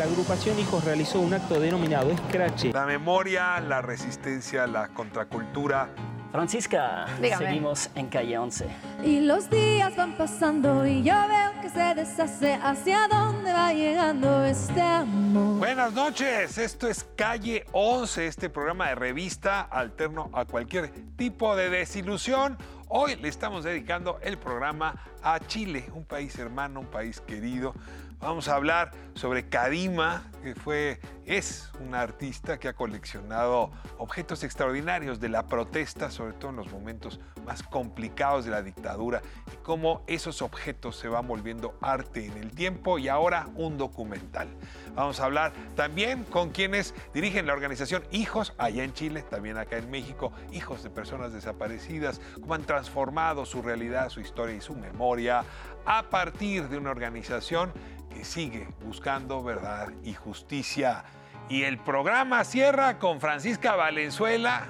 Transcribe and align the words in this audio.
la 0.00 0.06
agrupación 0.06 0.58
Hijos 0.58 0.82
realizó 0.82 1.20
un 1.20 1.34
acto 1.34 1.60
denominado 1.60 2.10
Escrache. 2.10 2.72
La 2.72 2.86
memoria, 2.86 3.60
la 3.60 3.82
resistencia, 3.82 4.66
la 4.66 4.88
contracultura. 4.88 5.90
Francisca, 6.32 7.04
seguimos 7.20 7.90
en 7.94 8.08
calle 8.08 8.38
11. 8.38 8.66
Y 9.04 9.20
los 9.20 9.50
días 9.50 9.94
van 9.96 10.16
pasando 10.16 10.86
y 10.86 11.02
yo 11.02 11.12
veo 11.28 11.60
que 11.60 11.68
se 11.68 11.94
deshace 11.94 12.54
hacia 12.54 13.08
dónde 13.08 13.52
va 13.52 13.74
llegando 13.74 14.42
este 14.42 14.80
amor. 14.80 15.58
Buenas 15.58 15.92
noches, 15.92 16.56
esto 16.56 16.88
es 16.88 17.04
Calle 17.14 17.66
11, 17.72 18.26
este 18.26 18.48
programa 18.48 18.88
de 18.88 18.94
revista 18.94 19.60
alterno 19.60 20.30
a 20.32 20.46
cualquier 20.46 20.90
tipo 21.16 21.54
de 21.56 21.68
desilusión. 21.68 22.56
Hoy 22.88 23.16
le 23.16 23.28
estamos 23.28 23.64
dedicando 23.64 24.18
el 24.22 24.38
programa 24.38 24.94
a 25.22 25.40
Chile, 25.40 25.90
un 25.92 26.06
país 26.06 26.38
hermano, 26.38 26.80
un 26.80 26.86
país 26.86 27.20
querido, 27.20 27.74
Vamos 28.20 28.48
a 28.48 28.56
hablar 28.56 28.90
sobre 29.14 29.48
Kadima, 29.48 30.30
que 30.42 30.54
fue, 30.54 31.00
es 31.24 31.70
una 31.80 32.02
artista 32.02 32.58
que 32.58 32.68
ha 32.68 32.74
coleccionado 32.74 33.70
objetos 33.96 34.44
extraordinarios 34.44 35.20
de 35.20 35.30
la 35.30 35.46
protesta, 35.46 36.10
sobre 36.10 36.34
todo 36.34 36.50
en 36.50 36.56
los 36.56 36.70
momentos 36.70 37.18
más 37.46 37.62
complicados 37.62 38.44
de 38.44 38.50
la 38.50 38.62
dictadura, 38.62 39.22
y 39.50 39.56
cómo 39.62 40.02
esos 40.06 40.42
objetos 40.42 40.96
se 40.96 41.08
van 41.08 41.26
volviendo 41.26 41.78
arte 41.80 42.26
en 42.26 42.36
el 42.36 42.50
tiempo 42.50 42.98
y 42.98 43.08
ahora 43.08 43.48
un 43.54 43.78
documental. 43.78 44.48
Vamos 44.94 45.18
a 45.20 45.24
hablar 45.24 45.54
también 45.74 46.24
con 46.24 46.50
quienes 46.50 46.94
dirigen 47.14 47.46
la 47.46 47.54
organización 47.54 48.02
Hijos, 48.10 48.52
allá 48.58 48.84
en 48.84 48.92
Chile, 48.92 49.22
también 49.22 49.56
acá 49.56 49.78
en 49.78 49.90
México, 49.90 50.30
hijos 50.52 50.82
de 50.82 50.90
personas 50.90 51.32
desaparecidas, 51.32 52.20
cómo 52.38 52.52
han 52.52 52.64
transformado 52.64 53.46
su 53.46 53.62
realidad, 53.62 54.10
su 54.10 54.20
historia 54.20 54.54
y 54.54 54.60
su 54.60 54.74
memoria 54.74 55.42
a 55.84 56.04
partir 56.10 56.68
de 56.68 56.78
una 56.78 56.90
organización 56.90 57.72
que 58.14 58.24
sigue 58.24 58.68
buscando 58.84 59.42
verdad 59.42 59.88
y 60.02 60.14
justicia. 60.14 61.04
Y 61.48 61.62
el 61.62 61.78
programa 61.78 62.44
cierra 62.44 62.98
con 62.98 63.20
Francisca 63.20 63.74
Valenzuela. 63.76 64.66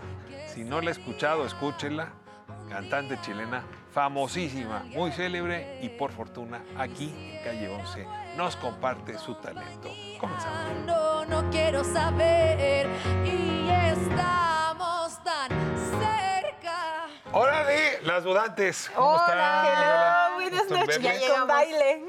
Si 0.47 0.64
no 0.64 0.81
la 0.81 0.91
ha 0.91 0.92
escuchado, 0.92 1.44
escúchela. 1.44 2.12
Cantante 2.69 3.20
chilena, 3.20 3.64
famosísima, 3.92 4.84
muy 4.94 5.11
célebre 5.11 5.81
y 5.83 5.88
por 5.88 6.12
fortuna 6.12 6.62
aquí 6.77 7.12
en 7.16 7.42
Calle 7.44 7.69
11 7.69 8.19
nos 8.36 8.56
comparte 8.56 9.19
su 9.19 9.34
talento. 9.34 9.91
Comenzamos. 10.19 10.86
No, 10.86 11.25
no 11.25 11.50
quiero 11.50 11.84
saber 11.84 12.89
y 13.25 13.69
estamos 13.69 15.22
tan 15.22 15.50
cerca. 16.00 17.06
¡Órale! 17.33 18.00
Las 18.03 18.25
dudantes. 18.25 18.91
¿Cómo 18.95 19.11
Hola, 19.11 20.31
buenas 20.34 20.69
noches. 20.69 21.00
Ya 21.00 21.37
con 21.39 21.47
baile. 21.47 22.05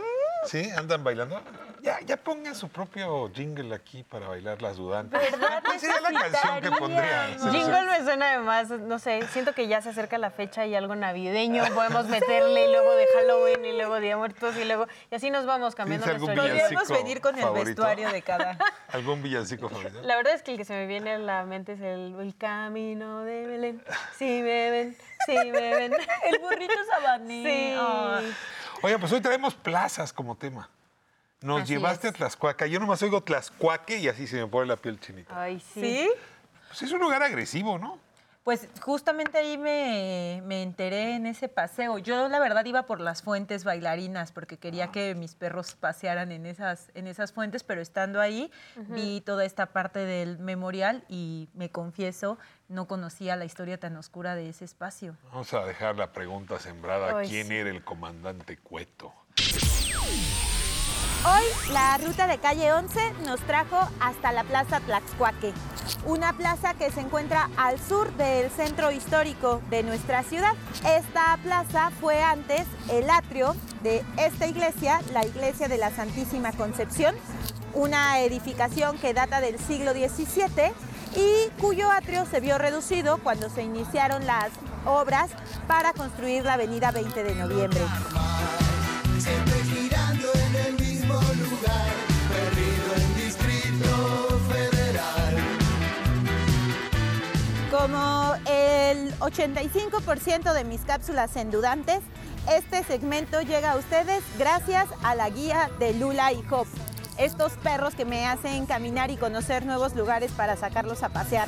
¿Sí? 0.46 0.70
¿Andan 0.72 1.04
bailando? 1.04 1.42
Ya, 1.82 2.00
ya 2.06 2.16
pongan 2.18 2.54
su 2.54 2.70
propio 2.70 3.32
jingle 3.34 3.74
aquí 3.74 4.04
para 4.04 4.28
bailar 4.28 4.62
las 4.62 4.78
dudantes. 4.78 5.20
¿Verdad? 5.20 5.64
¿Cuál 5.66 5.80
sería 5.80 6.02
la 6.02 6.12
canción 6.12 6.62
que 6.62 6.72
pondrían? 6.72 7.52
Jingle 7.52 7.84
me 7.84 8.04
suena 8.04 8.34
además, 8.34 8.70
no 8.70 9.00
sé, 9.00 9.26
siento 9.32 9.54
que 9.54 9.68
ya 9.68 9.82
se 9.82 9.90
acerca 9.90 10.20
la 10.20 10.30
fecha 10.30 10.66
y 10.68 10.76
algo 10.76 10.96
navideño, 10.96 11.64
podemos 11.74 12.06
meterle 12.08 12.66
y 12.66 12.72
luego 12.72 12.94
de 12.94 13.08
Halloween 13.08 13.66
y 13.66 13.74
luego 13.74 14.00
Día 14.00 14.16
Muertos 14.16 14.56
y 14.58 14.66
luego, 14.66 14.88
y 15.10 15.16
así 15.16 15.32
nos 15.32 15.46
vamos 15.48 15.74
cambiando 15.74 16.06
nuestro 16.06 16.36
Podríamos 16.36 16.90
venir 16.90 17.20
con 17.20 17.38
el 17.38 17.50
vestuario 17.52 18.12
de 18.12 18.22
cada. 18.22 18.58
¿Algún 18.90 19.24
villancico 19.24 19.68
favorito? 19.70 20.02
La 20.04 20.16
verdad 20.18 20.34
es 20.36 20.44
que 20.44 20.52
el 20.52 20.58
que 20.58 20.66
se 20.66 20.74
me 20.74 20.86
viene 20.86 21.14
a 21.14 21.18
la 21.18 21.44
mente 21.46 21.74
es 21.74 21.82
el, 21.82 22.16
el 22.20 22.36
camino 22.38 23.24
de 23.24 23.48
Belén. 23.48 23.84
Sí 24.18 24.42
me 24.44 24.70
ven, 24.70 24.98
sí 25.26 25.36
me 25.36 25.76
ven. 25.76 25.94
El 26.26 26.40
burrito 26.40 26.74
sabaní. 26.90 27.44
Sí. 27.44 27.76
Oye, 28.84 29.00
pues 29.00 29.12
hoy 29.12 29.22
traemos 29.22 29.56
plazas 29.56 30.14
como 30.14 30.36
tema. 30.36 30.70
Nos 31.42 31.68
llevaste 31.68 32.08
a 32.08 32.12
Tlaxcuaca. 32.12 32.68
Yo 32.68 32.80
nomás 32.80 33.02
oigo 33.02 33.22
Tlaxcuaque 33.22 33.98
y 33.98 34.08
así 34.08 34.28
se 34.28 34.38
me 34.38 34.48
pone 34.48 34.68
la 34.68 34.78
piel 34.78 35.00
chinita. 35.00 35.42
Ay, 35.42 35.60
sí. 35.60 35.82
¿Sí? 35.82 36.12
Pues 36.68 36.84
es 36.84 36.92
un 36.92 37.00
lugar 37.00 37.24
agresivo, 37.24 37.80
¿no? 37.80 38.00
Pues 38.44 38.68
justamente 38.82 39.38
ahí 39.38 39.56
me, 39.58 40.42
me, 40.46 40.64
enteré 40.64 41.16
en 41.16 41.28
ese 41.28 41.48
paseo. 41.48 42.00
Yo 42.00 42.28
la 42.28 42.40
verdad 42.40 42.66
iba 42.66 42.88
por 42.88 43.00
las 43.00 43.22
fuentes 43.22 43.64
bailarinas 43.64 44.32
porque 44.32 44.58
quería 44.58 44.88
que 44.88 45.14
mis 45.14 45.36
perros 45.36 45.76
pasearan 45.76 46.32
en 46.32 46.48
esas, 46.48 46.90
en 46.96 47.06
esas 47.06 47.34
fuentes, 47.34 47.64
pero 47.64 47.82
estando 47.82 48.20
ahí 48.20 48.52
vi 48.90 49.22
toda 49.22 49.46
esta 49.46 49.68
parte 49.68 50.00
del 50.00 50.40
memorial 50.40 51.04
y 51.08 51.50
me 51.54 51.70
confieso, 51.70 52.40
no 52.68 52.88
conocía 52.88 53.36
la 53.36 53.46
historia 53.46 53.80
tan 53.80 53.96
oscura 53.96 54.34
de 54.34 54.50
ese 54.50 54.66
espacio. 54.66 55.16
Vamos 55.30 55.54
a 55.54 55.64
dejar 55.64 55.98
la 55.98 56.12
pregunta 56.12 56.58
sembrada. 56.58 57.22
¿Quién 57.22 57.52
era 57.52 57.70
el 57.70 57.84
comandante 57.84 58.58
Cueto? 58.58 59.14
Hoy 61.24 61.72
la 61.72 62.00
ruta 62.00 62.26
de 62.26 62.40
calle 62.40 62.74
11 62.74 63.00
nos 63.28 63.40
trajo 63.42 63.78
hasta 64.00 64.32
la 64.32 64.44
Plaza 64.44 64.80
Tlaxcuaque, 64.80 65.54
una 66.08 66.34
plaza 66.34 66.74
que 66.74 66.90
se 66.90 67.02
encuentra 67.02 67.48
al 67.58 67.80
sur 67.80 68.12
del 68.14 68.50
centro 68.50 68.90
histórico 68.90 69.62
de 69.70 69.84
nuestra 69.84 70.24
ciudad. 70.24 70.54
Esta 70.84 71.38
plaza 71.44 71.92
fue 72.02 72.24
antes 72.24 72.66
el 72.90 73.08
atrio 73.08 73.56
de 73.84 74.04
esta 74.18 74.48
iglesia, 74.48 75.00
la 75.14 75.24
iglesia 75.24 75.68
de 75.68 75.78
la 75.78 75.92
Santísima 75.92 76.54
Concepción, 76.54 77.14
una 77.76 78.20
edificación 78.22 78.98
que 78.98 79.14
data 79.14 79.42
del 79.42 79.60
siglo 79.60 79.92
XVII 79.92 80.72
y 81.16 81.52
cuyo 81.62 81.92
atrio 81.92 82.26
se 82.26 82.40
vio 82.40 82.58
reducido 82.58 83.20
cuando 83.20 83.48
se 83.52 83.62
iniciaron 83.62 84.26
las 84.26 84.50
obras 84.88 85.30
para 85.68 85.94
construir 85.94 86.46
la 86.46 86.54
avenida 86.54 86.90
20 86.90 87.24
de 87.24 87.36
noviembre. 87.36 87.82
Como 97.72 98.36
el 98.46 99.12
85% 99.20 100.54
de 100.54 100.64
mis 100.64 100.82
cápsulas 100.82 101.36
endudantes, 101.36 102.02
este 102.50 102.84
segmento 102.84 103.42
llega 103.42 103.72
a 103.72 103.78
ustedes 103.78 104.24
gracias 104.38 104.88
a 105.04 105.16
la 105.16 105.30
guía 105.30 105.70
de 105.80 105.94
Lula 105.94 106.32
y 106.32 106.44
Hop. 106.52 106.68
Estos 107.18 107.54
perros 107.54 107.96
que 107.96 108.06
me 108.06 108.28
hacen 108.28 108.66
caminar 108.66 109.10
y 109.10 109.18
conocer 109.18 109.66
nuevos 109.66 109.96
lugares 109.96 110.32
para 110.32 110.56
sacarlos 110.58 111.02
a 111.04 111.10
pasear. 111.10 111.48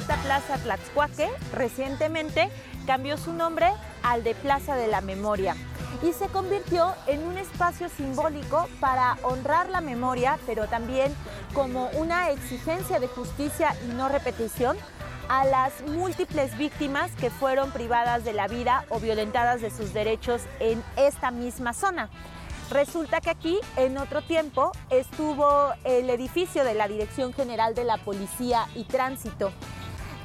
Esta 0.00 0.16
Plaza 0.16 0.58
Tlaxcuaque 0.58 1.30
recientemente 1.52 2.50
cambió 2.82 3.16
su 3.16 3.32
nombre 3.32 3.72
al 4.02 4.24
de 4.24 4.34
Plaza 4.34 4.76
de 4.76 4.88
la 4.88 5.00
Memoria 5.00 5.54
y 6.02 6.12
se 6.12 6.26
convirtió 6.28 6.94
en 7.06 7.24
un 7.24 7.38
espacio 7.38 7.88
simbólico 7.88 8.68
para 8.80 9.16
honrar 9.22 9.68
la 9.68 9.80
memoria, 9.80 10.38
pero 10.46 10.66
también 10.66 11.14
como 11.54 11.88
una 11.90 12.30
exigencia 12.30 12.98
de 12.98 13.08
justicia 13.08 13.74
y 13.84 13.94
no 13.94 14.08
repetición 14.08 14.76
a 15.28 15.44
las 15.44 15.82
múltiples 15.86 16.56
víctimas 16.58 17.12
que 17.12 17.30
fueron 17.30 17.70
privadas 17.70 18.24
de 18.24 18.32
la 18.32 18.48
vida 18.48 18.84
o 18.88 18.98
violentadas 18.98 19.60
de 19.60 19.70
sus 19.70 19.92
derechos 19.92 20.42
en 20.60 20.82
esta 20.96 21.30
misma 21.30 21.72
zona. 21.72 22.10
Resulta 22.70 23.20
que 23.20 23.30
aquí, 23.30 23.58
en 23.76 23.98
otro 23.98 24.22
tiempo, 24.22 24.72
estuvo 24.88 25.72
el 25.84 26.08
edificio 26.10 26.64
de 26.64 26.74
la 26.74 26.88
Dirección 26.88 27.32
General 27.32 27.74
de 27.74 27.84
la 27.84 27.98
Policía 27.98 28.66
y 28.74 28.84
Tránsito. 28.84 29.52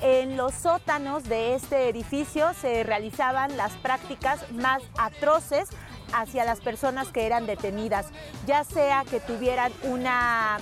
En 0.02 0.38
los 0.38 0.54
sótanos 0.54 1.24
de 1.24 1.56
este 1.56 1.90
edificio 1.90 2.54
se 2.54 2.84
realizaban 2.84 3.58
las 3.58 3.72
prácticas 3.74 4.52
más 4.52 4.84
atroces 4.98 5.70
hacia 6.14 6.46
las 6.46 6.60
personas 6.60 7.08
que 7.08 7.26
eran 7.26 7.48
detenidas, 7.48 8.06
ya 8.46 8.64
sea 8.64 9.04
que 9.10 9.20
tuvieran 9.20 9.72
una 9.84 10.60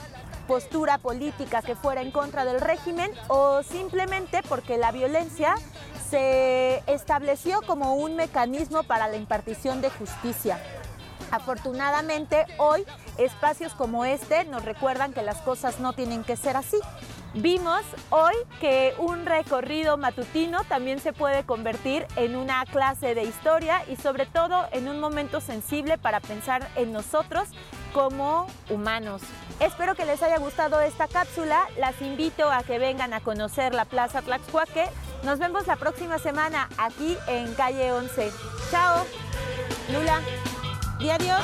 postura 0.48 1.00
política 1.00 1.62
que 1.62 1.76
fuera 1.76 2.02
en 2.02 2.12
contra 2.12 2.46
del 2.46 2.62
régimen 2.62 3.12
o 3.28 3.62
simplemente 3.64 4.42
porque 4.48 4.78
la 4.78 4.92
violencia 4.92 5.56
se 6.10 6.84
estableció 6.88 7.62
como 7.64 7.96
un 7.96 8.16
mecanismo 8.16 8.84
para 8.84 9.08
la 9.08 9.18
impartición 9.18 9.82
de 9.82 9.90
justicia. 9.90 10.60
Afortunadamente 11.32 12.46
hoy 12.58 12.86
espacios 13.18 13.74
como 13.74 14.06
este 14.06 14.46
nos 14.46 14.64
recuerdan 14.64 15.14
que 15.14 15.24
las 15.24 15.42
cosas 15.42 15.80
no 15.80 15.94
tienen 15.94 16.24
que 16.24 16.38
ser 16.38 16.56
así. 16.56 16.78
Vimos 17.36 17.82
hoy 18.12 18.34
que 18.62 18.94
un 18.98 19.26
recorrido 19.26 19.98
matutino 19.98 20.64
también 20.64 21.00
se 21.00 21.12
puede 21.12 21.44
convertir 21.44 22.08
en 22.16 22.38
una 22.38 22.66
clase 22.66 23.14
de 23.14 23.24
historia 23.24 23.84
y 23.90 23.98
sobre 23.98 24.26
todo 24.26 24.66
en 24.72 24.88
un 24.88 25.02
momento 25.02 25.42
sensible 25.42 25.98
para 25.98 26.22
pensar 26.22 26.70
en 26.78 26.94
nosotros 26.94 27.50
como 27.94 28.48
humanos. 28.70 29.22
Espero 29.60 29.96
que 29.96 30.06
les 30.06 30.24
haya 30.24 30.38
gustado 30.38 30.80
esta 30.80 31.10
cápsula. 31.10 31.68
Las 31.78 32.02
invito 32.02 32.50
a 32.50 32.64
que 32.64 32.80
vengan 32.80 33.14
a 33.14 33.20
conocer 33.20 33.74
la 33.74 33.84
Plaza 33.84 34.22
Tlaxcuaque. 34.22 34.86
Nos 35.24 35.38
vemos 35.38 35.68
la 35.68 35.76
próxima 35.76 36.20
semana 36.20 36.70
aquí 36.78 37.18
en 37.28 37.54
Calle 37.56 37.92
11. 37.92 38.32
Chao. 38.72 39.06
Lula. 39.92 40.22
Y 41.00 41.10
adiós. 41.10 41.42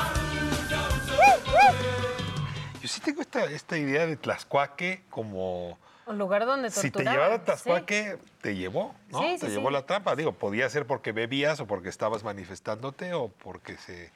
Yo 2.80 2.88
sí 2.88 3.00
tengo 3.00 3.20
esta, 3.20 3.44
esta 3.44 3.76
idea 3.76 4.06
de 4.06 4.16
Tlaxcuaque 4.16 5.02
como 5.08 5.78
Un 6.06 6.18
lugar 6.18 6.46
donde 6.46 6.70
Si 6.70 6.90
te 6.90 7.04
llevaba 7.04 7.36
a 7.36 7.56
sí. 7.56 7.70
Te 8.40 8.56
llevó, 8.56 8.94
¿no? 9.10 9.20
Sí, 9.20 9.36
te 9.38 9.46
sí, 9.46 9.52
llevó 9.52 9.70
la 9.70 9.86
trampa. 9.86 10.16
Digo, 10.16 10.32
podía 10.32 10.68
ser 10.68 10.86
porque 10.86 11.12
bebías 11.12 11.60
o 11.60 11.66
porque 11.66 11.88
estabas 11.88 12.24
manifestándote 12.24 13.14
o 13.14 13.28
porque 13.28 13.76
se 13.76 14.10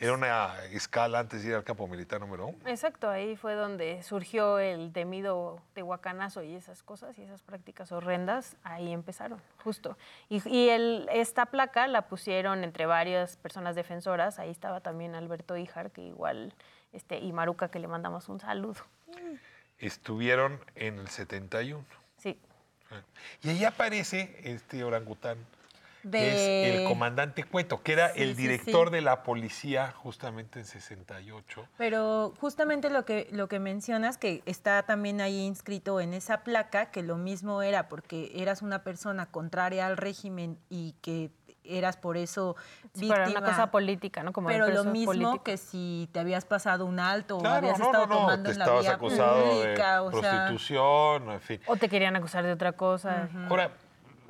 era 0.00 0.12
una 0.12 0.64
escala 0.66 1.18
antes 1.18 1.42
de 1.42 1.48
ir 1.50 1.54
al 1.56 1.64
campo 1.64 1.88
militar 1.88 2.20
número 2.20 2.46
uno. 2.46 2.58
Exacto, 2.66 3.10
ahí 3.10 3.34
fue 3.34 3.54
donde 3.54 4.00
surgió 4.04 4.60
el 4.60 4.92
temido 4.92 5.60
tehuacanazo 5.74 6.42
y 6.44 6.54
esas 6.54 6.84
cosas 6.84 7.18
y 7.18 7.22
esas 7.22 7.42
prácticas 7.42 7.90
horrendas, 7.90 8.56
ahí 8.62 8.92
empezaron, 8.92 9.40
justo. 9.64 9.98
Y, 10.28 10.46
y 10.48 10.68
el- 10.68 11.08
esta 11.12 11.46
placa 11.46 11.88
la 11.88 12.02
pusieron 12.02 12.62
entre 12.62 12.86
varias 12.86 13.36
personas 13.36 13.74
defensoras, 13.74 14.38
ahí 14.38 14.50
estaba 14.50 14.80
también 14.80 15.16
Alberto 15.16 15.56
Ijar, 15.56 15.90
que 15.90 16.02
igual, 16.02 16.54
este, 16.92 17.18
y 17.18 17.32
Maruca, 17.32 17.68
que 17.68 17.80
le 17.80 17.88
mandamos 17.88 18.28
un 18.28 18.38
saludo. 18.38 18.80
Estuvieron 19.78 20.60
en 20.74 20.98
el 20.98 21.08
71. 21.08 21.84
Sí, 22.16 22.38
Y 23.42 23.50
ahí 23.50 23.64
aparece 23.64 24.40
este 24.42 24.82
orangután, 24.82 25.38
que 26.10 26.72
es 26.72 26.76
el 26.80 26.84
comandante 26.88 27.44
Cueto, 27.44 27.82
que 27.82 27.92
era 27.92 28.12
Sí, 28.14 28.22
el 28.22 28.34
sí, 28.34 28.42
director 28.42 28.88
sí. 28.88 28.94
de 28.94 29.00
la 29.02 29.22
policía 29.22 29.92
justamente 29.92 30.58
en 30.58 30.64
68. 30.64 31.68
Pero 31.76 32.34
justamente 32.40 32.90
lo 32.90 33.04
que, 33.04 33.28
lo 33.30 33.48
que 33.48 33.58
mencionas, 33.60 34.16
que 34.18 34.42
está 34.46 34.82
también 34.84 35.20
ahí 35.20 35.40
inscrito 35.44 36.00
en 36.00 36.14
esa 36.14 36.42
placa, 36.44 36.90
que 36.90 37.02
lo 37.02 37.16
mismo 37.16 37.62
era 37.62 37.88
porque 37.88 38.32
eras 38.34 38.62
una 38.62 38.82
persona 38.82 39.26
contraria 39.26 39.86
al 39.86 39.96
régimen 39.96 40.58
y 40.70 40.94
que 41.02 41.30
eras 41.68 41.96
por 41.96 42.16
eso 42.16 42.56
Sí, 42.94 43.00
víctima. 43.02 43.14
pero 43.14 43.30
era 43.30 43.38
una 43.40 43.48
cosa 43.50 43.70
política, 43.70 44.22
¿no? 44.22 44.32
Como 44.32 44.48
pero 44.48 44.68
lo 44.68 44.84
mismo 44.84 45.06
político. 45.12 45.44
que 45.44 45.56
si 45.56 46.08
te 46.12 46.20
habías 46.20 46.44
pasado 46.44 46.86
un 46.86 46.98
alto 47.00 47.36
o 47.36 47.40
Claro, 47.40 47.56
habías 47.56 47.78
no, 47.78 47.86
estado 47.86 48.06
no, 48.06 48.14
no, 48.14 48.20
tomando 48.20 48.44
te 48.50 48.52
en 48.52 48.58
la 48.58 48.80
vía 48.80 48.90
acusado 48.94 49.44
pública, 49.50 49.92
de 49.94 49.98
o 50.00 50.10
sea, 50.20 50.30
prostitución, 50.30 51.30
en 51.30 51.40
fin. 51.40 51.60
O 51.66 51.76
te 51.76 51.88
querían 51.88 52.16
acusar 52.16 52.44
de 52.44 52.52
otra 52.52 52.72
cosa. 52.72 53.28
Ahora, 53.48 53.70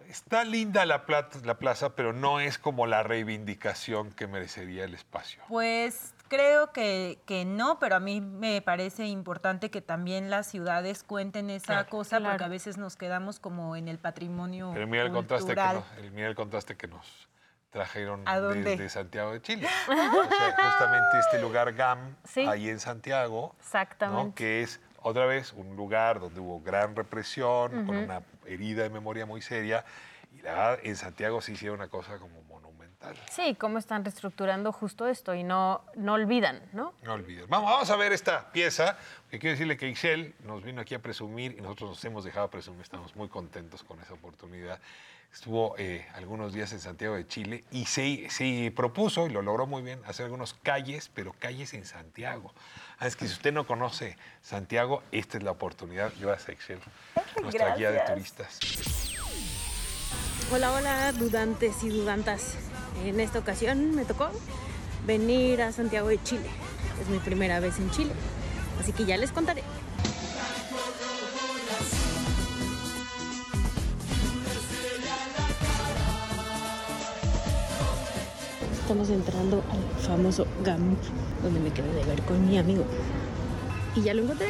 está 0.09 0.45
linda 0.45 0.85
la, 0.87 1.07
plat- 1.07 1.43
la 1.45 1.59
plaza, 1.59 1.95
pero 1.95 2.13
no 2.13 2.41
es 2.41 2.59
como 2.59 2.87
la 2.87 3.03
reivindicación 3.03 4.11
que 4.13 4.27
merecería 4.27 4.85
el 4.85 4.95
espacio. 4.95 5.43
Pues 5.49 6.15
creo 6.29 6.73
que, 6.73 7.19
que 7.27 7.45
no, 7.45 7.79
pero 7.79 7.97
a 7.97 8.01
mí 8.01 8.21
me 8.21 8.61
parece 8.63 9.07
importante 9.07 9.71
que 9.71 9.81
también 9.81 10.29
las 10.31 10.47
ciudades 10.47 11.03
cuenten 11.03 11.51
esa 11.51 11.67
Claro. 11.67 11.89
cosa, 11.91 12.21
porque 12.21 12.45
a 12.45 12.49
veces 12.49 12.77
nos 12.79 12.97
quedamos 12.97 13.39
como 13.39 13.77
en 13.77 13.89
el 13.89 13.99
patrimonio 13.99 14.71
Pero 14.75 14.87
mira 14.87 15.05
el 15.05 15.13
contraste, 15.13 15.55
que 15.55 15.61
cultural. 15.61 15.77
nos, 15.77 16.05
el- 16.05 16.11
mira 16.13 16.29
el 16.29 16.35
contraste 16.35 16.77
que 16.77 16.87
nos 16.89 17.28
trajeron 17.71 18.23
¿A 18.27 18.41
desde 18.41 18.89
Santiago 18.89 19.33
de 19.33 19.43
Chile. 19.43 19.69
O 19.89 19.95
sea, 19.95 20.57
justamente 20.57 21.19
este 21.21 21.41
lugar 21.41 21.73
GAM, 21.75 22.17
Sí. 22.25 22.41
ahí 22.47 22.69
en 22.69 22.81
Santiago, 22.81 23.55
¿no? 23.55 23.61
Exactamente. 23.61 24.35
que 24.35 24.63
es 24.63 24.81
otra 25.01 25.27
vez 25.27 25.53
un 25.53 25.77
lugar 25.77 26.21
donde 26.21 26.41
hubo 26.41 26.61
gran 26.61 26.97
represión, 26.97 27.87
con 27.87 27.97
una 27.97 28.23
herida 28.47 28.83
de 28.83 28.91
memoria 28.91 29.27
muy 29.27 29.43
seria. 29.43 29.85
Y 30.33 30.43
la 30.43 30.53
verdad, 30.53 30.79
en 30.83 30.97
Santiago 30.97 31.41
se 31.41 31.53
hicieron 31.53 31.79
una 31.79 31.89
cosa 31.89 32.19
como 32.19 32.43
monumental. 32.43 33.17
Sí, 33.31 33.55
cómo 33.55 33.79
están 33.79 34.05
reestructurando 34.05 34.73
justo 34.73 35.07
esto 35.07 35.35
y 35.35 35.45
no, 35.45 35.85
no 35.95 36.15
olvidan, 36.15 36.61
¿no? 36.73 36.95
No 37.03 37.15
olvides. 37.15 37.49
Vamos, 37.49 37.71
vamos 37.71 37.91
a 37.91 37.97
ver 37.97 38.13
esta 38.13 38.51
pieza, 38.51 38.99
que 39.31 39.39
quiero 39.39 39.53
decirle 39.53 39.77
que 39.77 39.89
Ixel 39.89 40.35
nos 40.45 40.63
vino 40.65 40.81
aquí 40.81 40.95
a 40.95 40.99
presumir 41.01 41.53
y 41.57 41.61
nosotros 41.61 41.91
nos 41.91 42.05
hemos 42.05 42.25
dejado 42.25 42.49
presumir, 42.51 42.83
estamos 42.83 43.15
muy 43.15 43.29
contentos 43.29 43.85
con 43.85 44.01
esa 44.01 44.15
oportunidad. 44.15 44.81
Estuvo 45.33 45.77
eh, 45.79 46.07
algunos 46.15 46.53
días 46.53 46.73
en 46.73 46.81
Santiago 46.81 47.15
de 47.15 47.27
Chile 47.27 47.65
y 47.71 47.85
se, 47.85 48.29
se 48.31 48.73
propuso, 48.75 49.27
y 49.27 49.31
lo 49.31 49.43
logró 49.43 49.67
muy 49.67 49.83
bien, 49.83 50.01
hacer 50.07 50.25
algunos 50.25 50.55
calles, 50.55 51.11
pero 51.15 51.33
calles 51.39 51.75
en 51.75 51.85
Santiago. 51.85 52.53
Ah, 52.99 53.07
es 53.07 53.15
que 53.15 53.27
si 53.27 53.35
usted 53.35 53.53
no 53.53 53.67
conoce 53.67 54.17
Santiago, 54.43 55.03
esta 55.13 55.39
es 55.39 55.45
la 55.45 55.53
oportunidad. 55.53 56.13
Gracias, 56.19 56.49
Ixel, 56.49 56.81
nuestra 57.43 57.77
guía 57.77 57.91
de 57.93 58.01
turistas. 58.01 58.59
Hola, 60.51 60.73
hola, 60.73 61.13
dudantes 61.13 61.85
y 61.85 61.91
dudantas. 61.91 62.57
En 63.05 63.21
esta 63.21 63.39
ocasión 63.39 63.95
me 63.95 64.05
tocó 64.05 64.31
venir 65.07 65.63
a 65.63 65.73
Santiago 65.73 66.09
de 66.09 66.21
Chile. 66.23 66.49
Es 67.01 67.09
mi 67.09 67.19
primera 67.19 67.61
vez 67.61 67.79
en 67.79 67.91
Chile, 67.91 68.13
así 68.81 68.93
que 68.93 69.05
ya 69.05 69.17
les 69.17 69.31
contaré. 69.31 69.63
Estamos 78.89 79.11
entrando 79.11 79.63
al 79.71 80.03
famoso 80.03 80.47
GAM, 80.65 80.97
donde 81.43 81.61
me 81.61 81.71
quedé 81.71 81.93
de 81.93 82.05
ver 82.05 82.23
con 82.23 82.49
mi 82.49 82.57
amigo. 82.57 82.87
Y 83.95 84.01
ya 84.01 84.15
lo 84.15 84.23
encontré. 84.23 84.47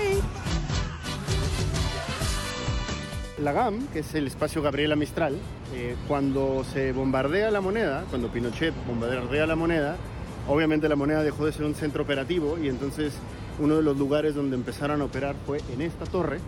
La 3.38 3.50
GAM, 3.50 3.88
que 3.88 3.98
es 3.98 4.14
el 4.14 4.28
espacio 4.28 4.62
Gabriela 4.62 4.94
Mistral, 4.94 5.36
eh, 5.74 5.96
cuando 6.06 6.62
se 6.62 6.92
bombardea 6.92 7.50
la 7.50 7.60
moneda, 7.60 8.04
cuando 8.10 8.28
Pinochet 8.28 8.72
bombardea 8.86 9.44
la 9.44 9.56
moneda, 9.56 9.96
obviamente 10.46 10.88
la 10.88 10.94
moneda 10.94 11.24
dejó 11.24 11.44
de 11.44 11.50
ser 11.50 11.64
un 11.64 11.74
centro 11.74 12.04
operativo 12.04 12.58
y 12.62 12.68
entonces 12.68 13.14
uno 13.58 13.74
de 13.74 13.82
los 13.82 13.98
lugares 13.98 14.36
donde 14.36 14.54
empezaron 14.54 15.02
a 15.02 15.06
operar 15.06 15.34
fue 15.46 15.60
en 15.74 15.82
esta 15.82 16.06
torre 16.06 16.38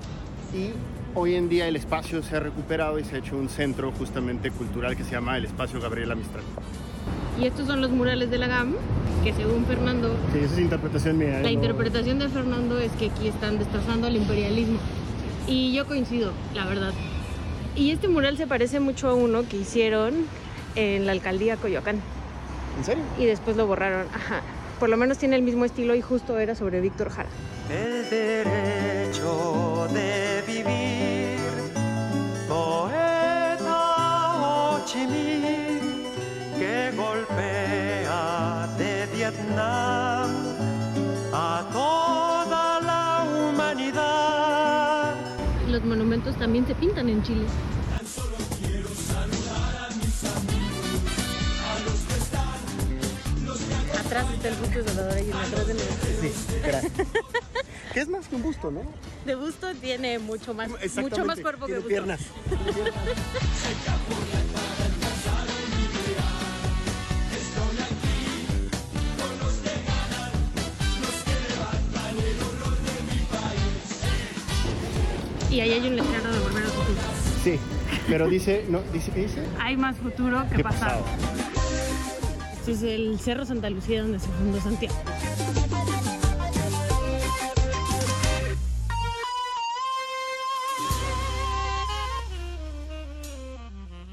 y 0.55 0.71
hoy 1.17 1.35
en 1.35 1.49
día 1.49 1.67
el 1.67 1.75
espacio 1.75 2.23
se 2.23 2.37
ha 2.37 2.41
recuperado 2.41 3.01
y 3.01 3.05
se 3.05 3.17
ha 3.17 3.19
hecho 3.19 3.37
un 3.37 3.49
centro 3.49 3.91
justamente 3.91 4.53
cultural 4.53 4.97
que 4.97 5.03
se 5.03 5.11
llama 5.11 5.37
el 5.37 5.47
espacio 5.47 5.81
Gabriela 5.81 6.15
Mistral. 6.15 6.45
Y 7.41 7.47
estos 7.47 7.67
son 7.67 7.81
los 7.81 7.91
murales 7.91 8.31
de 8.31 8.39
la 8.39 8.47
GAM, 8.49 8.75
que 9.25 9.33
según 9.33 9.65
Fernando, 9.65 10.15
Sí, 10.33 10.41
esa 10.41 10.55
es 10.55 10.61
interpretación 10.61 11.19
mía. 11.19 11.29
¿eh? 11.29 11.43
la 11.43 11.45
No- 11.49 11.49
interpretación 11.51 12.19
de 12.19 12.29
Fernando 12.29 12.79
es 12.79 12.93
que 12.93 13.07
aquí 13.11 13.29
están 13.29 13.59
destazando 13.59 14.07
el 14.09 14.17
imperialismo. 14.17 14.79
Y 15.47 15.73
yo 15.73 15.87
coincido, 15.87 16.33
la 16.55 16.67
verdad. 16.67 16.93
Y 17.77 17.93
este 17.93 18.09
mural 18.09 18.37
se 18.37 18.47
parece 18.47 18.79
mucho 18.81 19.09
a 19.09 19.15
uno 19.15 19.45
que 19.49 19.57
hicieron 19.57 20.27
en 20.75 21.07
la 21.07 21.13
alcaldía 21.13 21.57
Coyoacán. 21.57 22.01
¿En 22.79 22.85
serio? 22.85 23.03
Y 23.19 23.25
después 23.25 23.57
lo 23.57 23.67
borraron. 23.67 24.07
Ajá. 24.15 24.43
Por 24.79 24.89
lo 24.91 24.97
menos 24.97 25.19
tiene 25.19 25.37
el 25.37 25.43
mismo 25.43 25.65
estilo 25.65 25.95
y 25.95 26.03
justo 26.03 26.39
era 26.39 26.55
sobre 26.55 26.81
Víctor 26.81 27.11
Jara. 27.11 27.29
El 27.71 28.09
derecho 28.11 29.87
de 29.93 30.43
vivir, 30.47 31.39
poeta 32.49 34.81
que 36.91 36.97
golpea 36.97 38.69
de 38.79 39.07
Vietnam 39.15 40.31
a 41.33 41.69
toda 41.73 42.81
la 42.81 43.25
humanidad. 43.25 45.15
Los 45.69 45.85
monumentos 45.85 46.37
también 46.37 46.67
se 46.67 46.75
pintan 46.75 47.09
en 47.09 47.23
Chile. 47.23 47.47
Atrás 53.99 54.27
está 54.35 54.49
el 54.49 54.55
busto 54.57 54.79
de 54.79 54.85
Salvador 54.85 55.13
Allende, 55.13 55.39
atrás 55.39 55.67
de 55.67 55.75
Sí, 55.75 56.33
gracias. 56.65 56.93
que 57.93 58.01
es 58.01 58.09
más 58.09 58.27
que 58.27 58.37
un 58.37 58.43
busto, 58.43 58.71
¿no? 58.71 58.83
De 59.25 59.35
busto 59.35 59.73
tiene 59.75 60.19
mucho 60.19 60.55
más, 60.55 60.69
mucho 60.97 61.25
más 61.25 61.41
cuerpo 61.41 61.67
que 61.67 61.75
tiene 61.81 61.81
busto. 61.81 61.89
piernas. 61.89 62.21
Y 75.51 75.61
ahí 75.61 75.73
hay 75.73 75.87
un 75.89 75.97
letrero 75.97 76.33
de 76.33 76.39
volver 76.39 76.63
al 76.65 76.71
futuro. 76.71 77.01
Sí, 77.43 77.59
pero 78.09 78.29
dice, 78.29 78.65
no, 78.69 78.81
dice 78.93 79.11
¿qué 79.11 79.21
dice? 79.23 79.43
Hay 79.59 79.77
más 79.77 79.97
futuro 79.97 80.45
que 80.49 80.57
¿Qué 80.57 80.63
pasado. 80.63 81.03
pasado? 81.03 82.51
Este 82.53 82.73
es 82.73 82.83
el 82.83 83.19
Cerro 83.19 83.45
Santa 83.45 83.69
Lucía 83.69 84.03
donde 84.03 84.21
se 84.21 84.29
fundó 84.29 84.61
Santiago. 84.61 84.95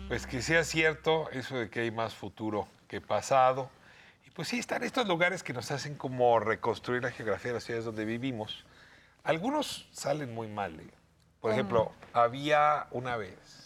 Pues 0.08 0.26
que 0.26 0.42
sea 0.42 0.64
cierto 0.64 1.30
eso 1.32 1.58
de 1.58 1.70
que 1.70 1.82
hay 1.82 1.92
más 1.92 2.16
futuro 2.16 2.68
que 2.88 3.02
pasado. 3.02 3.70
Y 4.26 4.32
pues 4.32 4.48
sí, 4.48 4.58
están 4.58 4.84
estos 4.84 5.08
lugares 5.08 5.44
que 5.44 5.54
nos 5.54 5.70
hacen 5.70 5.96
como 5.96 6.40
reconstruir 6.40 7.04
la 7.04 7.12
geografía 7.12 7.50
de 7.50 7.56
las 7.56 7.64
ciudades 7.66 7.86
donde 7.86 8.06
vivimos. 8.06 8.64
Algunos 9.24 9.88
salen 9.92 10.34
muy 10.34 10.48
mal. 10.48 10.80
¿eh? 10.80 10.97
Por 11.42 11.52
ejemplo, 11.52 11.92
había 12.14 12.88
una 12.92 13.16
vez 13.18 13.64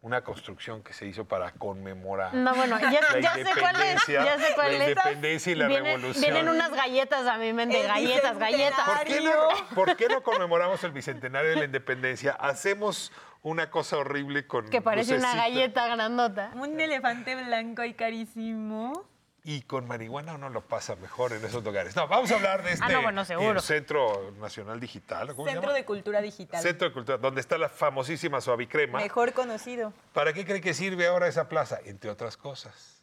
una 0.00 0.22
construcción 0.24 0.82
que 0.82 0.92
se 0.92 1.06
hizo 1.06 1.26
para 1.26 1.52
conmemorar 1.52 2.34
No, 2.34 2.52
bueno, 2.56 2.76
ya, 2.80 2.90
la 2.90 3.20
ya 3.20 3.34
sé 3.34 3.42
cuál 3.60 3.76
es. 3.76 3.92
independencia, 3.92 4.24
Ya 4.24 4.38
sé 4.38 4.54
cuál 4.56 4.66
la 4.78 4.84
es. 4.84 4.88
independencia 4.90 5.52
y 5.52 5.54
la 5.54 5.66
Viene- 5.68 5.92
revolución. 5.94 6.22
Vienen 6.32 6.48
unas 6.48 6.72
galletas 6.72 7.26
a 7.28 7.38
mi 7.38 7.52
mente, 7.52 7.80
El 7.82 7.86
galletas, 7.86 8.36
galletas. 8.38 8.80
¿Por 8.84 9.04
qué, 9.06 9.20
no, 9.20 9.32
por 9.76 9.96
qué 9.96 10.08
no 10.08 10.22
conmemoramos 10.24 10.82
el 10.82 10.90
bicentenario 10.90 11.50
de 11.50 11.56
la 11.56 11.64
independencia? 11.66 12.32
Hacemos 12.32 13.12
una 13.42 13.70
cosa 13.70 13.98
horrible 13.98 14.44
con 14.48 14.68
Que 14.70 14.80
parece 14.82 15.16
una 15.16 15.36
galleta 15.36 15.86
grandota. 15.86 16.50
Un 16.56 16.80
elefante 16.80 17.36
blanco 17.36 17.84
y 17.84 17.94
carísimo. 17.94 19.04
Y 19.44 19.62
con 19.62 19.86
marihuana 19.88 20.34
uno 20.34 20.48
lo 20.50 20.60
pasa 20.62 20.94
mejor 20.96 21.32
en 21.32 21.44
esos 21.44 21.64
lugares. 21.64 21.96
No, 21.96 22.06
vamos 22.06 22.30
a 22.30 22.36
hablar 22.36 22.62
de 22.62 22.70
Ah, 22.70 22.74
este 22.74 22.92
no, 22.92 23.02
bueno, 23.02 23.24
seguro. 23.24 23.58
eh, 23.58 23.62
Centro 23.62 24.30
Nacional 24.38 24.78
Digital. 24.78 25.34
¿cómo 25.34 25.44
se 25.46 25.52
Centro 25.52 25.68
llama? 25.68 25.78
de 25.78 25.84
Cultura 25.84 26.20
Digital. 26.20 26.62
Centro 26.62 26.88
de 26.88 26.94
Cultura, 26.94 27.18
donde 27.18 27.40
está 27.40 27.58
la 27.58 27.68
famosísima 27.68 28.40
Suavicrema. 28.40 28.98
Mejor 29.00 29.32
conocido. 29.32 29.92
¿Para 30.12 30.32
qué 30.32 30.44
cree 30.44 30.60
que 30.60 30.74
sirve 30.74 31.06
ahora 31.08 31.26
esa 31.26 31.48
plaza? 31.48 31.78
Entre 31.84 32.08
otras 32.10 32.36
cosas. 32.36 33.02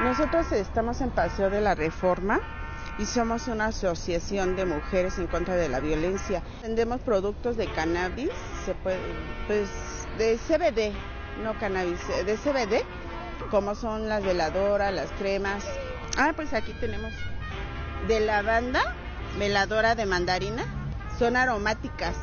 Nosotros 0.00 0.50
estamos 0.52 1.00
en 1.00 1.10
Paseo 1.10 1.50
de 1.50 1.60
la 1.60 1.74
Reforma 1.74 2.40
y 2.98 3.06
somos 3.06 3.48
una 3.48 3.66
asociación 3.66 4.56
de 4.56 4.66
mujeres 4.66 5.18
en 5.18 5.26
contra 5.26 5.56
de 5.56 5.68
la 5.68 5.80
violencia. 5.80 6.42
Vendemos 6.62 7.00
productos 7.00 7.56
de 7.56 7.66
cannabis, 7.66 8.30
se 8.64 8.74
puede, 8.74 8.98
pues 9.46 9.68
de 10.18 10.38
CBD, 10.38 10.92
no 11.42 11.58
cannabis, 11.58 11.98
de 12.24 12.36
CBD, 12.36 12.84
como 13.50 13.74
son 13.74 14.08
las 14.08 14.22
veladoras, 14.22 14.92
las 14.92 15.10
cremas. 15.12 15.64
Ah, 16.16 16.32
pues 16.36 16.52
aquí 16.52 16.72
tenemos 16.80 17.12
de 18.06 18.20
lavanda, 18.20 18.94
veladora 19.38 19.94
de 19.94 20.06
mandarina, 20.06 20.64
son 21.18 21.36
aromáticas. 21.36 22.16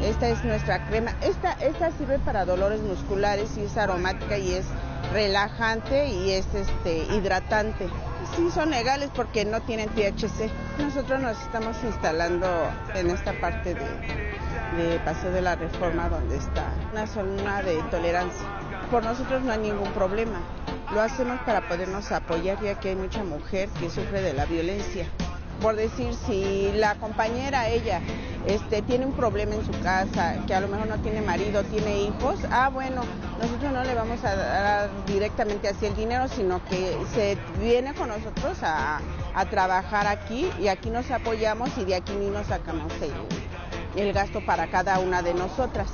Esta 0.00 0.28
es 0.28 0.42
nuestra 0.44 0.86
crema. 0.86 1.12
Esta, 1.20 1.52
esta 1.52 1.90
sirve 1.90 2.18
para 2.18 2.46
dolores 2.46 2.80
musculares 2.80 3.50
y 3.58 3.62
es 3.62 3.76
aromática 3.76 4.38
y 4.38 4.54
es 4.54 4.64
relajante 5.12 6.08
y 6.08 6.32
es 6.32 6.46
este 6.54 7.04
hidratante. 7.14 7.88
Sí 8.34 8.50
son 8.50 8.70
legales 8.70 9.10
porque 9.14 9.44
no 9.44 9.60
tienen 9.62 9.88
THC. 9.90 10.50
Nosotros 10.78 11.20
nos 11.20 11.40
estamos 11.40 11.76
instalando 11.84 12.46
en 12.94 13.10
esta 13.10 13.32
parte 13.40 13.74
de, 13.74 14.98
Paseo 15.04 15.30
de 15.30 15.40
la 15.40 15.54
Reforma 15.54 16.08
donde 16.08 16.36
está 16.36 16.72
una 16.92 17.06
zona 17.06 17.62
de 17.62 17.76
tolerancia. 17.90 18.46
Por 18.90 19.04
nosotros 19.04 19.42
no 19.42 19.52
hay 19.52 19.58
ningún 19.58 19.90
problema. 19.92 20.40
Lo 20.92 21.00
hacemos 21.00 21.40
para 21.46 21.66
podernos 21.68 22.12
apoyar 22.12 22.60
ya 22.62 22.78
que 22.78 22.90
hay 22.90 22.96
mucha 22.96 23.22
mujer 23.24 23.68
que 23.80 23.90
sufre 23.90 24.20
de 24.22 24.32
la 24.34 24.44
violencia 24.44 25.06
por 25.60 25.76
decir 25.76 26.14
si 26.26 26.72
la 26.74 26.94
compañera 26.96 27.68
ella 27.68 28.00
este 28.46 28.82
tiene 28.82 29.06
un 29.06 29.12
problema 29.12 29.54
en 29.54 29.64
su 29.64 29.72
casa 29.80 30.36
que 30.46 30.54
a 30.54 30.60
lo 30.60 30.68
mejor 30.68 30.86
no 30.86 30.98
tiene 30.98 31.20
marido 31.20 31.64
tiene 31.64 32.02
hijos 32.02 32.38
ah 32.50 32.68
bueno 32.68 33.02
nosotros 33.40 33.72
no 33.72 33.82
le 33.84 33.94
vamos 33.94 34.24
a 34.24 34.36
dar 34.36 34.90
directamente 35.06 35.68
así 35.68 35.86
el 35.86 35.96
dinero 35.96 36.28
sino 36.28 36.64
que 36.66 36.96
se 37.14 37.36
viene 37.60 37.94
con 37.94 38.08
nosotros 38.08 38.58
a, 38.62 39.00
a 39.34 39.44
trabajar 39.46 40.06
aquí 40.06 40.50
y 40.60 40.68
aquí 40.68 40.90
nos 40.90 41.10
apoyamos 41.10 41.76
y 41.76 41.84
de 41.84 41.96
aquí 41.96 42.12
mismo 42.12 42.42
sacamos 42.44 42.92
el, 43.02 44.02
el 44.02 44.12
gasto 44.12 44.44
para 44.44 44.68
cada 44.68 44.98
una 44.98 45.22
de 45.22 45.34
nosotras. 45.34 45.92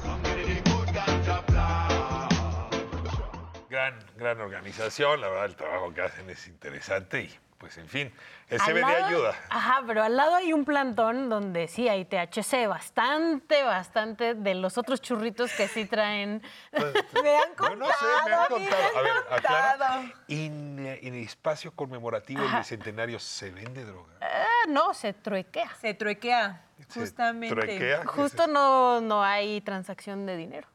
Gran, 3.69 3.99
gran 4.17 4.41
organización, 4.41 5.21
la 5.21 5.29
verdad 5.29 5.47
el 5.47 5.57
trabajo 5.57 5.95
que 5.95 6.03
hacen 6.03 6.29
es 6.29 6.47
interesante 6.47 7.23
y 7.23 7.31
pues 7.63 7.79
en 7.79 7.89
fin, 7.89 8.13
el 8.49 8.59
CBD 8.61 8.81
lado- 8.81 9.07
ayuda. 9.07 9.35
Ajá, 9.49 9.85
pero 9.87 10.03
al 10.03 10.17
lado 10.17 10.35
hay 10.35 10.53
un 10.53 10.65
plantón 10.65 11.29
donde 11.29 11.69
sí 11.69 11.89
hay 11.89 12.05
THC, 12.05 12.67
bastante, 12.67 13.63
bastante 13.63 14.35
de 14.35 14.55
los 14.57 14.79
otros 14.79 15.01
churritos 15.01 15.53
que 15.53 15.69
sí 15.69 15.85
traen. 15.85 16.43
Me 17.23 17.37
han 17.37 17.51
Yo 17.57 17.77
no 17.77 17.87
sé, 17.87 17.93
me 18.27 18.33
han 18.35 18.49
contado, 18.49 18.59
me 18.59 18.69
contado. 18.69 18.99
A 18.99 19.03
ver, 19.03 19.13
han 19.13 19.39
aclara. 19.39 19.71
contado. 19.71 20.03
En, 20.27 20.79
en 21.01 21.15
el 21.15 21.23
espacio 21.23 21.71
conmemorativo 21.73 22.43
del 22.43 22.53
bicentenario 22.57 23.21
se 23.21 23.51
vende 23.53 23.85
droga. 23.85 24.13
Ah, 24.21 24.67
no, 24.69 24.93
se 24.93 25.13
truequea. 25.13 25.71
Se 25.81 25.95
truequea, 25.95 26.63
Se 26.89 26.99
justamente. 27.01 27.55
truequea. 27.55 28.01
¿Qué 28.01 28.03
es 28.03 28.11
Justo 28.11 28.49
no, 28.49 29.01
no 29.01 29.23
hay 29.23 29.61
transacción 29.61 30.27
de 30.27 30.37
dinero. 30.37 30.67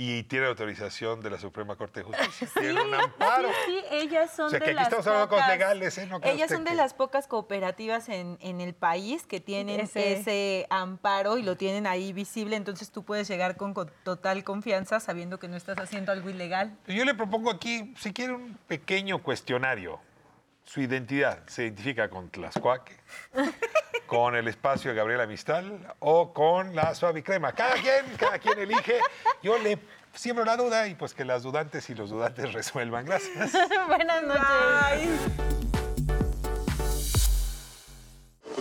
Y 0.00 0.22
tiene 0.22 0.46
autorización 0.46 1.20
de 1.22 1.28
la 1.28 1.38
Suprema 1.40 1.74
Corte 1.74 2.00
de 2.00 2.04
Justicia. 2.04 2.48
Tiene 2.56 2.80
un 2.80 2.94
amparo. 2.94 3.48
Sí, 3.66 3.80
sí, 3.80 3.84
ellas 3.90 4.30
son 4.34 4.46
O 4.46 4.50
sea, 4.50 4.60
de 4.60 4.64
que 4.64 4.70
aquí 4.70 4.74
las 4.76 4.84
estamos 4.84 5.06
hablando 5.08 5.28
pocas, 5.30 5.48
legales, 5.48 5.98
¿eh? 5.98 6.06
No 6.06 6.20
ellas 6.22 6.48
son 6.50 6.62
de 6.62 6.70
que- 6.70 6.76
las 6.76 6.94
pocas 6.94 7.26
cooperativas 7.26 8.08
en, 8.08 8.38
en 8.40 8.60
el 8.60 8.74
país 8.74 9.26
que 9.26 9.40
tienen 9.40 9.80
Ese- 9.80 10.12
ese... 10.20 10.66
amparo 10.70 11.36
y 11.36 11.42
lo 11.42 11.56
tienen 11.56 11.88
ahí 11.88 12.12
visible, 12.12 12.54
entonces 12.54 12.92
tú 12.92 13.02
puedes 13.04 13.26
llegar 13.26 13.56
con, 13.56 13.74
con 13.74 13.90
total 14.04 14.44
confianza 14.44 15.00
sabiendo 15.00 15.40
que 15.40 15.48
no 15.48 15.56
estás 15.56 15.76
haciendo 15.80 16.12
algo 16.12 16.30
ilegal. 16.30 16.76
Yo 16.86 17.04
le 17.04 17.14
propongo 17.14 17.50
aquí, 17.50 17.92
si 17.98 18.12
quiere, 18.12 18.34
un 18.34 18.56
pequeño 18.68 19.20
cuestionario. 19.20 19.98
Su 20.68 20.82
identidad, 20.82 21.38
¿se 21.46 21.62
identifica 21.62 22.10
con 22.10 22.28
Tlaxcuaque, 22.28 22.92
con 24.06 24.36
el 24.36 24.48
espacio 24.48 24.90
de 24.90 24.98
Gabriela 24.98 25.26
Mistral 25.26 25.94
o 26.00 26.34
con 26.34 26.76
la 26.76 26.94
Suavicrema? 26.94 27.52
Cada 27.52 27.72
quien, 27.76 28.04
cada 28.18 28.38
quien 28.38 28.58
elige. 28.58 29.00
Yo 29.42 29.56
le 29.56 29.78
siembro 30.12 30.44
la 30.44 30.58
duda 30.58 30.86
y 30.86 30.94
pues 30.94 31.14
que 31.14 31.24
las 31.24 31.42
dudantes 31.42 31.88
y 31.88 31.94
los 31.94 32.10
dudantes 32.10 32.52
resuelvan. 32.52 33.06
Gracias. 33.06 33.52
Buenas 33.86 34.22
noches. 34.24 35.20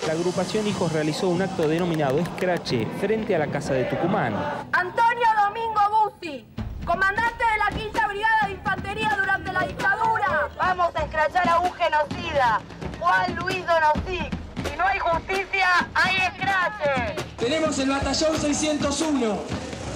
La 0.07 0.13
agrupación 0.13 0.65
Hijos 0.65 0.93
realizó 0.93 1.27
un 1.27 1.41
acto 1.41 1.67
denominado 1.67 2.19
Escrache 2.19 2.87
frente 3.01 3.35
a 3.35 3.39
la 3.39 3.47
Casa 3.47 3.73
de 3.73 3.83
Tucumán. 3.83 4.33
Antonio 4.71 5.27
Domingo 5.45 5.81
Bussi, 5.91 6.45
comandante 6.85 7.43
de 7.43 7.57
la 7.57 7.77
Quinta 7.77 8.07
Brigada 8.07 8.47
de 8.47 8.53
Infantería 8.53 9.13
durante 9.19 9.51
la 9.51 9.67
dictadura. 9.67 10.49
Vamos 10.57 10.95
a 10.95 11.06
escrachar 11.17 11.49
a 11.49 11.59
un 11.59 11.73
genocida, 11.73 12.61
Juan 12.99 13.35
Luis 13.37 13.65
Donosic. 13.65 14.31
Si 14.69 14.77
no 14.77 14.85
hay 14.85 14.99
justicia, 14.99 15.89
hay 15.95 16.17
escrache. 16.17 17.15
Tenemos 17.37 17.79
el 17.79 17.89
batallón 17.89 18.37
601, 18.39 19.37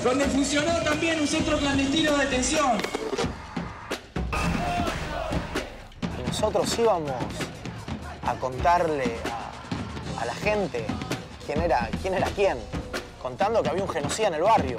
donde 0.04 0.26
funcionó 0.26 0.74
también 0.82 1.20
un 1.20 1.28
centro 1.28 1.60
clandestino 1.60 2.18
de 2.18 2.26
detención. 2.26 2.78
Nosotros 6.26 6.80
íbamos 6.80 7.12
a 8.26 8.34
contarle 8.36 9.16
a, 9.30 10.22
a 10.22 10.26
la 10.26 10.34
gente 10.34 10.88
quién 11.46 11.62
era, 11.62 11.88
quién 12.02 12.16
era 12.16 12.28
quién, 12.32 12.58
contando 13.22 13.62
que 13.62 13.70
había 13.70 13.84
un 13.84 13.90
genocida 13.90 14.30
en 14.30 14.34
el 14.36 14.42
barrio, 14.42 14.78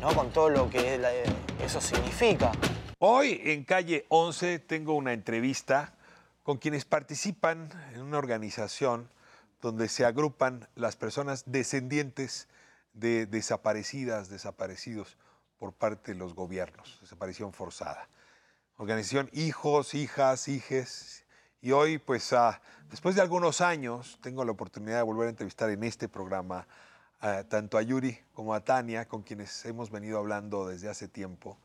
¿no? 0.00 0.14
Con 0.14 0.30
todo 0.30 0.48
lo 0.48 0.70
que 0.70 0.98
eso 1.62 1.80
significa. 1.80 2.52
Hoy 2.98 3.42
en 3.44 3.64
calle 3.64 4.06
11 4.08 4.58
tengo 4.60 4.94
una 4.94 5.12
entrevista 5.12 5.92
con 6.42 6.56
quienes 6.56 6.86
participan 6.86 7.68
en 7.92 8.00
una 8.00 8.16
organización 8.16 9.10
donde 9.60 9.88
se 9.88 10.06
agrupan 10.06 10.66
las 10.76 10.96
personas 10.96 11.44
descendientes 11.44 12.48
de 12.94 13.26
desaparecidas, 13.26 14.30
desaparecidos 14.30 15.18
por 15.58 15.74
parte 15.74 16.14
de 16.14 16.18
los 16.18 16.32
gobiernos, 16.34 16.96
desaparición 17.02 17.52
forzada. 17.52 18.08
Organización 18.78 19.28
Hijos, 19.34 19.92
Hijas, 19.92 20.48
Hijes. 20.48 21.26
Y 21.60 21.72
hoy, 21.72 21.98
pues, 21.98 22.32
ah, 22.32 22.62
después 22.88 23.14
de 23.14 23.20
algunos 23.20 23.60
años, 23.60 24.18
tengo 24.22 24.42
la 24.42 24.52
oportunidad 24.52 24.96
de 24.96 25.02
volver 25.02 25.26
a 25.26 25.30
entrevistar 25.30 25.68
en 25.68 25.84
este 25.84 26.08
programa 26.08 26.66
tanto 27.50 27.76
a 27.76 27.82
Yuri 27.82 28.18
como 28.32 28.54
a 28.54 28.64
Tania, 28.64 29.06
con 29.06 29.22
quienes 29.22 29.66
hemos 29.66 29.90
venido 29.90 30.18
hablando 30.18 30.66
desde 30.66 30.88
hace 30.88 31.08
tiempo. 31.08 31.58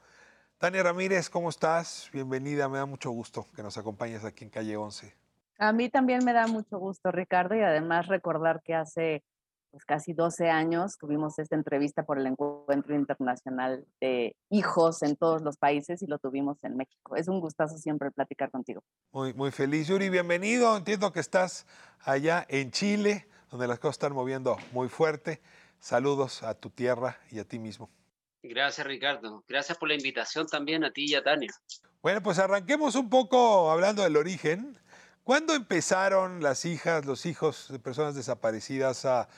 Tania 0.61 0.83
Ramírez, 0.83 1.27
¿cómo 1.27 1.49
estás? 1.49 2.07
Bienvenida, 2.13 2.69
me 2.69 2.77
da 2.77 2.85
mucho 2.85 3.09
gusto 3.09 3.47
que 3.55 3.63
nos 3.63 3.79
acompañes 3.79 4.23
aquí 4.23 4.43
en 4.43 4.51
Calle 4.51 4.77
11. 4.77 5.11
A 5.57 5.73
mí 5.73 5.89
también 5.89 6.23
me 6.23 6.33
da 6.33 6.45
mucho 6.45 6.77
gusto, 6.77 7.11
Ricardo, 7.11 7.55
y 7.55 7.61
además 7.61 8.05
recordar 8.05 8.61
que 8.63 8.75
hace 8.75 9.23
pues, 9.71 9.85
casi 9.85 10.13
12 10.13 10.51
años 10.51 10.99
tuvimos 10.99 11.39
esta 11.39 11.55
entrevista 11.55 12.03
por 12.03 12.19
el 12.19 12.27
Encuentro 12.27 12.93
Internacional 12.93 13.87
de 13.99 14.35
Hijos 14.51 15.01
en 15.01 15.15
todos 15.15 15.41
los 15.41 15.57
países 15.57 16.03
y 16.03 16.05
lo 16.05 16.19
tuvimos 16.19 16.63
en 16.63 16.77
México. 16.77 17.15
Es 17.15 17.27
un 17.27 17.39
gustazo 17.39 17.79
siempre 17.79 18.11
platicar 18.11 18.51
contigo. 18.51 18.83
Muy, 19.11 19.33
muy 19.33 19.49
feliz. 19.49 19.87
Yuri, 19.87 20.09
bienvenido. 20.09 20.77
Entiendo 20.77 21.11
que 21.11 21.21
estás 21.21 21.65
allá 22.01 22.45
en 22.49 22.69
Chile, 22.69 23.27
donde 23.49 23.67
las 23.67 23.79
cosas 23.79 23.95
están 23.95 24.13
moviendo 24.13 24.57
muy 24.73 24.89
fuerte. 24.89 25.41
Saludos 25.79 26.43
a 26.43 26.53
tu 26.53 26.69
tierra 26.69 27.17
y 27.31 27.39
a 27.39 27.45
ti 27.45 27.57
mismo. 27.57 27.89
Gracias, 28.43 28.85
Ricardo. 28.85 29.43
Gracias 29.47 29.77
por 29.77 29.89
la 29.89 29.95
invitación 29.95 30.47
también 30.47 30.83
a 30.83 30.91
ti 30.91 31.05
y 31.07 31.15
a 31.15 31.23
Tania. 31.23 31.51
Bueno, 32.01 32.21
pues 32.23 32.39
arranquemos 32.39 32.95
un 32.95 33.09
poco 33.09 33.69
hablando 33.71 34.01
del 34.03 34.17
origen. 34.17 34.77
¿Cuándo 35.23 35.53
empezaron 35.53 36.41
las 36.41 36.65
hijas, 36.65 37.05
los 37.05 37.27
hijos 37.27 37.67
de 37.71 37.77
personas 37.77 38.15
desaparecidas 38.15 39.05
a 39.05 39.29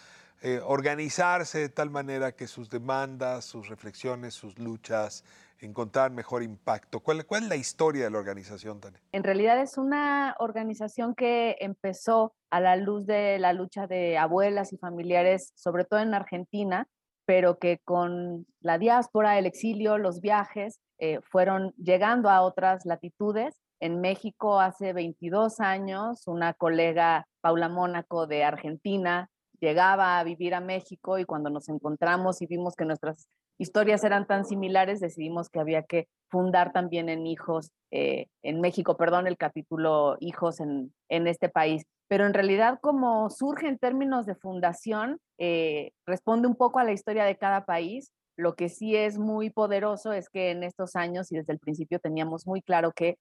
eh, 0.42 0.62
organizarse 0.64 1.60
de 1.60 1.70
tal 1.70 1.90
manera 1.90 2.34
que 2.34 2.48
sus 2.48 2.70
demandas, 2.70 3.44
sus 3.44 3.68
reflexiones, 3.68 4.34
sus 4.34 4.58
luchas 4.58 5.26
encontraran 5.60 6.16
mejor 6.16 6.42
impacto? 6.42 7.02
¿Cuál, 7.02 7.26
cuál 7.26 7.44
es 7.44 7.50
la 7.50 7.56
historia 7.58 8.06
de 8.06 8.12
la 8.12 8.20
organización, 8.20 8.80
Tania? 8.80 9.02
En 9.12 9.24
realidad 9.24 9.62
es 9.62 9.78
una 9.78 10.36
organización 10.40 11.16
que 11.16 11.58
empezó 11.60 12.34
a 12.50 12.62
la 12.62 12.78
luz 12.78 13.06
de 13.06 13.40
la 13.40 13.52
lucha 13.52 13.86
de 13.86 14.18
abuelas 14.18 14.72
y 14.72 14.78
familiares, 14.78 15.52
sobre 15.56 15.84
todo 15.84 16.00
en 16.00 16.14
Argentina, 16.14 16.88
pero 17.26 17.58
que 17.58 17.80
con 17.84 18.46
la 18.62 18.78
diáspora, 18.78 19.38
el 19.38 19.46
exilio, 19.46 19.98
los 19.98 20.22
viajes, 20.22 20.80
eh, 21.00 21.20
fueron 21.22 21.74
llegando 21.78 22.30
a 22.30 22.42
otras 22.42 22.86
latitudes. 22.86 23.56
En 23.80 24.02
México 24.02 24.60
hace 24.60 24.94
22 24.94 25.60
años, 25.60 26.28
una 26.28 26.54
colega, 26.54 27.28
Paula 27.42 27.70
Mónaco 27.70 28.28
de 28.28 28.44
Argentina, 28.44 29.30
llegaba 29.60 30.20
a 30.20 30.24
vivir 30.24 30.54
a 30.54 30.62
México 30.62 31.18
y 31.20 31.26
cuando 31.26 31.50
nos 31.50 31.70
encontramos 31.70 32.42
y 32.42 32.48
vimos 32.48 32.76
que 32.76 32.86
nuestras 32.86 33.28
historias 33.58 34.04
eran 34.04 34.28
tan 34.28 34.46
similares, 34.46 35.00
decidimos 35.00 35.50
que 35.50 35.60
había 35.60 35.84
que 35.84 36.08
fundar 36.30 36.74
también 36.74 37.10
en 37.10 37.26
hijos, 37.28 37.72
eh, 37.92 38.28
en 38.42 38.60
México, 38.60 38.98
perdón, 38.98 39.28
el 39.28 39.38
capítulo 39.38 40.18
hijos 40.20 40.60
en, 40.60 40.94
en, 41.10 41.28
este 41.28 41.50
país. 41.50 41.84
Pero 42.14 42.28
en 42.28 42.36
realidad 42.36 42.78
como 42.80 43.32
surge 43.32 43.68
en 43.68 43.80
términos 43.80 44.28
de 44.28 44.36
fundación, 44.36 45.18
eh, 45.40 45.94
responde 46.06 46.48
un 46.48 46.56
poco 46.56 46.78
a 46.78 46.84
la 46.84 46.92
historia 46.92 47.26
de 47.26 47.40
cada 47.40 47.66
país. 47.66 48.12
Lo 48.38 48.54
que 48.54 48.70
sí 48.70 48.96
es 48.96 49.18
muy 49.18 49.50
poderoso 49.50 50.14
es 50.14 50.30
que 50.30 50.52
en 50.52 50.62
estos 50.62 50.96
años 50.96 51.32
y 51.32 51.38
desde 51.38 51.54
el 51.54 51.58
principio 51.58 51.98
teníamos 51.98 52.46
muy 52.46 52.62
claro 52.62 52.92
que 52.92 53.18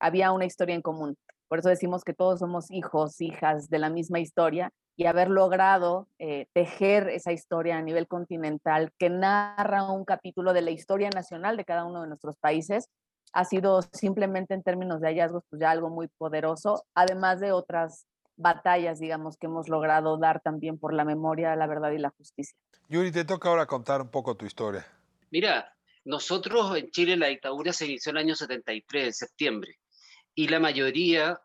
había 0.00 0.32
una 0.32 0.44
historia 0.44 0.74
en 0.74 0.82
común. 0.82 1.14
Por 1.46 1.60
eso 1.60 1.68
decimos 1.68 2.02
que 2.02 2.14
todos 2.14 2.40
somos 2.40 2.68
hijos, 2.72 3.20
hijas 3.20 3.68
de 3.70 3.78
la 3.78 3.90
misma 3.90 4.18
historia 4.18 4.72
y 4.96 5.06
haber 5.06 5.30
logrado 5.30 6.08
eh, 6.18 6.46
tejer 6.52 7.10
esa 7.10 7.30
historia 7.30 7.76
a 7.76 7.82
nivel 7.82 8.08
continental 8.08 8.90
que 8.98 9.08
narra 9.08 9.88
un 9.88 10.04
capítulo 10.04 10.52
de 10.52 10.62
la 10.62 10.72
historia 10.72 11.10
nacional 11.10 11.56
de 11.56 11.64
cada 11.64 11.84
uno 11.84 12.02
de 12.02 12.08
nuestros 12.08 12.36
países 12.38 12.88
ha 13.32 13.44
sido 13.44 13.82
simplemente 13.92 14.52
en 14.52 14.64
términos 14.64 15.00
de 15.00 15.06
hallazgos 15.06 15.44
pues 15.48 15.60
ya 15.60 15.70
algo 15.70 15.90
muy 15.90 16.08
poderoso, 16.18 16.84
además 16.92 17.38
de 17.38 17.52
otras 17.52 18.04
batallas, 18.36 18.98
digamos, 18.98 19.36
que 19.36 19.46
hemos 19.46 19.68
logrado 19.68 20.16
dar 20.18 20.40
también 20.40 20.78
por 20.78 20.94
la 20.94 21.04
memoria, 21.04 21.54
la 21.56 21.66
verdad 21.66 21.90
y 21.92 21.98
la 21.98 22.10
justicia. 22.10 22.56
Yuri, 22.88 23.12
te 23.12 23.24
toca 23.24 23.48
ahora 23.48 23.66
contar 23.66 24.00
un 24.00 24.10
poco 24.10 24.36
tu 24.36 24.46
historia. 24.46 24.86
Mira, 25.30 25.74
nosotros 26.04 26.76
en 26.76 26.90
Chile 26.90 27.16
la 27.16 27.28
dictadura 27.28 27.72
se 27.72 27.86
inició 27.86 28.10
en 28.10 28.16
el 28.16 28.24
año 28.24 28.34
73, 28.34 29.06
en 29.06 29.12
septiembre, 29.12 29.78
y 30.34 30.48
la 30.48 30.60
mayoría 30.60 31.40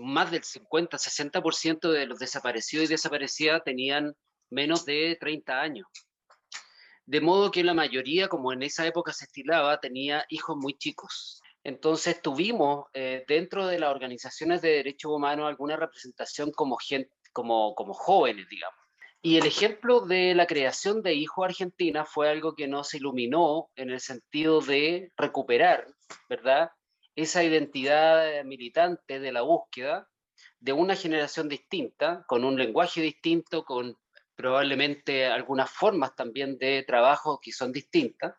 más 0.00 0.30
del 0.30 0.42
50-60% 0.42 1.90
de 1.90 2.06
los 2.06 2.18
desaparecidos 2.18 2.86
y 2.86 2.88
desaparecidas 2.88 3.64
tenían 3.64 4.14
menos 4.50 4.84
de 4.84 5.16
30 5.20 5.60
años. 5.60 5.86
De 7.06 7.20
modo 7.20 7.50
que 7.50 7.64
la 7.64 7.74
mayoría, 7.74 8.28
como 8.28 8.52
en 8.52 8.62
esa 8.62 8.86
época 8.86 9.12
se 9.12 9.24
estilaba, 9.24 9.80
tenía 9.80 10.26
hijos 10.28 10.56
muy 10.58 10.76
chicos. 10.76 11.40
Entonces 11.68 12.22
tuvimos 12.22 12.86
eh, 12.94 13.24
dentro 13.28 13.66
de 13.66 13.78
las 13.78 13.90
organizaciones 13.90 14.62
de 14.62 14.70
derechos 14.70 15.12
humanos 15.12 15.46
alguna 15.46 15.76
representación 15.76 16.50
como, 16.50 16.78
gente, 16.78 17.12
como, 17.32 17.74
jóvenes, 17.92 18.48
digamos. 18.48 18.78
Y 19.20 19.36
el 19.36 19.44
ejemplo 19.44 20.00
de 20.00 20.34
la 20.34 20.46
creación 20.46 21.02
de 21.02 21.12
Hijo 21.12 21.44
Argentina 21.44 22.06
fue 22.06 22.30
algo 22.30 22.54
que 22.54 22.68
nos 22.68 22.94
iluminó 22.94 23.68
en 23.76 23.90
el 23.90 24.00
sentido 24.00 24.60
de 24.60 25.12
recuperar, 25.16 25.86
¿verdad? 26.28 26.70
esa 27.14 27.44
identidad 27.44 28.44
militante 28.44 29.18
de 29.18 29.32
la 29.32 29.42
búsqueda 29.42 30.08
de 30.60 30.72
una 30.72 30.94
generación 30.94 31.48
distinta, 31.48 32.24
con 32.28 32.44
un 32.44 32.56
lenguaje 32.56 33.02
distinto, 33.02 33.64
con 33.64 33.94
probablemente 34.36 35.26
algunas 35.26 35.68
formas 35.68 36.14
también 36.14 36.56
de 36.56 36.84
trabajo 36.84 37.40
que 37.42 37.52
son 37.52 37.72
distintas. 37.72 38.34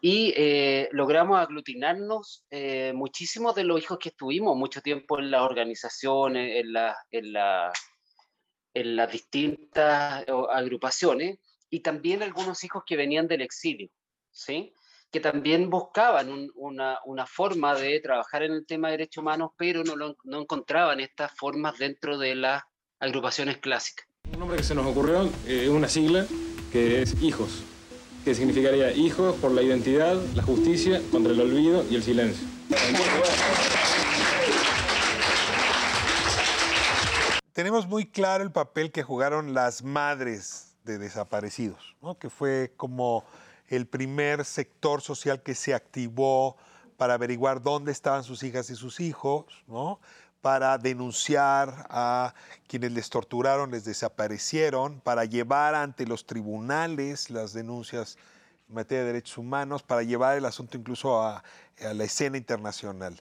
Y 0.00 0.32
eh, 0.36 0.88
logramos 0.92 1.38
aglutinarnos 1.38 2.44
eh, 2.50 2.92
muchísimos 2.94 3.54
de 3.54 3.64
los 3.64 3.80
hijos 3.80 3.98
que 3.98 4.10
estuvimos 4.10 4.56
mucho 4.56 4.80
tiempo 4.80 5.18
en 5.18 5.30
las 5.30 5.42
organizaciones, 5.42 6.60
en, 6.60 6.72
la, 6.72 6.96
en, 7.10 7.32
la, 7.32 7.72
en 8.74 8.96
las 8.96 9.12
distintas 9.12 10.24
agrupaciones, 10.50 11.38
y 11.68 11.80
también 11.80 12.22
algunos 12.22 12.64
hijos 12.64 12.82
que 12.86 12.96
venían 12.96 13.28
del 13.28 13.42
exilio, 13.42 13.90
¿sí? 14.30 14.74
que 15.10 15.20
también 15.20 15.70
buscaban 15.70 16.50
una, 16.54 16.98
una, 17.04 17.26
forma 17.26 17.74
de 17.74 18.00
trabajar 18.00 18.44
en 18.44 18.52
el 18.52 18.66
tema 18.66 18.88
de 18.88 18.92
derechos 18.92 19.22
humanos, 19.22 19.50
pero 19.56 19.82
no, 19.82 19.96
no 20.22 20.40
encontraban 20.40 21.00
estas 21.00 21.32
formas 21.36 21.78
dentro 21.78 22.16
de 22.16 22.36
las 22.36 22.62
agrupaciones 23.00 23.58
clásicas. 23.58 24.06
Un 24.32 24.38
nombre 24.38 24.56
que 24.56 24.62
se 24.62 24.74
nos 24.74 24.86
ocurrió 24.86 25.28
es 25.46 25.68
una 25.68 25.88
sigla 25.88 26.26
que 26.70 27.02
es 27.02 27.20
HIJOS, 27.20 27.64
que 28.24 28.34
significaría 28.34 28.92
Hijos 28.92 29.36
por 29.36 29.52
la 29.52 29.62
identidad, 29.62 30.20
la 30.34 30.42
justicia, 30.42 31.00
contra 31.10 31.32
el 31.32 31.40
olvido 31.40 31.84
y 31.90 31.96
el 31.96 32.02
silencio. 32.02 32.46
Tenemos 37.52 37.86
muy 37.86 38.06
claro 38.06 38.44
el 38.44 38.52
papel 38.52 38.90
que 38.92 39.02
jugaron 39.02 39.54
las 39.54 39.82
madres 39.82 40.76
de 40.84 40.98
desaparecidos, 40.98 41.96
¿no? 42.00 42.18
que 42.18 42.30
fue 42.30 42.72
como 42.76 43.24
el 43.68 43.86
primer 43.86 44.44
sector 44.44 45.00
social 45.00 45.42
que 45.42 45.54
se 45.54 45.74
activó 45.74 46.56
para 46.96 47.14
averiguar 47.14 47.62
dónde 47.62 47.92
estaban 47.92 48.24
sus 48.24 48.42
hijas 48.42 48.68
y 48.70 48.76
sus 48.76 49.00
hijos, 49.00 49.46
¿no? 49.66 50.00
Para 50.40 50.78
denunciar 50.78 51.86
a 51.90 52.34
quienes 52.66 52.92
les 52.92 53.10
torturaron, 53.10 53.70
les 53.70 53.84
desaparecieron, 53.84 55.00
para 55.00 55.24
llevar 55.24 55.74
ante 55.74 56.06
los 56.06 56.26
tribunales 56.26 57.30
las 57.30 57.52
denuncias 57.52 58.16
en 58.68 58.74
materia 58.74 59.04
de 59.04 59.12
derechos 59.12 59.38
humanos, 59.38 59.82
para 59.82 60.02
llevar 60.02 60.36
el 60.36 60.44
asunto 60.44 60.78
incluso 60.78 61.22
a, 61.22 61.42
la 61.80 62.04
escena 62.04 62.36
internacional. 62.36 63.20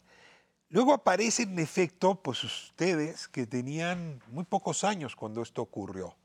Luego 0.69 0.93
aparecen, 0.93 1.53
en 1.53 1.59
efecto, 1.59 2.21
pues 2.21 2.43
ustedes 2.43 3.27
que 3.27 3.47
tenían 3.47 4.21
muy 4.27 4.43
pocos 4.43 4.83
años 4.83 5.15
cuando 5.15 5.41
esto 5.41 5.61
ocurrió 5.61 6.15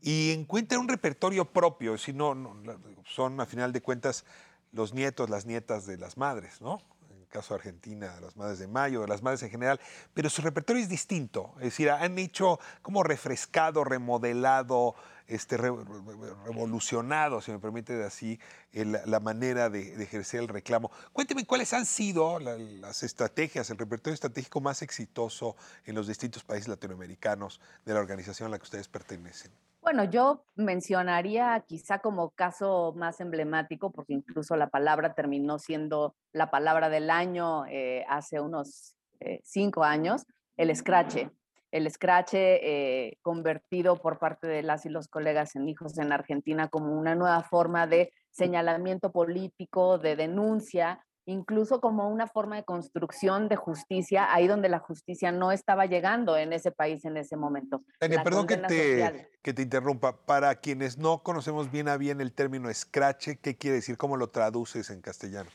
y 0.00 0.32
encuentra 0.32 0.78
un 0.78 0.88
repertorio 0.88 1.44
propio, 1.44 1.98
si 1.98 2.12
no, 2.12 2.56
son 3.04 3.40
a 3.40 3.46
final 3.46 3.72
de 3.72 3.82
cuentas 3.82 4.24
los 4.72 4.94
nietos, 4.94 5.30
las 5.30 5.46
nietas 5.46 5.86
de 5.86 5.96
las 5.96 6.16
madres, 6.16 6.60
¿no? 6.60 6.80
Caso 7.28 7.54
de 7.54 7.58
Argentina, 7.58 8.18
las 8.20 8.36
madres 8.36 8.58
de 8.58 8.66
Mayo, 8.66 9.02
de 9.02 9.08
las 9.08 9.22
madres 9.22 9.42
en 9.42 9.50
general, 9.50 9.78
pero 10.14 10.30
su 10.30 10.42
repertorio 10.42 10.82
es 10.82 10.88
distinto, 10.88 11.52
es 11.58 11.64
decir, 11.64 11.90
han 11.90 12.18
hecho 12.18 12.58
como 12.82 13.02
refrescado, 13.02 13.84
remodelado, 13.84 14.94
este, 15.26 15.58
revolucionado, 15.58 17.42
si 17.42 17.52
me 17.52 17.58
permite 17.58 18.02
así, 18.02 18.40
la 18.72 19.20
manera 19.20 19.68
de, 19.68 20.02
ejercer 20.02 20.40
el 20.40 20.48
reclamo. 20.48 20.90
Cuénteme 21.12 21.44
cuáles 21.44 21.74
han 21.74 21.84
sido 21.84 22.38
las 22.40 23.02
estrategias, 23.02 23.68
el 23.68 23.76
repertorio 23.76 24.14
estratégico 24.14 24.62
más 24.62 24.80
exitoso 24.80 25.54
en 25.84 25.94
los 25.94 26.06
distintos 26.06 26.44
países 26.44 26.68
latinoamericanos 26.68 27.60
de 27.84 27.92
la 27.92 28.00
organización 28.00 28.46
a 28.46 28.50
la 28.52 28.58
que 28.58 28.64
ustedes 28.64 28.88
pertenecen. 28.88 29.52
Bueno, 29.88 30.04
yo 30.04 30.44
mencionaría 30.54 31.64
quizá 31.66 32.00
como 32.00 32.28
caso 32.32 32.92
más 32.94 33.22
emblemático, 33.22 33.90
porque 33.90 34.12
incluso 34.12 34.54
la 34.54 34.68
palabra 34.68 35.14
terminó 35.14 35.58
siendo 35.58 36.14
la 36.30 36.50
palabra 36.50 36.90
del 36.90 37.08
año 37.08 37.64
eh, 37.64 38.04
hace 38.06 38.38
unos 38.38 38.96
eh, 39.20 39.40
cinco 39.44 39.84
años, 39.84 40.26
el 40.58 40.68
escrache. 40.68 41.30
El 41.70 41.86
escrache 41.86 42.60
eh, 43.08 43.16
convertido 43.22 43.96
por 43.96 44.18
parte 44.18 44.46
de 44.46 44.62
las 44.62 44.84
y 44.84 44.90
los 44.90 45.08
colegas 45.08 45.56
en 45.56 45.66
hijos 45.70 45.96
en 45.96 46.12
Argentina 46.12 46.68
como 46.68 46.92
una 46.92 47.14
nueva 47.14 47.42
forma 47.44 47.86
de 47.86 48.12
señalamiento 48.30 49.10
político, 49.10 49.96
de 49.96 50.16
denuncia 50.16 51.02
incluso 51.28 51.80
como 51.80 52.08
una 52.08 52.26
forma 52.26 52.56
de 52.56 52.64
construcción 52.64 53.48
de 53.48 53.56
justicia, 53.56 54.32
ahí 54.32 54.46
donde 54.46 54.70
la 54.70 54.78
justicia 54.78 55.30
no 55.30 55.52
estaba 55.52 55.84
llegando 55.84 56.38
en 56.38 56.54
ese 56.54 56.72
país 56.72 57.04
en 57.04 57.18
ese 57.18 57.36
momento. 57.36 57.82
Tania, 57.98 58.22
perdón 58.22 58.46
que 58.46 58.56
te, 58.56 59.28
que 59.42 59.52
te, 59.52 59.62
interrumpa. 59.62 60.24
Para 60.24 60.54
quienes 60.54 60.96
no 60.96 61.22
conocemos 61.22 61.70
bien 61.70 61.88
a 61.88 61.98
bien 61.98 62.22
el 62.22 62.32
término 62.32 62.70
escrache, 62.70 63.38
¿qué 63.38 63.56
quiere 63.56 63.76
decir? 63.76 63.98
¿Cómo 63.98 64.16
lo 64.16 64.30
traduces 64.30 64.88
en 64.88 65.02
castellano? 65.02 65.50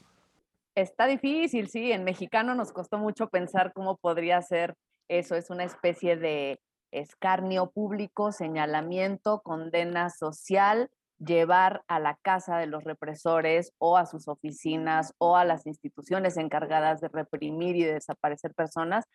Está 0.76 1.08
difícil, 1.08 1.68
sí. 1.70 1.92
En 1.92 2.04
mexicano 2.04 2.54
nos 2.54 2.72
costó 2.72 3.00
mucho 3.00 3.30
pensar 3.30 3.74
cómo 3.74 3.98
podría 3.98 4.42
ser 4.44 4.76
eso. 5.08 5.36
Es 5.36 5.50
una 5.50 5.64
especie 5.64 6.18
de 6.18 6.60
escarnio 6.92 7.72
público, 7.72 8.32
señalamiento, 8.32 9.42
condena 9.42 10.12
social 10.12 10.92
llevar 11.26 11.84
a 11.88 12.00
la 12.00 12.18
casa 12.22 12.58
de 12.58 12.68
los 12.68 12.84
represores 12.84 13.74
o 13.78 13.98
a 13.98 14.06
sus 14.06 14.28
oficinas 14.28 15.14
o 15.18 15.38
a 15.38 15.46
las 15.46 15.66
instituciones 15.66 16.38
encargadas 16.38 17.02
de 17.02 17.10
reprimir 17.10 17.76
y 17.76 17.84
de 17.84 17.94
desaparecer 17.94 18.54
personas, 18.54 19.06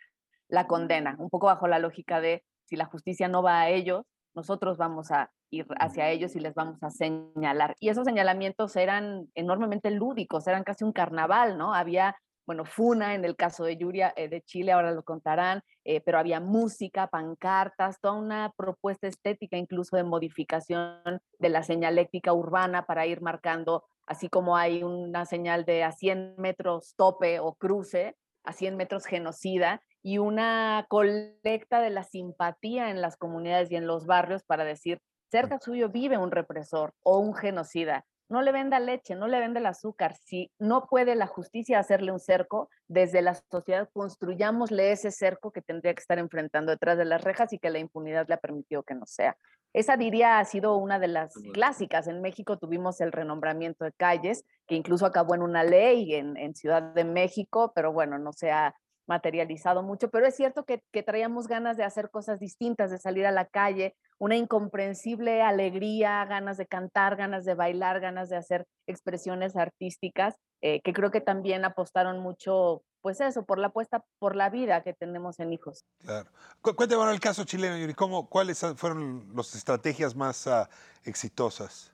la 0.48 0.66
condena, 0.66 1.16
un 1.18 1.30
poco 1.30 1.46
bajo 1.46 1.68
la 1.68 1.78
lógica 1.78 2.20
de 2.20 2.44
si 2.64 2.76
la 2.76 2.86
justicia 2.86 3.28
no 3.28 3.42
va 3.42 3.60
a 3.60 3.68
ellos, 3.70 4.04
nosotros 4.34 4.76
vamos 4.76 5.10
a 5.10 5.30
ir 5.50 5.66
hacia 5.80 6.10
ellos 6.10 6.36
y 6.36 6.40
les 6.40 6.54
vamos 6.54 6.82
a 6.82 6.90
señalar. 6.90 7.76
Y 7.80 7.88
esos 7.88 8.04
señalamientos 8.04 8.76
eran 8.76 9.28
enormemente 9.34 9.90
lúdicos, 9.90 10.46
eran 10.46 10.64
casi 10.64 10.84
un 10.84 10.92
carnaval, 10.92 11.58
¿no? 11.58 11.74
Había 11.74 12.16
bueno, 12.48 12.64
Funa 12.64 13.14
en 13.14 13.26
el 13.26 13.36
caso 13.36 13.62
de 13.64 13.76
Yuria 13.76 14.14
eh, 14.16 14.26
de 14.26 14.40
Chile, 14.40 14.72
ahora 14.72 14.90
lo 14.92 15.02
contarán, 15.02 15.60
eh, 15.84 16.00
pero 16.00 16.18
había 16.18 16.40
música, 16.40 17.06
pancartas, 17.06 18.00
toda 18.00 18.14
una 18.14 18.54
propuesta 18.56 19.06
estética 19.06 19.58
incluso 19.58 19.98
de 19.98 20.02
modificación 20.02 21.20
de 21.38 21.48
la 21.50 21.62
señaléctica 21.62 22.32
urbana 22.32 22.86
para 22.86 23.04
ir 23.04 23.20
marcando, 23.20 23.84
así 24.06 24.30
como 24.30 24.56
hay 24.56 24.82
una 24.82 25.26
señal 25.26 25.66
de 25.66 25.84
a 25.84 25.92
100 25.92 26.36
metros 26.38 26.94
tope 26.96 27.38
o 27.38 27.52
cruce, 27.52 28.16
a 28.44 28.54
100 28.54 28.78
metros 28.78 29.04
genocida, 29.04 29.82
y 30.02 30.16
una 30.16 30.86
colecta 30.88 31.82
de 31.82 31.90
la 31.90 32.02
simpatía 32.02 32.88
en 32.88 33.02
las 33.02 33.18
comunidades 33.18 33.70
y 33.70 33.76
en 33.76 33.86
los 33.86 34.06
barrios 34.06 34.42
para 34.42 34.64
decir, 34.64 35.02
cerca 35.30 35.58
suyo 35.58 35.90
vive 35.90 36.16
un 36.16 36.30
represor 36.30 36.94
o 37.02 37.18
un 37.18 37.34
genocida, 37.34 38.06
no 38.28 38.42
le 38.42 38.52
venda 38.52 38.78
leche, 38.78 39.14
no 39.14 39.26
le 39.26 39.40
venda 39.40 39.60
el 39.60 39.66
azúcar. 39.66 40.16
Si 40.16 40.50
no 40.58 40.86
puede 40.86 41.14
la 41.14 41.26
justicia 41.26 41.78
hacerle 41.78 42.12
un 42.12 42.20
cerco, 42.20 42.70
desde 42.86 43.22
la 43.22 43.34
sociedad 43.34 43.88
construyámosle 43.92 44.92
ese 44.92 45.10
cerco 45.10 45.50
que 45.50 45.62
tendría 45.62 45.94
que 45.94 46.00
estar 46.00 46.18
enfrentando 46.18 46.72
detrás 46.72 46.98
de 46.98 47.04
las 47.04 47.22
rejas 47.22 47.52
y 47.52 47.58
que 47.58 47.70
la 47.70 47.78
impunidad 47.78 48.26
le 48.28 48.34
ha 48.34 48.38
permitido 48.38 48.82
que 48.82 48.94
no 48.94 49.06
sea. 49.06 49.36
Esa 49.72 49.96
diría 49.96 50.38
ha 50.38 50.44
sido 50.44 50.76
una 50.76 50.98
de 50.98 51.08
las 51.08 51.34
clásicas. 51.52 52.08
En 52.08 52.20
México 52.20 52.58
tuvimos 52.58 53.00
el 53.00 53.12
renombramiento 53.12 53.84
de 53.84 53.92
calles, 53.92 54.44
que 54.66 54.74
incluso 54.74 55.06
acabó 55.06 55.34
en 55.34 55.42
una 55.42 55.64
ley 55.64 56.14
en, 56.14 56.36
en 56.36 56.54
Ciudad 56.54 56.82
de 56.82 57.04
México, 57.04 57.72
pero 57.74 57.92
bueno, 57.92 58.18
no 58.18 58.32
se 58.32 58.50
ha 58.50 58.74
materializado 59.08 59.82
mucho, 59.82 60.10
pero 60.10 60.26
es 60.26 60.36
cierto 60.36 60.64
que, 60.64 60.82
que, 60.92 61.02
traíamos 61.02 61.48
ganas 61.48 61.76
de 61.76 61.84
hacer 61.84 62.10
cosas 62.10 62.38
distintas, 62.38 62.90
de 62.90 62.98
salir 62.98 63.26
a 63.26 63.32
la 63.32 63.46
calle, 63.46 63.96
una 64.18 64.36
incomprensible 64.36 65.42
alegría, 65.42 66.24
ganas 66.26 66.58
de 66.58 66.66
cantar, 66.66 67.16
ganas 67.16 67.44
de 67.44 67.54
bailar, 67.54 68.00
ganas 68.00 68.28
de 68.28 68.36
hacer 68.36 68.66
expresiones 68.86 69.56
artísticas, 69.56 70.34
eh, 70.60 70.80
que 70.82 70.92
creo 70.92 71.10
que 71.10 71.20
también 71.20 71.64
apostaron 71.64 72.20
mucho, 72.20 72.82
pues 73.00 73.20
eso, 73.20 73.44
por 73.44 73.58
la 73.58 73.68
apuesta 73.68 74.04
por 74.18 74.36
la 74.36 74.50
vida 74.50 74.82
que 74.82 74.92
tenemos 74.92 75.38
en 75.40 75.52
hijos. 75.52 75.84
Claro. 76.00 76.30
Cuéntame 76.60 77.10
el 77.10 77.20
caso 77.20 77.44
chileno, 77.44 77.78
Yuri, 77.78 77.94
¿cómo, 77.94 78.28
¿cuáles 78.28 78.64
fueron 78.76 79.32
las 79.34 79.54
estrategias 79.54 80.14
más 80.14 80.46
uh, 80.46 80.66
exitosas? 81.04 81.92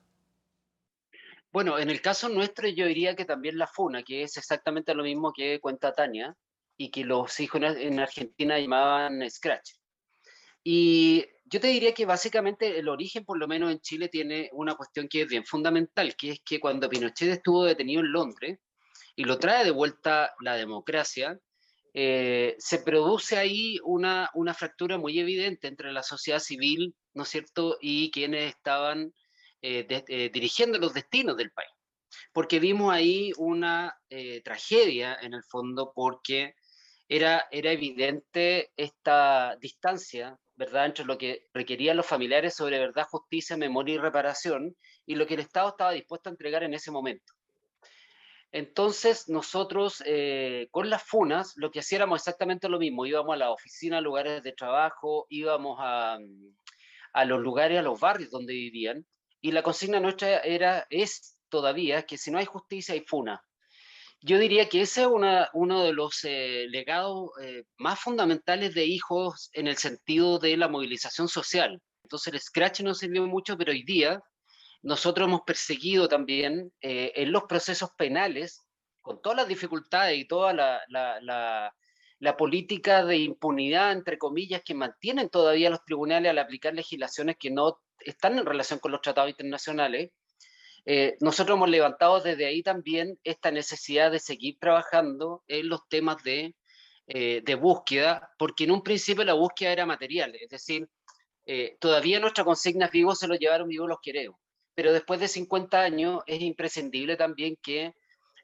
Bueno, 1.53 1.79
en 1.79 1.89
el 1.89 2.01
caso 2.01 2.27
nuestro 2.27 2.67
yo 2.67 2.85
diría 2.85 3.15
que 3.15 3.23
también 3.23 3.57
la 3.57 3.67
FUNA, 3.67 4.03
que 4.03 4.23
es 4.23 4.35
exactamente 4.35 4.93
lo 4.93 5.03
mismo 5.03 5.31
que 5.31 5.61
cuenta 5.61 5.93
Tania, 5.93 6.35
y 6.77 6.91
que 6.91 7.03
los 7.03 7.39
hijos 7.39 7.61
en 7.61 7.99
Argentina 7.99 8.59
llamaban 8.59 9.29
Scratch. 9.29 9.71
Y 10.63 11.25
yo 11.45 11.59
te 11.59 11.67
diría 11.67 11.93
que 11.93 12.05
básicamente 12.05 12.79
el 12.79 12.89
origen, 12.89 13.23
por 13.23 13.37
lo 13.37 13.47
menos 13.47 13.71
en 13.71 13.79
Chile, 13.79 14.09
tiene 14.09 14.49
una 14.51 14.75
cuestión 14.75 15.07
que 15.07 15.21
es 15.21 15.27
bien 15.27 15.45
fundamental, 15.45 16.15
que 16.15 16.31
es 16.31 16.41
que 16.43 16.59
cuando 16.59 16.89
Pinochet 16.89 17.29
estuvo 17.29 17.65
detenido 17.65 18.01
en 18.01 18.11
Londres 18.11 18.59
y 19.15 19.23
lo 19.25 19.37
trae 19.37 19.63
de 19.63 19.71
vuelta 19.71 20.33
la 20.41 20.55
democracia, 20.55 21.39
eh, 21.93 22.55
se 22.57 22.79
produce 22.79 23.37
ahí 23.37 23.79
una, 23.83 24.29
una 24.33 24.53
fractura 24.53 24.97
muy 24.97 25.17
evidente 25.17 25.67
entre 25.67 25.93
la 25.93 26.03
sociedad 26.03 26.39
civil, 26.39 26.93
¿no 27.13 27.23
es 27.23 27.29
cierto?, 27.29 27.77
y 27.79 28.11
quienes 28.11 28.49
estaban 28.49 29.13
eh, 29.61 29.87
eh, 29.89 30.29
dirigiendo 30.33 30.77
los 30.77 30.93
destinos 30.93 31.37
del 31.37 31.51
país. 31.51 31.69
Porque 32.33 32.59
vimos 32.59 32.93
ahí 32.93 33.31
una 33.37 33.93
tragedia 34.43 35.17
en 35.21 35.33
el 35.33 35.43
fondo, 35.43 35.91
porque 35.93 36.55
era, 37.07 37.47
era 37.51 37.71
evidente 37.71 38.71
esta 38.77 39.57
distancia, 39.61 40.37
¿verdad?, 40.55 40.85
entre 40.85 41.05
lo 41.05 41.17
que 41.17 41.47
requerían 41.53 41.97
los 41.97 42.05
familiares 42.05 42.55
sobre 42.55 42.79
verdad, 42.79 43.07
justicia, 43.09 43.57
memoria 43.57 43.95
y 43.95 43.97
reparación 43.99 44.75
y 45.05 45.15
lo 45.15 45.27
que 45.27 45.35
el 45.35 45.41
Estado 45.41 45.69
estaba 45.69 45.91
dispuesto 45.91 46.29
a 46.29 46.31
entregar 46.31 46.63
en 46.63 46.73
ese 46.73 46.91
momento. 46.91 47.33
Entonces, 48.51 49.27
nosotros 49.27 50.01
eh, 50.05 50.69
con 50.71 50.89
las 50.89 51.03
FUNAS 51.03 51.53
lo 51.57 51.71
que 51.71 51.79
hacíamos 51.79 52.21
exactamente 52.21 52.69
lo 52.69 52.79
mismo, 52.79 53.05
íbamos 53.05 53.33
a 53.33 53.37
la 53.37 53.51
oficina, 53.51 53.99
lugares 53.99 54.41
de 54.43 54.53
trabajo, 54.53 55.25
íbamos 55.29 55.77
a, 55.81 56.17
a 57.13 57.25
los 57.25 57.41
lugares, 57.41 57.79
a 57.79 57.81
los 57.81 57.99
barrios 57.99 58.31
donde 58.31 58.53
vivían, 58.53 59.05
y 59.41 59.51
la 59.51 59.61
consigna 59.61 59.99
nuestra 59.99 60.39
era, 60.39 60.87
es 60.89 61.37
todavía 61.49 62.03
que 62.03 62.17
si 62.17 62.31
no 62.31 62.37
hay 62.37 62.45
justicia 62.45 62.93
hay 62.93 63.01
FUNA, 63.01 63.43
yo 64.25 64.39
diría 64.39 64.67
que 64.69 64.81
ese 64.81 65.03
es 65.03 65.07
uno 65.53 65.83
de 65.83 65.93
los 65.93 66.23
eh, 66.23 66.65
legados 66.69 67.29
eh, 67.43 67.63
más 67.77 67.99
fundamentales 67.99 68.73
de 68.73 68.85
hijos 68.85 69.51
en 69.53 69.67
el 69.67 69.77
sentido 69.77 70.39
de 70.39 70.57
la 70.57 70.67
movilización 70.67 71.27
social. 71.27 71.79
Entonces 72.03 72.33
el 72.33 72.39
Scratch 72.39 72.81
no 72.81 72.95
sirvió 72.95 73.27
mucho, 73.27 73.55
pero 73.55 73.71
hoy 73.71 73.83
día 73.83 74.19
nosotros 74.81 75.27
hemos 75.27 75.41
perseguido 75.41 76.07
también 76.07 76.73
eh, 76.81 77.11
en 77.15 77.31
los 77.31 77.43
procesos 77.43 77.91
penales, 77.95 78.65
con 79.03 79.21
todas 79.21 79.37
las 79.37 79.47
dificultades 79.47 80.17
y 80.17 80.25
toda 80.25 80.53
la, 80.53 80.81
la, 80.87 81.71
la, 82.17 82.37
política 82.37 83.05
de 83.05 83.17
impunidad, 83.17 83.91
entre 83.91 84.17
comillas, 84.17 84.63
que 84.65 84.73
mantienen 84.73 85.29
todavía 85.29 85.69
los 85.69 85.85
tribunales 85.85 86.31
al 86.31 86.39
aplicar 86.39 86.73
legislaciones 86.73 87.35
que 87.39 87.51
no 87.51 87.79
están 87.99 88.39
en 88.39 88.45
relación 88.45 88.79
con 88.79 88.91
los 88.91 89.01
tratados 89.01 89.29
internacionales, 89.29 90.09
eh, 90.85 91.17
nosotros 91.19 91.55
hemos 91.57 91.69
levantado 91.69 92.21
desde 92.21 92.45
ahí 92.45 92.61
también 92.61 93.19
esta 93.23 93.49
necesidad 93.51 94.11
de 94.11 94.19
seguir 94.19 94.57
trabajando 94.59 95.43
en 95.47 95.67
los 95.67 95.87
temas 95.89 96.23
de, 96.23 96.55
eh, 97.07 97.41
de 97.43 97.55
búsqueda, 97.55 98.29
porque 98.37 98.65
en 98.65 98.71
un 98.71 98.83
principio 98.83 99.23
la 99.23 99.33
búsqueda 99.33 99.71
era 99.71 99.85
material, 99.85 100.35
es 100.35 100.49
decir, 100.49 100.87
eh, 101.47 101.75
todavía 101.79 102.19
nuestra 102.19 102.43
consigna 102.43 102.87
vivos 102.87 103.19
se 103.19 103.27
lo 103.27 103.35
llevaron 103.35 103.67
vivos 103.67 103.89
los 103.89 103.99
queremos, 104.01 104.39
pero 104.75 104.93
después 104.93 105.19
de 105.19 105.27
50 105.27 105.81
años 105.81 106.21
es 106.27 106.41
imprescindible 106.41 107.15
también 107.15 107.57
que 107.61 107.93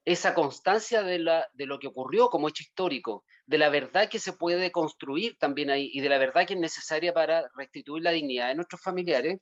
esa 0.05 0.33
constancia 0.33 1.03
de, 1.03 1.19
la, 1.19 1.47
de 1.53 1.67
lo 1.67 1.77
que 1.77 1.87
ocurrió 1.87 2.29
como 2.29 2.49
hecho 2.49 2.63
histórico, 2.63 3.23
de 3.45 3.59
la 3.59 3.69
verdad 3.69 4.09
que 4.09 4.19
se 4.19 4.33
puede 4.33 4.71
construir 4.71 5.37
también 5.37 5.69
ahí 5.69 5.91
y 5.93 6.01
de 6.01 6.09
la 6.09 6.17
verdad 6.17 6.47
que 6.47 6.53
es 6.55 6.59
necesaria 6.59 7.13
para 7.13 7.49
restituir 7.55 8.03
la 8.03 8.11
dignidad 8.11 8.47
de 8.47 8.55
nuestros 8.55 8.81
familiares, 8.81 9.39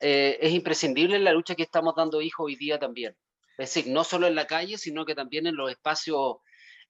eh, 0.00 0.38
es 0.40 0.52
imprescindible 0.52 1.16
en 1.16 1.24
la 1.24 1.32
lucha 1.32 1.54
que 1.54 1.62
estamos 1.64 1.94
dando 1.96 2.22
hijos 2.22 2.46
hoy 2.46 2.56
día 2.56 2.78
también. 2.78 3.16
Es 3.56 3.74
decir, 3.74 3.92
no 3.92 4.04
solo 4.04 4.26
en 4.26 4.34
la 4.34 4.46
calle, 4.46 4.78
sino 4.78 5.04
que 5.04 5.14
también 5.14 5.46
en 5.46 5.56
los 5.56 5.70
espacios, 5.70 6.36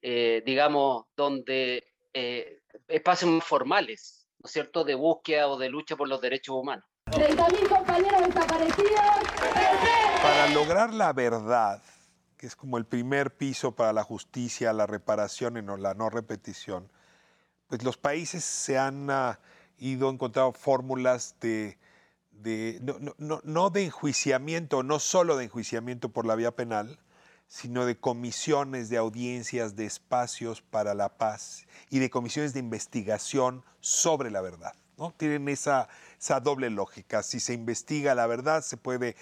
eh, 0.02 0.42
digamos, 0.44 1.06
donde 1.16 1.84
eh, 2.12 2.60
espacios 2.86 3.30
más 3.30 3.44
formales, 3.44 4.28
¿no 4.38 4.46
es 4.46 4.52
cierto?, 4.52 4.84
de 4.84 4.94
búsqueda 4.94 5.48
o 5.48 5.58
de 5.58 5.70
lucha 5.70 5.96
por 5.96 6.08
los 6.08 6.20
derechos 6.20 6.56
humanos. 6.56 6.84
30.000 7.06 7.68
compañeros 7.68 8.20
desaparecidos. 8.26 9.00
Para 10.22 10.48
lograr 10.52 10.92
la 10.92 11.12
verdad, 11.14 11.82
que 12.36 12.46
es 12.46 12.54
como 12.54 12.76
el 12.76 12.84
primer 12.84 13.34
piso 13.34 13.72
para 13.72 13.94
la 13.94 14.04
justicia, 14.04 14.74
la 14.74 14.86
reparación 14.86 15.56
y 15.56 15.62
no, 15.62 15.78
la 15.78 15.94
no 15.94 16.10
repetición, 16.10 16.90
pues 17.66 17.82
los 17.82 17.96
países 17.96 18.44
se 18.44 18.76
han 18.76 19.08
uh, 19.08 19.34
ido 19.78 20.10
encontrando 20.10 20.52
fórmulas 20.52 21.36
de 21.40 21.78
no, 22.40 23.70
de 23.70 23.84
enjuiciamiento, 23.84 24.82
no 24.82 24.98
solo 24.98 25.36
de 25.36 25.44
enjuiciamiento 25.44 26.08
por 26.10 26.26
la 26.26 26.34
vía 26.34 26.54
penal, 26.54 26.98
sino 27.46 27.86
de 27.86 27.98
comisiones 27.98 28.88
de 28.90 28.98
audiencias, 28.98 29.74
de 29.74 29.86
espacios 29.86 30.62
para 30.62 30.94
la 30.94 31.16
paz 31.16 31.66
y 31.90 31.98
de 31.98 32.10
comisiones 32.10 32.52
de 32.52 32.60
investigación 32.60 33.64
sobre 33.80 34.30
la 34.30 34.40
verdad. 34.40 34.74
¿no? 34.98 35.14
Tienen 35.16 35.48
esa, 35.48 35.88
esa 36.18 36.40
doble 36.40 36.70
lógica. 36.70 37.22
Si 37.22 37.40
se 37.40 37.54
investiga 37.54 38.14
la 38.14 38.26
verdad, 38.26 38.62
se 38.62 38.76
puede 38.76 39.16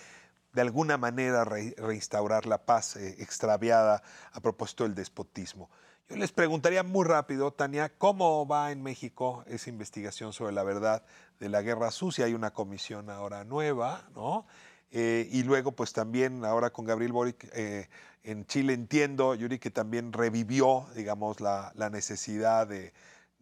de 0.52 0.62
alguna 0.62 0.96
manera 0.96 1.44
reinstaurar 1.44 2.46
la 2.46 2.64
paz 2.64 2.96
eh, 2.96 3.16
extraviada 3.18 4.02
a 4.32 4.40
propósito 4.40 4.84
del 4.84 4.94
despotismo. 4.94 5.70
Yo 6.08 6.14
les 6.16 6.30
preguntaría 6.30 6.84
muy 6.84 7.04
rápido, 7.04 7.52
Tania, 7.52 7.88
¿cómo 7.98 8.46
va 8.46 8.70
en 8.70 8.80
México 8.80 9.42
esa 9.48 9.70
investigación 9.70 10.32
sobre 10.32 10.52
la 10.52 10.62
verdad 10.62 11.02
de 11.40 11.48
la 11.48 11.62
guerra 11.62 11.90
sucia? 11.90 12.26
Hay 12.26 12.34
una 12.34 12.52
comisión 12.52 13.10
ahora 13.10 13.42
nueva, 13.42 14.08
¿no? 14.14 14.46
Eh, 14.92 15.28
y 15.32 15.42
luego, 15.42 15.72
pues 15.72 15.92
también 15.92 16.44
ahora 16.44 16.70
con 16.70 16.84
Gabriel 16.84 17.12
Boric 17.12 17.50
eh, 17.52 17.88
en 18.22 18.46
Chile 18.46 18.72
entiendo, 18.72 19.34
Yuri, 19.34 19.58
que 19.58 19.72
también 19.72 20.12
revivió, 20.12 20.86
digamos, 20.94 21.40
la, 21.40 21.72
necesidad 21.90 22.68
de, 22.68 22.92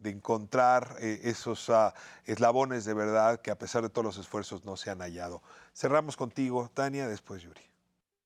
encontrar 0.03 0.97
eh, 0.99 1.21
esos 1.23 1.69
uh, 1.69 1.91
eslabones 2.25 2.85
de 2.85 2.93
verdad 2.93 3.41
que 3.41 3.49
a 3.49 3.57
pesar 3.57 3.81
de 3.81 3.89
todos 3.89 4.05
los 4.05 4.17
esfuerzos 4.17 4.65
no 4.65 4.75
se 4.75 4.89
han 4.89 4.99
hallado. 4.99 5.41
Cerramos 5.73 6.17
contigo, 6.17 6.69
Tania, 6.73 7.07
después 7.07 7.41
Yuri. 7.43 7.74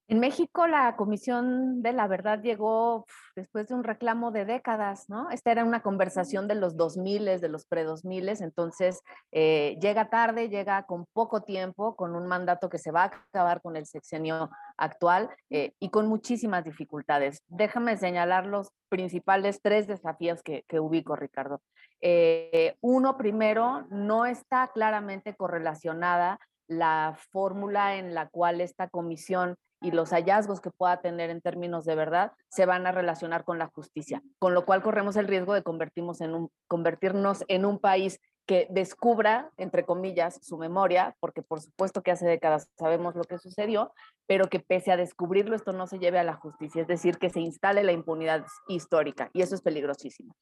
En 0.10 0.20
México 0.20 0.66
la 0.66 0.96
Comisión 0.96 1.84
de 1.84 1.94
la 1.94 2.08
Verdad 2.08 2.42
llegó 2.42 3.06
después 3.36 3.68
de 3.68 3.76
un 3.76 3.84
reclamo 3.84 4.32
de 4.32 4.44
décadas, 4.44 5.08
¿no? 5.08 5.30
Esta 5.30 5.52
era 5.52 5.64
una 5.64 5.84
conversación 5.84 6.48
de 6.48 6.56
los 6.56 6.76
2000, 6.76 7.40
de 7.40 7.48
los 7.48 7.68
pre-2000, 7.68 8.42
entonces 8.42 9.04
eh, 9.32 9.78
llega 9.80 10.10
tarde, 10.10 10.50
llega 10.50 10.82
con 10.88 11.06
poco 11.14 11.44
tiempo, 11.44 11.96
con 11.96 12.16
un 12.16 12.26
mandato 12.26 12.70
que 12.70 12.80
se 12.80 12.90
va 12.90 13.04
a 13.04 13.06
acabar 13.30 13.62
con 13.62 13.76
el 13.76 13.86
sexenio 13.86 14.50
actual 14.78 15.30
eh, 15.52 15.74
y 15.80 15.90
con 15.90 16.08
muchísimas 16.08 16.64
dificultades. 16.64 17.44
Déjame 17.48 17.96
señalar 17.96 18.48
los 18.48 18.72
principales 18.90 19.62
tres 19.62 19.86
desafíos 19.86 20.42
que, 20.42 20.64
ubico, 20.80 21.16
Ricardo. 21.16 21.62
Eh, 22.02 22.78
uno, 22.82 23.16
primero, 23.16 23.86
no 23.92 24.26
está 24.26 24.72
claramente 24.74 25.36
correlacionada 25.36 26.40
la 26.68 27.16
fórmula 27.32 27.98
en 27.98 28.16
la 28.16 28.28
cual 28.28 28.60
esta 28.60 28.90
comisión 28.90 29.56
y 29.82 29.92
los 29.92 30.12
hallazgos 30.12 30.62
que 30.62 30.72
pueda 30.72 31.02
tener 31.02 31.30
en 31.30 31.42
términos 31.42 31.86
de 31.86 31.96
verdad 31.96 32.34
se 32.50 32.66
van 32.66 32.86
a 32.88 32.92
relacionar 32.92 33.44
con 33.44 33.60
la 33.60 33.68
justicia, 33.68 34.22
con 34.40 34.54
lo 34.54 34.66
cual 34.66 34.82
corremos 34.82 35.16
el 35.16 35.28
riesgo 35.28 35.54
de 35.54 35.64
convertirnos 35.64 36.22
en 36.22 36.34
un, 36.34 36.52
convertirnos 36.68 37.44
en 37.48 37.66
un 37.66 37.80
país 37.80 38.20
que 38.46 38.66
descubra, 38.72 39.52
entre 39.58 39.86
comillas, 39.86 40.40
su 40.42 40.58
memoria, 40.58 41.16
porque 41.20 41.44
por 41.44 41.62
supuesto 41.62 42.02
que 42.02 42.10
hace 42.10 42.26
décadas 42.26 42.68
sabemos 42.80 43.16
lo 43.16 43.24
que 43.24 43.38
sucedió, 43.38 43.94
pero 44.26 44.48
que 44.50 44.60
pese 44.60 44.92
a 44.92 44.98
descubrirlo 44.98 45.56
esto 45.56 45.72
no 45.72 45.86
se 45.86 46.00
lleve 46.00 46.18
a 46.18 46.24
la 46.24 46.34
justicia, 46.34 46.82
es 46.82 46.88
decir, 46.88 47.20
que 47.20 47.30
se 47.30 47.42
instale 47.42 47.84
la 47.84 47.92
impunidad 47.92 48.44
histórica, 48.68 49.30
y 49.34 49.44
eso 49.44 49.54
es 49.54 49.62
peligrosísimo. 49.62 50.36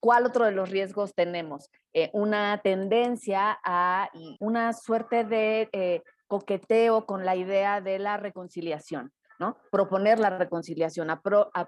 ¿Cuál 0.00 0.26
otro 0.26 0.44
de 0.44 0.50
los 0.50 0.70
riesgos 0.70 1.14
tenemos? 1.14 1.70
Eh, 1.94 2.10
una 2.12 2.60
tendencia 2.64 3.60
a 3.64 4.10
una 4.40 4.72
suerte 4.72 5.22
de... 5.22 5.68
Eh, 5.70 6.02
coqueteo 6.32 7.04
con 7.04 7.26
la 7.26 7.36
idea 7.36 7.82
de 7.82 7.98
la 7.98 8.16
reconciliación. 8.16 9.12
¿no? 9.38 9.58
Proponer 9.70 10.18
la 10.18 10.30
reconciliación 10.30 11.10
a, 11.10 11.20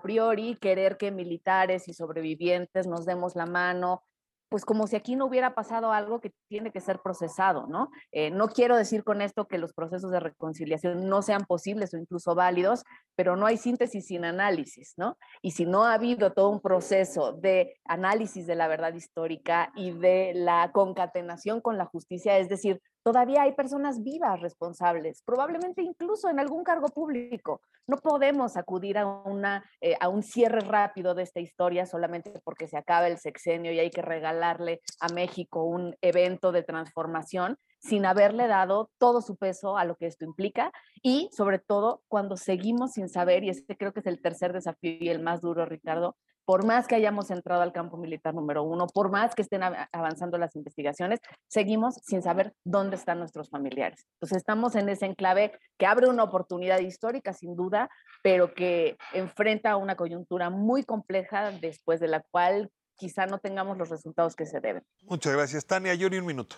priori, 0.03 0.57
querer 0.57 0.97
que 0.97 1.11
militares 1.11 1.87
y 1.87 1.93
sobrevivientes 1.93 2.87
nos 2.87 3.05
demos 3.05 3.37
la 3.37 3.45
mano, 3.45 4.05
pues 4.49 4.65
como 4.65 4.87
si 4.87 4.97
aquí 4.97 5.17
no 5.17 5.27
hubiera 5.27 5.55
pasado 5.55 5.93
algo 5.93 6.21
que 6.23 6.33
tiene 6.49 6.71
que 6.71 6.81
ser 6.81 7.01
procesado, 7.01 7.67
¿no? 7.67 7.91
Eh, 8.13 8.31
no 8.31 8.49
quiero 8.49 8.77
decir 8.77 9.03
con 9.05 9.21
esto 9.21 9.49
que 9.49 9.59
los 9.59 9.75
procesos 9.75 10.11
de 10.13 10.21
reconciliación 10.21 11.09
no 11.09 11.21
sean 11.21 11.45
posibles 11.45 11.93
o 11.93 11.99
incluso 11.99 12.35
válidos, 12.35 12.85
pero 13.17 13.37
no 13.37 13.47
hay 13.47 13.59
síntesis 13.59 14.07
sin 14.07 14.25
análisis, 14.25 14.95
¿no? 14.97 15.19
Y 15.43 15.51
si 15.51 15.67
no 15.67 15.85
ha 15.85 15.95
habido 15.95 16.33
todo 16.33 16.49
un 16.51 16.61
proceso 16.61 17.33
de 17.33 17.75
análisis 17.85 18.47
de 18.47 18.55
la 18.55 18.69
verdad 18.69 18.95
histórica 18.95 19.73
y 19.75 19.91
de 19.91 20.33
la 20.35 20.71
concatenación 20.73 21.61
con 21.61 21.77
la 21.77 21.87
justicia, 21.87 22.39
es 22.39 22.49
decir, 22.49 22.81
todavía 23.05 23.43
hay 23.43 23.53
personas 23.53 24.03
vivas 24.03 24.41
responsables, 24.41 25.23
probablemente 25.23 25.83
incluso 25.83 26.31
en 26.31 26.41
algún 26.41 26.65
cargo 26.65 26.89
público. 26.89 27.61
No 27.87 27.99
podemos 27.99 28.57
acudir 28.57 28.97
a, 28.97 29.07
una, 29.07 29.63
eh, 29.81 29.95
a 30.01 30.09
un 30.09 30.23
cierre 30.23 30.61
rápido 30.61 31.15
de 31.15 31.23
esta 31.23 31.39
historia 31.39 31.85
solamente 31.85 32.33
porque 32.43 32.67
se 32.67 32.79
acaba 32.79 33.07
el 33.07 33.19
sexenio 33.19 33.73
y 33.73 33.79
hay 33.79 33.91
que 33.91 34.01
regalarle 34.01 34.81
a 35.01 35.13
México 35.13 35.65
un 35.65 35.95
evento 36.01 36.51
de 36.51 36.63
transformación 36.63 37.59
sin 37.79 38.07
haberle 38.07 38.47
dado 38.47 38.91
todo 38.97 39.21
su 39.21 39.37
peso 39.37 39.77
a 39.77 39.85
lo 39.85 39.97
que 39.97 40.07
esto 40.07 40.25
implica 40.25 40.73
y 41.03 41.29
sobre 41.33 41.59
todo 41.59 42.03
cuando 42.09 42.39
seguimos 42.39 42.93
sin 42.93 43.11
saber, 43.11 43.45
y 43.45 43.51
este 43.51 43.77
creo 43.77 43.93
que 43.93 44.01
es 44.01 44.07
el 44.07 44.23
tercer 44.23 44.55
desafío 44.55 44.97
y 44.99 45.11
el 45.11 45.21
más 45.21 45.43
duro, 45.43 45.67
Ricardo, 45.67 46.17
por 46.45 46.65
más 46.65 46.87
que 46.87 46.95
hayamos 46.95 47.31
entrado 47.31 47.63
al 47.63 47.73
campo 47.73 47.97
militar 47.97 48.35
número 48.35 48.63
uno, 48.63 48.87
por 48.87 49.11
más 49.11 49.35
que 49.35 49.43
estén 49.43 49.63
avanzando 49.63 50.39
las 50.39 50.55
investigaciones, 50.57 51.21
seguimos 51.49 51.95
sin 52.03 52.23
saber 52.23 52.53
dónde 52.65 52.97
están 52.97 53.19
nuestros 53.19 53.49
familiares. 53.49 54.07
Entonces 54.15 54.39
estamos 54.39 54.75
en 54.75 54.89
ese 54.89 55.07
enclave 55.07 55.59
que 55.79 55.87
abre 55.87 56.09
una 56.09 56.23
oportunidad 56.23 56.81
histórica, 56.81 57.33
sin 57.33 57.57
duda, 57.57 57.89
pero 58.23 58.55
que 58.55 58.97
enfrenta 59.13 59.77
una 59.77 59.97
coyuntura 59.97 60.51
muy 60.51 60.85
compleja 60.85 61.51
después 61.51 62.01
de 62.01 62.09
la 62.09 62.21
cual 62.21 62.71
quizá 62.97 63.27
no 63.27 63.39
tengamos 63.39 63.79
los 63.79 63.89
resultados 63.89 64.37
que 64.37 64.47
se 64.47 64.61
deben. 64.61 64.83
Muchas 65.03 65.33
gracias, 65.33 65.67
Tania. 65.67 65.95
Yuri, 65.95 66.19
un 66.19 66.27
minuto. 66.27 66.57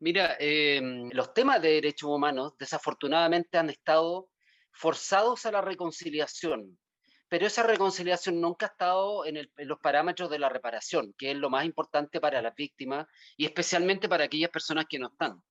Mira, 0.00 0.36
em, 0.38 1.10
los 1.12 1.34
temas 1.34 1.60
de 1.60 1.70
derechos 1.70 2.08
humanos 2.08 2.54
desafortunadamente 2.58 3.58
han 3.58 3.68
estado 3.68 4.28
forzados 4.70 5.44
a 5.44 5.52
la 5.52 5.60
reconciliación 5.60 6.78
pero 7.28 7.46
esa 7.46 7.62
reconciliación 7.62 8.40
nunca 8.40 8.66
ha 8.66 8.70
estado 8.70 9.26
en, 9.26 9.48
los 9.56 9.78
parámetros 9.80 10.30
de 10.30 10.38
la 10.38 10.48
reparación, 10.48 11.14
que 11.18 11.30
es 11.32 11.36
lo 11.36 11.50
más 11.50 11.64
importante 11.66 12.20
para 12.20 12.40
las 12.40 12.54
víctimas 12.54 13.06
y 13.36 13.44
especialmente 13.44 14.08
para 14.08 14.24
aquellas 14.24 14.50
personas 14.50 14.86
que 14.88 14.98
no 14.98 15.08
están. 15.08 15.42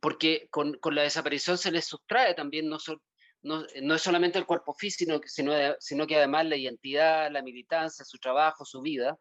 Porque 0.00 0.48
con, 0.50 0.78
la 0.90 1.02
desaparición 1.02 1.58
se 1.58 1.70
les 1.70 1.84
sustrae 1.86 2.34
también 2.34 2.68
no, 2.68 2.76
es 3.94 4.02
solamente 4.02 4.38
el 4.38 4.46
cuerpo 4.46 4.74
físico, 4.74 5.20
sino, 5.24 5.52
sino 5.78 6.06
que 6.06 6.16
además 6.16 6.46
la 6.46 6.56
identidad, 6.56 7.30
la 7.30 7.42
militancia, 7.42 8.04
su 8.04 8.18
trabajo, 8.18 8.64
su 8.64 8.80
vida. 8.80 9.16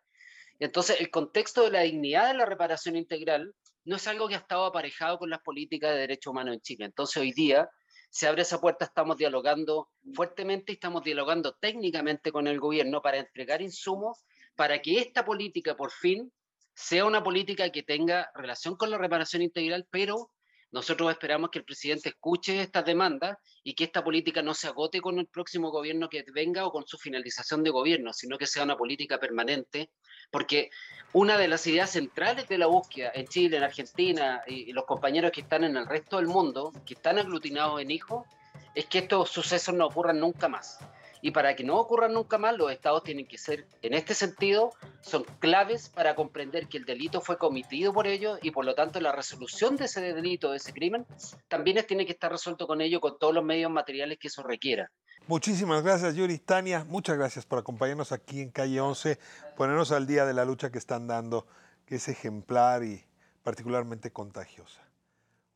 Entonces, 0.59 0.99
el 0.99 1.11
contexto 1.11 1.63
de 1.63 1.71
la 1.71 1.81
dignidad 1.81 2.27
de 2.27 2.33
la 2.33 2.45
reparación 2.45 2.95
integral 2.95 3.53
no 3.83 3.95
es 3.95 4.07
algo 4.07 4.27
que 4.27 4.35
ha 4.35 4.39
estado 4.39 4.65
aparejado 4.65 5.19
con 5.19 5.29
las 5.29 5.41
políticas 5.41 5.91
de 5.91 5.99
derechos 5.99 6.31
humanos 6.31 6.55
en 6.55 6.61
Chile. 6.61 6.85
Entonces, 6.85 7.17
hoy 7.17 7.31
día 7.31 7.69
se 8.11 8.27
abre 8.27 8.41
esa 8.41 8.59
puerta, 8.59 8.85
estamos 8.85 9.15
dialogando 9.15 9.89
fuertemente 10.13 10.73
y 10.73 10.75
estamos 10.75 11.01
dialogando 11.03 11.53
técnicamente 11.53 12.31
con 12.31 12.45
el 12.45 12.59
gobierno 12.59 13.01
para 13.01 13.17
entregar 13.17 13.61
insumos 13.61 14.25
para 14.55 14.81
que 14.81 14.99
esta 14.99 15.23
política 15.23 15.77
por 15.77 15.91
fin 15.91 16.31
sea 16.75 17.05
una 17.05 17.23
política 17.23 17.69
que 17.71 17.83
tenga 17.83 18.29
relación 18.35 18.75
con 18.75 18.91
la 18.91 18.97
reparación 18.97 19.41
integral, 19.41 19.87
pero 19.89 20.29
nosotros 20.71 21.11
esperamos 21.11 21.49
que 21.49 21.59
el 21.59 21.65
presidente 21.65 22.09
escuche 22.09 22.61
estas 22.61 22.85
demandas 22.85 23.37
y 23.63 23.73
que 23.73 23.83
esta 23.83 24.03
política 24.03 24.41
no 24.41 24.53
se 24.53 24.67
agote 24.67 25.01
con 25.01 25.19
el 25.19 25.27
próximo 25.27 25.69
gobierno 25.69 26.09
que 26.09 26.23
venga 26.33 26.65
o 26.65 26.71
con 26.71 26.87
su 26.87 26.97
finalización 26.97 27.63
de 27.63 27.69
gobierno, 27.69 28.13
sino 28.13 28.37
que 28.37 28.47
sea 28.47 28.63
una 28.63 28.77
política 28.77 29.19
permanente 29.19 29.89
porque 30.31 30.69
una 31.13 31.37
de 31.37 31.47
las 31.47 31.67
ideas 31.67 31.91
centrales 31.91 32.47
de 32.47 32.57
la 32.57 32.67
búsqueda 32.67 33.11
en 33.13 33.27
Chile, 33.27 33.57
en 33.57 33.63
Argentina 33.63 34.41
y, 34.47 34.71
los 34.71 34.85
compañeros 34.85 35.31
que 35.31 35.41
están 35.41 35.65
en 35.65 35.75
el 35.75 35.85
resto 35.85 36.17
del 36.17 36.27
mundo, 36.27 36.71
que 36.85 36.93
están 36.93 37.19
aglutinados 37.19 37.81
en 37.81 37.91
hijos, 37.91 38.25
es 38.73 38.85
que 38.85 38.99
estos 38.99 39.29
sucesos 39.29 39.75
no 39.75 39.87
ocurran 39.87 40.19
nunca 40.19 40.47
más. 40.47 40.79
Y 41.21 41.31
para 41.31 41.55
que 41.55 41.63
no 41.63 41.77
ocurran 41.77 42.13
nunca 42.13 42.37
más, 42.37 42.57
los 42.57 42.71
estados 42.71 43.03
tienen 43.03 43.27
que 43.27 43.37
ser, 43.37 43.67
en 43.81 43.93
este 43.93 44.13
sentido, 44.13 44.71
son 45.01 45.23
claves 45.39 45.89
para 45.89 46.15
comprender 46.15 46.67
que 46.67 46.77
el 46.77 46.85
delito 46.85 47.21
fue 47.21 47.37
cometido 47.37 47.93
por 47.93 48.07
ellos 48.07 48.39
y 48.41 48.51
por 48.51 48.65
lo 48.65 48.73
tanto 48.73 48.99
la 48.99 49.11
resolución 49.11 49.75
de 49.75 49.85
ese 49.85 50.01
delito, 50.01 50.51
de 50.51 50.57
ese 50.57 50.73
crimen, 50.73 51.05
también 51.47 51.77
tiene 51.87 52.05
que 52.05 52.11
estar 52.11 52.31
resuelto 52.31 52.67
con 52.67 52.81
ellos, 52.81 53.01
con 53.01 53.17
todos 53.19 53.33
los 53.33 53.43
medios 53.43 53.71
materiales 53.71 54.17
que 54.19 54.27
eso 54.27 54.43
requiera. 54.43 54.91
Muchísimas 55.27 55.83
gracias, 55.83 56.15
Yuri. 56.15 56.39
Tania, 56.39 56.83
muchas 56.85 57.17
gracias 57.17 57.45
por 57.45 57.59
acompañarnos 57.59 58.11
aquí 58.11 58.41
en 58.41 58.49
Calle 58.49 58.81
11, 58.81 59.19
ponernos 59.55 59.91
al 59.91 60.07
día 60.07 60.25
de 60.25 60.33
la 60.33 60.45
lucha 60.45 60.71
que 60.71 60.79
están 60.79 61.07
dando, 61.07 61.45
que 61.85 61.95
es 61.95 62.07
ejemplar 62.07 62.83
y 62.83 63.05
particularmente 63.43 64.11
contagiosa. 64.11 64.81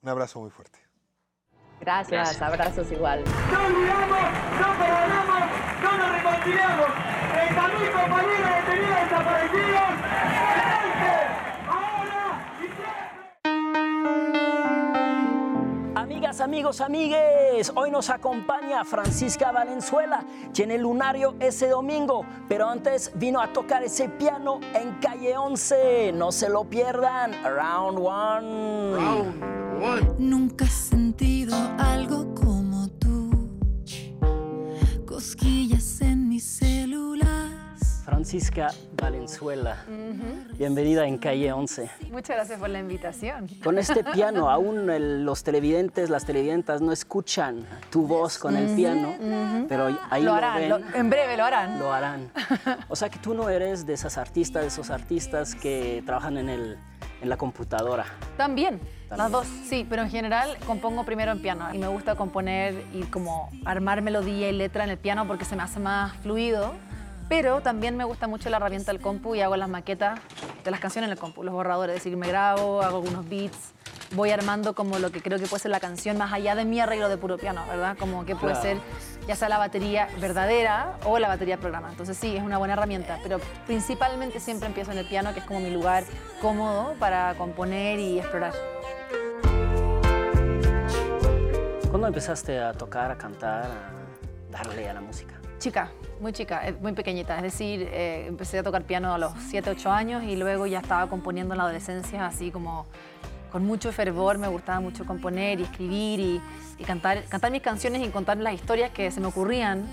Un 0.01 0.09
abrazo 0.09 0.39
muy 0.39 0.51
fuerte. 0.51 0.84
Gracias, 1.79 2.41
abrazos 2.41 2.91
igual. 2.91 3.23
No 3.51 3.65
olvidamos, 3.65 4.19
no 4.59 4.67
perdonamos, 4.79 5.41
no 5.83 5.97
nos 5.97 6.11
reconciliamos. 6.15 6.87
30.000 7.35 7.91
compañeros 7.91 8.49
detenidos 8.55 9.01
desaparecidos. 9.03 10.15
Amigas, 15.95 16.41
amigos, 16.41 16.81
amigues, 16.81 17.71
hoy 17.75 17.89
nos 17.91 18.09
acompaña 18.09 18.83
Francisca 18.83 19.51
Valenzuela, 19.51 20.23
tiene 20.53 20.75
el 20.75 20.81
lunario 20.81 21.35
ese 21.39 21.69
domingo, 21.69 22.25
pero 22.47 22.67
antes 22.69 23.11
vino 23.15 23.39
a 23.41 23.47
tocar 23.53 23.83
ese 23.83 24.09
piano 24.09 24.59
en 24.73 24.93
calle 24.99 25.37
11. 25.37 26.11
No 26.13 26.31
se 26.31 26.49
lo 26.49 26.65
pierdan. 26.65 27.31
Round 27.43 27.99
one. 27.99 28.95
Round 28.97 29.43
one. 29.43 29.64
Nunca 30.17 30.65
he 30.65 30.69
sentido 30.69 31.55
algo 31.77 32.33
como 32.33 32.44
Francisca 38.25 38.69
Valenzuela. 38.99 39.85
Bienvenida 40.57 41.05
en 41.05 41.19
Calle 41.19 41.51
11. 41.51 41.91
Muchas 42.09 42.35
gracias 42.35 42.59
por 42.59 42.69
la 42.69 42.79
invitación. 42.79 43.47
Con 43.63 43.77
este 43.77 44.03
piano, 44.15 44.49
aún 44.49 44.87
los 45.23 45.43
televidentes, 45.43 46.09
las 46.09 46.25
televidentas 46.25 46.81
no 46.81 46.91
escuchan 46.91 47.67
tu 47.91 48.07
voz 48.07 48.39
con 48.39 48.57
el 48.57 48.75
piano, 48.75 49.13
pero 49.69 49.95
ahí 50.09 50.23
lo, 50.23 50.33
harán. 50.33 50.83
en 50.95 51.07
breve 51.07 51.37
lo 51.37 51.45
harán. 51.45 51.77
Lo 51.77 51.93
harán. 51.93 52.31
O 52.89 52.95
sea 52.95 53.09
que 53.09 53.19
tú 53.19 53.35
no 53.35 53.47
eres 53.47 53.85
de 53.85 53.93
esas 53.93 54.17
artistas, 54.17 54.63
de 54.63 54.69
esos 54.69 54.89
artistas 54.89 55.53
que 55.53 56.01
trabajan 56.03 56.39
en, 56.39 56.49
el, 56.49 56.79
en 57.21 57.29
la 57.29 57.37
computadora. 57.37 58.05
También, 58.37 58.79
las 59.15 59.31
dos, 59.31 59.45
sí, 59.69 59.85
pero 59.87 60.01
en 60.01 60.09
general 60.09 60.57
compongo 60.65 61.03
primero 61.03 61.31
en 61.31 61.43
piano 61.43 61.71
y 61.71 61.77
me 61.77 61.89
gusta 61.89 62.15
componer 62.15 62.85
y 62.91 63.03
como 63.03 63.51
armar 63.65 64.01
melodía 64.01 64.49
y 64.49 64.53
letra 64.53 64.83
en 64.83 64.89
el 64.89 64.97
piano 64.97 65.27
porque 65.27 65.45
se 65.45 65.55
me 65.55 65.61
hace 65.61 65.79
más 65.79 66.15
fluido 66.23 66.73
pero 67.29 67.61
también 67.61 67.97
me 67.97 68.03
gusta 68.03 68.27
mucho 68.27 68.49
la 68.49 68.57
herramienta 68.57 68.91
del 68.91 69.01
compu 69.01 69.35
y 69.35 69.41
hago 69.41 69.55
las 69.55 69.69
maquetas 69.69 70.19
de 70.63 70.71
las 70.71 70.79
canciones 70.79 71.07
en 71.07 71.13
el 71.13 71.19
compu, 71.19 71.43
los 71.43 71.53
borradores. 71.53 71.95
Es 71.95 72.03
decir, 72.03 72.17
me 72.17 72.27
grabo, 72.27 72.81
hago 72.81 72.97
algunos 72.97 73.27
beats, 73.27 73.73
voy 74.15 74.31
armando 74.31 74.75
como 74.75 74.99
lo 74.99 75.11
que 75.11 75.21
creo 75.21 75.39
que 75.39 75.47
puede 75.47 75.61
ser 75.61 75.71
la 75.71 75.79
canción 75.79 76.17
más 76.17 76.33
allá 76.33 76.55
de 76.55 76.65
mi 76.65 76.79
arreglo 76.79 77.09
de 77.09 77.17
puro 77.17 77.37
piano, 77.37 77.63
¿verdad? 77.67 77.97
Como 77.97 78.25
que 78.25 78.35
puede 78.35 78.55
ser 78.55 78.77
ya 79.27 79.35
sea 79.35 79.49
la 79.49 79.57
batería 79.57 80.07
verdadera 80.19 80.97
o 81.05 81.17
la 81.19 81.27
batería 81.27 81.57
programa. 81.57 81.89
Entonces 81.89 82.17
sí, 82.17 82.35
es 82.35 82.43
una 82.43 82.57
buena 82.57 82.73
herramienta, 82.73 83.19
pero 83.23 83.39
principalmente 83.65 84.39
siempre 84.39 84.67
empiezo 84.67 84.91
en 84.91 84.99
el 84.99 85.07
piano, 85.07 85.33
que 85.33 85.39
es 85.39 85.45
como 85.45 85.59
mi 85.59 85.71
lugar 85.71 86.03
cómodo 86.41 86.93
para 86.99 87.33
componer 87.35 87.99
y 87.99 88.19
explorar. 88.19 88.53
¿Cuándo 91.89 92.07
empezaste 92.07 92.59
a 92.59 92.73
tocar, 92.73 93.09
a 93.09 93.17
cantar, 93.17 93.65
a 93.65 94.51
darle 94.51 94.89
a 94.89 94.93
la 94.93 95.01
música? 95.01 95.34
Chica, 95.59 95.89
muy 96.19 96.33
chica, 96.33 96.67
eh, 96.67 96.75
muy 96.81 96.93
pequeñita. 96.93 97.37
Es 97.37 97.43
decir, 97.43 97.89
eh, 97.91 98.25
empecé 98.27 98.59
a 98.59 98.63
tocar 98.63 98.83
piano 98.83 99.13
a 99.13 99.17
los 99.17 99.33
7, 99.49 99.69
8 99.69 99.91
años 99.91 100.23
y 100.23 100.35
luego 100.35 100.65
ya 100.65 100.79
estaba 100.79 101.09
componiendo 101.09 101.53
en 101.53 101.57
la 101.59 101.63
adolescencia 101.65 102.25
así 102.25 102.51
como 102.51 102.85
con 103.51 103.65
mucho 103.65 103.91
fervor. 103.91 104.37
Me 104.37 104.47
gustaba 104.47 104.79
mucho 104.79 105.05
componer 105.05 105.59
y 105.59 105.63
escribir 105.63 106.19
y, 106.19 106.83
cantar, 106.85 107.23
cantar 107.25 107.51
mis 107.51 107.61
canciones 107.61 108.05
y 108.05 108.09
contar 108.09 108.37
las 108.37 108.53
historias 108.53 108.91
que 108.91 109.11
se 109.11 109.21
me 109.21 109.27
ocurrían. 109.27 109.85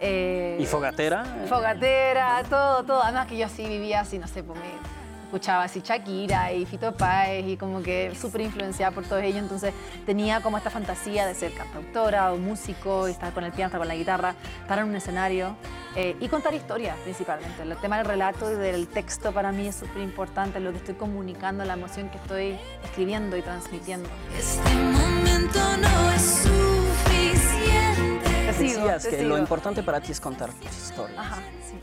Eh, 0.00 0.58
¿Y 0.60 0.66
fogatera? 0.66 1.24
Fogatera, 1.48 2.42
todo, 2.48 2.84
todo. 2.84 3.02
Además 3.02 3.26
que 3.26 3.38
yo 3.38 3.46
así 3.46 3.66
vivía 3.66 4.00
así, 4.00 4.18
no 4.18 4.28
sé, 4.28 4.42
pues 4.42 4.58
me 4.58 4.95
escuchaba 5.26 5.64
así 5.64 5.82
Shakira 5.84 6.52
y 6.52 6.64
Fito 6.66 6.92
Páez 6.92 7.46
y 7.46 7.56
como 7.56 7.82
que 7.82 8.14
súper 8.14 8.42
influenciada 8.42 8.92
por 8.92 9.04
todo 9.04 9.18
ello, 9.18 9.38
entonces 9.38 9.74
tenía 10.06 10.40
como 10.40 10.56
esta 10.56 10.70
fantasía 10.70 11.26
de 11.26 11.34
ser 11.34 11.52
cantautora 11.52 12.32
o 12.32 12.38
músico, 12.38 13.08
y 13.08 13.10
estar 13.10 13.32
con 13.34 13.44
el 13.44 13.52
piano, 13.52 13.66
estar 13.66 13.80
con 13.80 13.88
la 13.88 13.96
guitarra, 13.96 14.34
estar 14.62 14.78
en 14.78 14.84
un 14.86 14.94
escenario 14.94 15.56
eh, 15.96 16.16
y 16.20 16.28
contar 16.28 16.54
historias 16.54 16.96
principalmente. 17.00 17.62
El 17.62 17.76
tema 17.78 17.98
del 17.98 18.06
relato 18.06 18.52
y 18.52 18.54
del 18.54 18.86
texto 18.88 19.32
para 19.32 19.50
mí 19.50 19.66
es 19.66 19.76
súper 19.76 20.02
importante, 20.02 20.60
lo 20.60 20.70
que 20.70 20.78
estoy 20.78 20.94
comunicando, 20.94 21.64
la 21.64 21.74
emoción 21.74 22.08
que 22.08 22.18
estoy 22.18 22.56
escribiendo 22.84 23.36
y 23.36 23.42
transmitiendo. 23.42 24.08
Este 24.38 24.74
momento 24.74 25.58
no 25.78 26.12
es 26.12 26.22
suficiente. 26.44 28.30
Decías 28.46 29.02
te 29.02 29.10
que 29.10 29.24
lo 29.24 29.38
importante 29.38 29.82
para 29.82 30.00
ti 30.00 30.12
es 30.12 30.20
contar 30.20 30.52
tus 30.52 30.70
historias. 30.76 31.18
Ajá, 31.18 31.36
sí. 31.68 31.78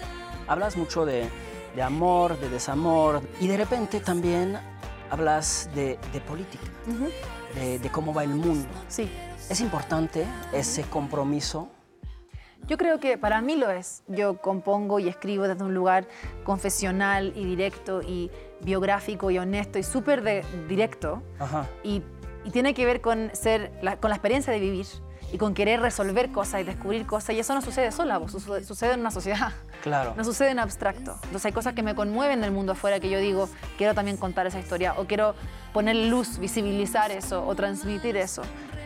Hablas 0.48 0.76
mucho 0.78 1.06
de, 1.06 1.30
de 1.76 1.82
amor, 1.82 2.40
de 2.40 2.50
desamor 2.50 3.22
y 3.40 3.48
de 3.48 3.58
repente 3.58 4.00
también 4.00 4.58
hablas 5.10 5.70
de, 5.76 6.00
de 6.12 6.22
política, 6.22 6.66
de, 7.56 7.80
de 7.80 7.90
cómo 7.90 8.14
va 8.14 8.24
el 8.24 8.36
mundo. 8.36 8.68
Sí. 8.88 9.10
Es 9.50 9.62
importante 9.62 10.26
ese 10.54 10.84
compromiso. 10.84 11.70
Yo 12.66 12.78
creo 12.78 13.00
que 13.00 13.18
para 13.18 13.42
mí 13.42 13.58
lo 13.58 13.70
es. 13.70 14.04
Yo 14.08 14.38
compongo 14.38 14.98
y 15.00 15.10
escribo 15.10 15.48
desde 15.48 15.66
un 15.66 15.74
lugar 15.74 16.08
confesional 16.46 17.34
y 17.36 17.44
directo 17.44 18.02
y 18.02 18.32
biográfico 18.62 19.30
y 19.32 19.38
honesto 19.38 19.80
y 19.80 19.84
súper 19.84 20.46
directo. 20.70 21.22
Ajá. 21.40 21.68
Y, 21.84 22.02
y 22.46 22.52
tiene 22.52 22.74
que 22.74 22.86
ver 22.86 23.02
con, 23.02 23.32
ser, 23.34 23.78
la, 23.82 23.98
con 24.00 24.10
la 24.10 24.16
experiencia 24.16 24.54
de 24.54 24.60
vivir 24.62 24.88
y 25.34 25.40
con 25.40 25.56
querer 25.56 25.82
resolver 25.82 26.32
cosas 26.32 26.62
y 26.62 26.64
descubrir 26.64 27.08
cosas. 27.08 27.36
Y 27.36 27.40
eso 27.40 27.56
no 27.56 27.62
sucede 27.64 27.92
sola, 27.92 28.20
vos, 28.20 28.32
sucede, 28.32 28.64
sucede 28.64 28.94
en 28.94 29.00
una 29.00 29.10
sociedad. 29.10 29.52
Claro. 29.82 30.14
No 30.16 30.24
sucede 30.24 30.52
en 30.52 30.60
abstracto. 30.60 31.16
Entonces 31.24 31.46
hay 31.48 31.52
cosas 31.52 31.74
que 31.74 31.82
me 31.82 31.96
conmueven 31.96 32.40
del 32.40 32.52
mundo 32.52 32.74
afuera 32.74 33.00
que 33.00 33.10
yo 33.10 33.20
digo, 33.20 33.50
quiero 33.78 33.96
también 33.96 34.16
contar 34.16 34.46
esa 34.46 34.60
historia 34.60 34.94
o 34.96 35.06
quiero 35.06 35.34
poner 35.74 35.96
luz, 35.96 36.38
visibilizar 36.38 37.12
eso 37.12 37.46
o 37.46 37.56
transmitir 37.56 38.16
eso. 38.16 38.44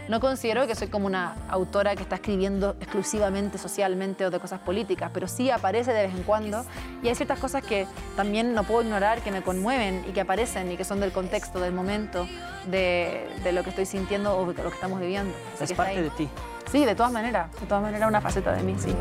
No 0.08 0.22
considero 0.22 0.66
que 0.68 0.76
soy 0.76 0.88
como 0.88 1.06
una 1.06 1.36
autora 1.50 1.96
que 1.96 2.04
está 2.04 2.16
escribiendo 2.16 2.78
exclusivamente 2.80 3.58
socialmente 3.58 4.26
o 4.26 4.30
de 4.30 4.40
cosas 4.40 4.62
políticas, 4.62 5.12
pero 5.14 5.28
sí 5.28 5.50
aparece 5.50 5.92
de 5.92 6.08
vez 6.08 6.16
en 6.16 6.24
cuando 6.24 6.66
y 7.04 7.10
hay 7.10 7.16
ciertas 7.16 7.40
cosas 7.40 7.62
que 7.62 7.88
también 8.16 8.54
no 8.54 8.64
puedo 8.64 8.84
ignorar, 8.84 9.22
que 9.22 9.32
me 9.32 9.42
conmueven 9.42 10.06
y 10.08 10.14
que 10.14 10.22
aparecen 10.22 10.72
y 10.72 10.78
que 10.78 10.86
son 10.86 11.02
del 11.02 11.12
contexto, 11.12 11.60
del 11.60 11.74
momento, 11.74 12.26
de, 12.68 13.28
de 13.44 13.52
lo 13.52 13.64
que 13.64 13.72
estoy 13.72 13.86
sintiendo 13.86 14.38
o 14.38 14.54
de 14.54 14.64
lo 14.64 14.70
que 14.70 14.76
estamos 14.76 15.02
viviendo. 15.02 15.36
Así 15.56 15.66
Es 15.66 15.70
que 15.72 15.76
parte 15.76 16.02
de 16.02 16.10
ti. 16.12 16.30
Sí, 16.72 16.86
de 16.86 16.96
todas 16.96 17.12
maneras, 17.12 17.52
de 17.60 17.66
todas 17.66 17.84
maneras 17.84 18.08
una 18.08 18.22
faceta 18.22 18.54
de 18.54 18.64
mí, 18.64 18.76
sí. 18.78 18.96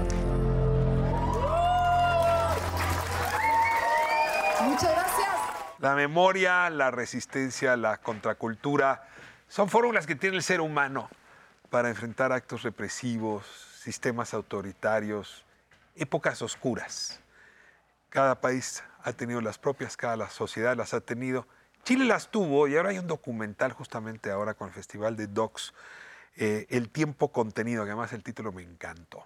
Muchas 4.65 4.91
gracias. 4.91 5.29
La 5.79 5.95
memoria, 5.95 6.69
la 6.71 6.91
resistencia, 6.91 7.77
la 7.77 7.99
contracultura 7.99 9.03
son 9.49 9.69
fórmulas 9.69 10.07
que 10.07 10.15
tiene 10.15 10.37
el 10.37 10.43
ser 10.43 10.61
humano 10.61 11.09
para 11.71 11.89
enfrentar 11.89 12.33
actos 12.33 12.63
represivos, 12.63 13.47
sistemas 13.81 14.35
autoritarios, 14.35 15.45
épocas 15.95 16.43
oscuras. 16.43 17.21
Cada 18.09 18.41
país 18.41 18.83
ha 19.03 19.13
tenido 19.13 19.41
las 19.41 19.59
propias, 19.59 19.97
cada 19.97 20.29
sociedad 20.31 20.77
las 20.77 20.95
ha 20.95 21.01
tenido. 21.01 21.47
Chile 21.85 22.05
las 22.05 22.31
tuvo 22.31 22.67
y 22.67 22.77
ahora 22.77 22.91
hay 22.91 22.99
un 22.99 23.07
documental 23.07 23.73
justamente 23.73 24.31
ahora 24.31 24.55
con 24.55 24.69
el 24.69 24.75
Festival 24.75 25.17
de 25.17 25.29
Docs, 25.29 25.73
eh, 26.37 26.67
El 26.69 26.91
tiempo 26.91 27.33
contenido, 27.33 27.85
que 27.85 27.91
además 27.91 28.13
el 28.13 28.23
título 28.23 28.53
me 28.53 28.63
encantó. 28.63 29.25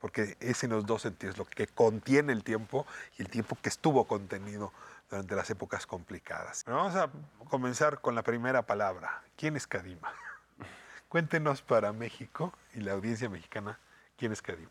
Porque 0.00 0.36
es 0.40 0.64
en 0.64 0.70
los 0.70 0.86
dos 0.86 1.02
sentidos, 1.02 1.36
lo 1.38 1.44
que 1.44 1.66
contiene 1.66 2.32
el 2.32 2.42
tiempo 2.42 2.86
y 3.18 3.22
el 3.22 3.28
tiempo 3.28 3.56
que 3.62 3.68
estuvo 3.68 4.06
contenido 4.06 4.72
durante 5.10 5.36
las 5.36 5.50
épocas 5.50 5.86
complicadas. 5.86 6.64
Vamos 6.66 6.96
a 6.96 7.10
comenzar 7.48 8.00
con 8.00 8.14
la 8.14 8.22
primera 8.22 8.62
palabra. 8.62 9.22
¿Quién 9.36 9.56
es 9.56 9.66
Cadima? 9.66 10.12
Cuéntenos 11.08 11.62
para 11.62 11.92
México 11.92 12.52
y 12.74 12.80
la 12.80 12.92
audiencia 12.92 13.28
mexicana, 13.28 13.78
¿quién 14.16 14.32
es 14.32 14.40
Cadima? 14.40 14.70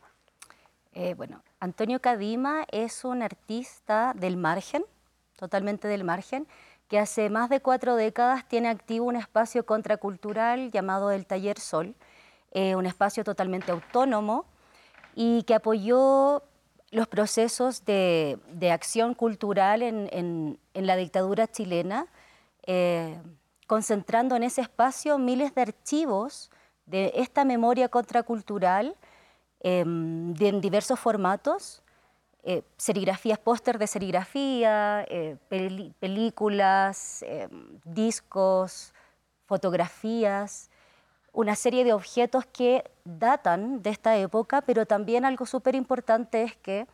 Eh, 0.94 1.14
bueno, 1.14 1.44
Antonio 1.60 2.02
Cadima 2.02 2.66
es 2.72 3.06
un 3.06 3.22
artista 3.22 4.14
del 4.16 4.38
margen, 4.38 4.84
totalmente 5.38 5.88
del 5.88 6.04
margen, 6.04 6.48
que 6.88 6.98
hace 6.98 7.30
más 7.30 7.50
de 7.50 7.60
cuatro 7.60 7.96
décadas 7.96 8.48
tiene 8.48 8.68
activo 8.68 9.06
un 9.06 9.16
espacio 9.16 9.64
contracultural 9.64 10.72
llamado 10.72 11.12
el 11.12 11.28
Taller 11.28 11.60
Sol, 11.60 11.94
eh, 12.52 12.76
un 12.76 12.88
espacio 12.88 13.24
totalmente 13.24 13.72
autónomo 13.72 14.46
y 15.16 15.44
que 15.44 15.56
apoyó 15.56 16.44
los 16.92 17.08
procesos 17.08 17.86
de, 17.86 18.40
de 18.52 18.72
acción 18.72 19.14
cultural 19.14 19.82
en, 19.84 20.10
en- 20.12 20.60
la 20.74 20.96
dictadura 20.96 21.46
chilena, 21.48 22.08
eh, 22.66 23.18
concentrando 23.68 24.36
en 24.36 24.44
ese 24.44 24.62
espacio 24.62 25.18
miles 25.20 25.54
de 25.54 25.62
archivos 25.62 26.50
de 26.86 27.12
esta 27.16 27.46
memoria 27.46 27.90
contracultural 27.90 28.96
de, 29.62 29.82
en 30.48 30.62
diversos 30.62 31.00
formatos, 31.00 31.84
eh, 32.44 32.64
serigrafías, 32.78 33.38
póster 33.38 33.78
de 33.78 33.86
serigrafía, 33.88 35.06
eh, 35.10 35.36
películas, 36.00 37.24
discos, 37.84 38.94
fotografías, 39.46 40.69
una 41.40 41.56
serie 41.56 41.86
de 41.86 41.94
objetos 41.94 42.46
que 42.46 42.84
datan 43.06 43.82
de 43.82 43.92
esta 43.92 44.18
época, 44.18 44.60
pero 44.60 44.86
también 44.86 45.24
algo 45.24 45.46
súper 45.46 45.74
importante 45.74 46.44
es 46.44 46.58
que 46.58 46.86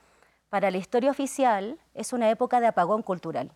para 0.49 0.69
la 0.69 0.77
historia 0.77 1.09
oficial 1.09 1.79
es 1.95 2.13
una 2.13 2.29
época 2.29 2.59
de 2.59 2.67
apagón 2.67 3.01
cultural. 3.01 3.49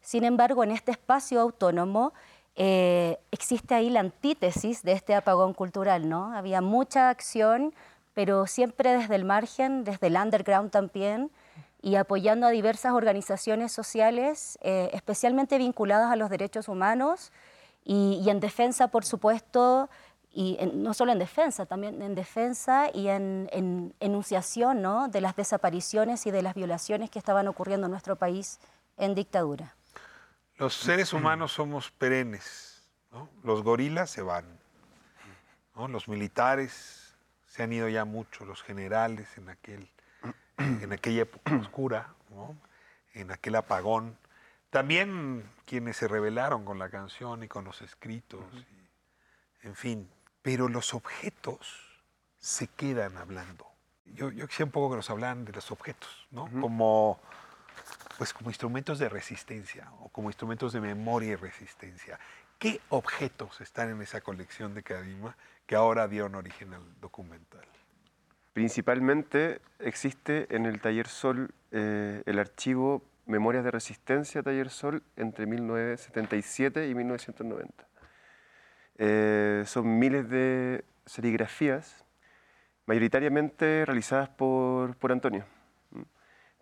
Sin 0.00 0.22
embargo, 0.22 0.62
en 0.62 0.70
este 0.70 0.92
espacio 0.92 1.40
autónomo 1.40 2.12
eh, 2.54 3.18
existe 3.32 3.74
ahí 3.74 3.90
la 3.90 3.98
antítesis 3.98 4.84
de 4.84 4.92
este 4.92 5.12
apagón 5.12 5.54
cultural, 5.54 6.08
¿no? 6.08 6.32
Había 6.36 6.60
mucha 6.60 7.08
acción, 7.08 7.74
pero 8.14 8.46
siempre 8.46 8.92
desde 8.92 9.16
el 9.16 9.24
margen, 9.24 9.82
desde 9.82 10.06
el 10.06 10.16
underground 10.16 10.70
también, 10.70 11.32
y 11.82 11.96
apoyando 11.96 12.46
a 12.46 12.50
diversas 12.50 12.92
organizaciones 12.92 13.72
sociales, 13.72 14.56
eh, 14.62 14.90
especialmente 14.92 15.58
vinculadas 15.58 16.12
a 16.12 16.16
los 16.16 16.30
derechos 16.30 16.68
humanos 16.68 17.32
y, 17.88 18.20
y 18.22 18.28
en 18.30 18.40
defensa, 18.40 18.88
por 18.88 19.04
supuesto, 19.04 19.88
y 20.32 20.56
en- 20.60 20.82
no 20.82 20.92
solo 20.92 21.12
en 21.12 21.18
defensa, 21.20 21.64
también 21.64 22.02
en 22.02 22.14
defensa 22.14 22.90
y 22.92 23.08
en, 23.08 23.48
en 23.52 23.94
enunciación 24.00 24.82
¿no? 24.82 25.08
de 25.08 25.20
las 25.22 25.36
desapariciones 25.36 26.26
y 26.26 26.30
de 26.32 26.42
las 26.42 26.54
violaciones 26.54 27.08
que 27.10 27.18
estaban 27.18 27.46
ocurriendo 27.48 27.86
en 27.86 27.92
nuestro 27.92 28.16
país 28.16 28.58
en 28.98 29.14
dictadura. 29.14 29.74
Los 30.58 30.74
seres 30.74 31.12
humanos 31.12 31.52
somos 31.52 31.90
perennes. 31.92 32.82
¿no? 33.12 33.28
Los 33.44 33.62
gorilas 33.62 34.10
se 34.10 34.20
van. 34.22 34.44
¿no? 35.76 35.86
Los 35.88 36.08
militares 36.08 37.14
se 37.46 37.62
han 37.62 37.72
ido 37.72 37.88
ya 37.88 38.04
mucho, 38.04 38.44
los 38.44 38.62
generales 38.62 39.28
en, 39.38 39.48
aquel, 39.48 39.88
en 40.58 40.92
aquella 40.92 41.22
época 41.22 41.54
oscura, 41.56 42.08
en 43.14 43.30
aquel 43.30 43.54
apagón. 43.54 44.18
También 44.70 45.48
quienes 45.64 45.96
se 45.96 46.08
rebelaron 46.08 46.64
con 46.64 46.78
la 46.78 46.88
canción 46.90 47.42
y 47.42 47.48
con 47.48 47.64
los 47.64 47.82
escritos, 47.82 48.44
y- 48.52 49.66
en 49.66 49.74
fin. 49.74 50.08
Pero 50.42 50.68
los 50.68 50.94
objetos 50.94 52.02
se 52.38 52.68
quedan 52.68 53.16
hablando. 53.16 53.66
Yo, 54.04 54.30
yo 54.30 54.46
quisiera 54.46 54.66
un 54.66 54.70
poco 54.72 54.90
que 54.90 54.96
nos 54.96 55.10
hablaran 55.10 55.44
de 55.44 55.52
los 55.52 55.70
objetos, 55.70 56.26
¿no? 56.30 56.48
Como 56.60 57.18
pues 58.18 58.32
como 58.32 58.48
instrumentos 58.48 58.98
de 58.98 59.08
resistencia 59.10 59.90
o 60.00 60.08
como 60.08 60.30
instrumentos 60.30 60.72
de 60.72 60.80
memoria 60.80 61.32
y 61.32 61.36
resistencia. 61.36 62.18
¿Qué 62.58 62.80
objetos 62.88 63.60
están 63.60 63.90
en 63.90 64.00
esa 64.00 64.22
colección 64.22 64.72
de 64.72 64.82
Cadima 64.82 65.36
que 65.66 65.74
ahora 65.76 66.08
dieron 66.08 66.34
origen 66.34 66.72
al 66.72 67.00
documental? 67.00 67.66
Principalmente 68.54 69.60
existe 69.78 70.46
en 70.54 70.64
el 70.64 70.80
Taller 70.80 71.08
Sol 71.08 71.50
eh, 71.72 72.22
el 72.24 72.38
archivo 72.38 73.02
Memorias 73.26 73.64
de 73.64 73.70
Resistencia 73.70 74.42
Taller 74.42 74.70
Sol 74.70 75.02
entre 75.16 75.46
1977 75.46 76.88
y 76.88 76.94
1990. 76.94 77.86
Eh, 78.98 79.64
son 79.66 79.98
miles 79.98 80.30
de 80.30 80.84
serigrafías, 81.04 82.04
mayoritariamente 82.86 83.84
realizadas 83.84 84.28
por, 84.28 84.96
por 84.96 85.12
Antonio. 85.12 85.44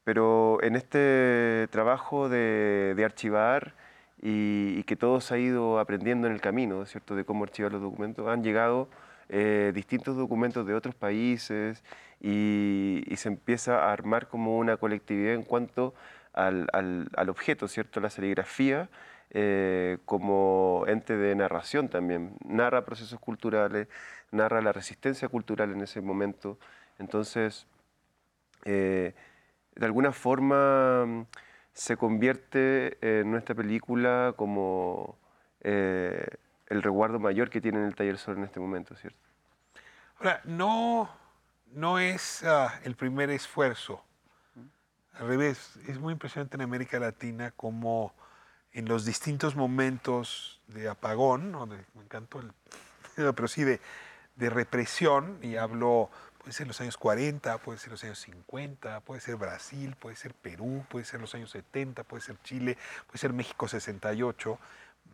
Pero 0.05 0.62
en 0.62 0.77
este 0.77 1.68
trabajo 1.70 2.29
de, 2.29 2.94
de 2.96 3.05
archivar 3.05 3.74
y, 4.20 4.74
y 4.79 4.83
que 4.85 4.96
todo 4.96 5.20
se 5.20 5.35
ha 5.35 5.38
ido 5.38 5.79
aprendiendo 5.79 6.27
en 6.27 6.33
el 6.33 6.40
camino, 6.40 6.85
¿cierto? 6.87 7.14
De 7.14 7.24
cómo 7.24 7.44
archivar 7.44 7.72
los 7.72 7.83
documentos, 7.83 8.27
han 8.27 8.42
llegado 8.42 8.88
eh, 9.29 9.72
distintos 9.74 10.16
documentos 10.16 10.66
de 10.66 10.74
otros 10.74 10.94
países 10.94 11.83
y, 12.20 13.03
y 13.07 13.16
se 13.16 13.29
empieza 13.29 13.85
a 13.85 13.92
armar 13.92 14.29
como 14.29 14.59
una 14.59 14.77
colectividad 14.77 15.35
en 15.35 15.42
cuanto 15.42 15.94
al, 16.35 16.68
al- 16.73 17.09
al 17.16 17.29
objeto, 17.31 17.68
¿cierto? 17.68 18.01
La 18.01 18.11
serigrafía 18.11 18.88
eh, 19.31 19.99
como 20.05 20.85
ente 20.87 21.16
de 21.16 21.35
narración 21.35 21.88
también. 21.88 22.37
Narra 22.44 22.85
procesos 22.85 23.18
culturales, 23.20 23.88
narra 24.31 24.61
la 24.61 24.73
resistencia 24.73 25.29
cultural 25.29 25.73
en 25.73 25.81
ese 25.83 26.01
momento. 26.01 26.59
Entonces, 26.99 27.66
eh, 28.64 29.14
de 29.75 29.87
alguna 29.87 30.12
forma 30.12 31.27
se 31.73 31.97
convierte 31.97 32.99
en 33.20 33.30
nuestra 33.30 33.55
película 33.55 34.35
como 34.37 35.18
eh, 35.62 36.26
el 36.68 36.82
resguardo 36.82 37.18
mayor 37.18 37.51
que 37.51 37.61
tiene 37.61 37.85
el 37.87 37.95
Taller 37.95 38.18
Sol 38.18 38.37
en 38.39 38.45
este 38.45 38.61
momento, 38.61 38.95
¿cierto? 38.95 39.18
Ahora, 40.18 40.41
no, 40.45 41.11
no 41.72 41.99
es 41.99 42.45
ah, 42.45 42.80
el 42.85 42.95
primer 42.95 43.30
esfuerzo. 43.30 44.05
Al 45.14 45.28
revés, 45.28 45.78
es 45.86 45.98
muy 45.98 46.12
impresionante 46.12 46.56
en 46.56 46.62
América 46.62 46.98
Latina 46.98 47.52
como 47.52 48.12
en 48.72 48.86
los 48.86 49.04
distintos 49.04 49.54
momentos 49.54 50.60
de 50.66 50.88
apagón, 50.88 51.52
¿no? 51.52 51.66
de- 51.66 51.84
me 51.94 52.02
encantó 52.02 52.40
el 52.40 52.52
pero 53.36 53.46
sí 53.46 53.62
de, 53.62 53.80
de 54.34 54.50
represión, 54.50 55.38
y 55.40 55.54
hablo, 55.56 56.10
puede 56.38 56.52
ser 56.52 56.66
los 56.66 56.80
años 56.80 56.96
40, 56.96 57.58
puede 57.58 57.78
ser 57.78 57.92
los 57.92 58.02
años 58.02 58.18
50, 58.18 59.00
puede 59.00 59.20
ser 59.20 59.36
Brasil, 59.36 59.94
puede 59.96 60.16
ser 60.16 60.34
Perú, 60.34 60.84
puede 60.88 61.04
ser 61.04 61.20
los 61.20 61.32
años 61.36 61.50
70, 61.50 62.02
puede 62.02 62.22
ser 62.22 62.36
Chile, 62.42 62.76
puede 63.06 63.18
ser 63.18 63.32
México 63.32 63.68
68, 63.68 64.58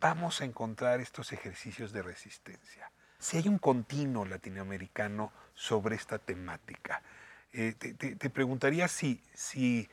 vamos 0.01 0.41
a 0.41 0.45
encontrar 0.47 1.01
estos 1.01 1.33
ejercicios 1.33 1.93
de 1.93 2.01
resistencia. 2.03 2.91
Si 3.19 3.37
hay 3.37 3.49
un 3.49 3.59
continuo 3.59 4.25
latinoamericano 4.25 5.31
sobre 5.53 5.95
esta 5.97 6.19
temática, 6.19 7.03
eh, 7.53 7.75
te, 7.79 7.95
te- 7.95 8.17
te 8.17 8.31
preguntaría 8.31 8.89
si, 8.89 9.23
si 9.35 9.89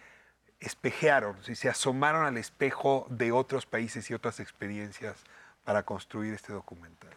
espejearon, 0.59 1.43
si 1.43 1.55
se 1.55 1.69
asomaron 1.69 2.25
al 2.25 2.37
espejo 2.37 3.05
de 3.09 3.31
otros 3.31 3.65
países 3.65 4.09
y 4.09 4.13
otras 4.13 4.39
experiencias 4.39 5.23
para 5.63 5.83
construir 5.83 6.33
este 6.33 6.53
documental. 6.53 7.11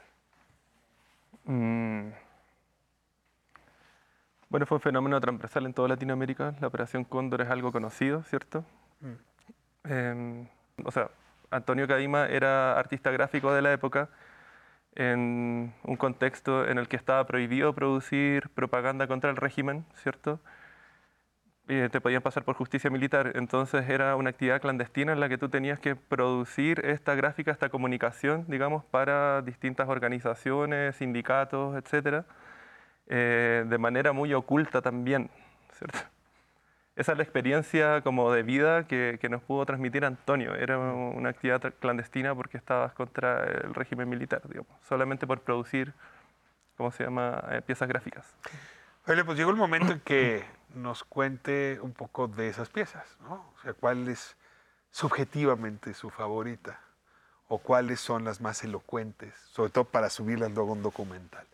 Mm. 1.44 2.10
Bueno, 4.48 4.66
fue 4.66 4.76
un 4.76 4.82
fenómeno 4.82 5.20
transversal 5.20 5.64
en 5.66 5.72
toda 5.72 5.88
Latinoamérica. 5.88 6.54
La 6.60 6.66
Operación 6.66 7.04
Cóndor 7.04 7.42
es 7.42 7.48
algo 7.50 7.70
conocido, 7.70 8.24
¿cierto? 8.24 8.64
Eh, 9.84 10.48
o 10.84 10.90
sea, 10.90 11.08
Antonio 11.50 11.86
Cadima 11.86 12.26
era 12.26 12.78
artista 12.78 13.10
gráfico 13.12 13.52
de 13.52 13.62
la 13.62 13.72
época 13.72 14.08
en 14.96 15.74
un 15.84 15.96
contexto 15.96 16.68
en 16.68 16.78
el 16.78 16.88
que 16.88 16.96
estaba 16.96 17.26
prohibido 17.26 17.74
producir 17.74 18.48
propaganda 18.50 19.06
contra 19.06 19.30
el 19.30 19.36
régimen, 19.36 19.84
¿cierto? 19.94 20.40
Y 21.68 21.88
te 21.88 22.00
podían 22.00 22.22
pasar 22.22 22.44
por 22.44 22.56
justicia 22.56 22.90
militar. 22.90 23.32
Entonces 23.36 23.88
era 23.88 24.16
una 24.16 24.30
actividad 24.30 24.60
clandestina 24.60 25.12
en 25.12 25.20
la 25.20 25.28
que 25.28 25.38
tú 25.38 25.48
tenías 25.48 25.78
que 25.78 25.94
producir 25.94 26.84
esta 26.84 27.14
gráfica, 27.14 27.52
esta 27.52 27.68
comunicación, 27.68 28.44
digamos, 28.48 28.84
para 28.84 29.42
distintas 29.42 29.88
organizaciones, 29.88 30.96
sindicatos, 30.96 31.76
etcétera, 31.76 32.26
eh, 33.06 33.64
de 33.68 33.78
manera 33.78 34.12
muy 34.12 34.34
oculta 34.34 34.82
también, 34.82 35.30
¿cierto? 35.72 36.00
Esa 37.00 37.12
es 37.12 37.16
la 37.16 37.24
experiencia 37.24 38.02
como 38.02 38.30
de 38.30 38.42
vida 38.42 38.86
que, 38.86 39.16
que 39.22 39.30
nos 39.30 39.40
pudo 39.40 39.64
transmitir 39.64 40.04
Antonio. 40.04 40.54
Era 40.54 40.78
una 40.78 41.30
actividad 41.30 41.72
clandestina 41.80 42.34
porque 42.34 42.58
estabas 42.58 42.92
contra 42.92 43.42
el 43.42 43.72
régimen 43.72 44.06
militar, 44.06 44.42
digamos, 44.46 44.70
solamente 44.86 45.26
por 45.26 45.40
producir, 45.40 45.94
¿cómo 46.76 46.90
se 46.90 47.04
llama?, 47.04 47.42
Eh, 47.52 47.62
piezas 47.62 47.88
gráficas. 47.88 48.36
Oye, 49.06 49.24
pues 49.24 49.38
llegó 49.38 49.48
el 49.48 49.56
momento 49.56 49.94
en 49.94 50.00
que 50.00 50.44
nos 50.74 51.02
cuente 51.02 51.78
un 51.80 51.94
poco 51.94 52.28
de 52.28 52.48
esas 52.48 52.68
piezas, 52.68 53.16
¿no? 53.22 53.50
O 53.56 53.60
sea, 53.62 53.72
cuál 53.72 54.06
es 54.06 54.36
subjetivamente 54.90 55.94
su 55.94 56.10
favorita 56.10 56.80
o 57.48 57.56
cuáles 57.56 57.98
son 57.98 58.24
las 58.24 58.42
más 58.42 58.62
elocuentes, 58.62 59.34
sobre 59.52 59.70
todo 59.70 59.84
para 59.84 60.10
subirlas 60.10 60.52
luego 60.52 60.72
a 60.72 60.74
un 60.74 60.82
documental. 60.82 61.46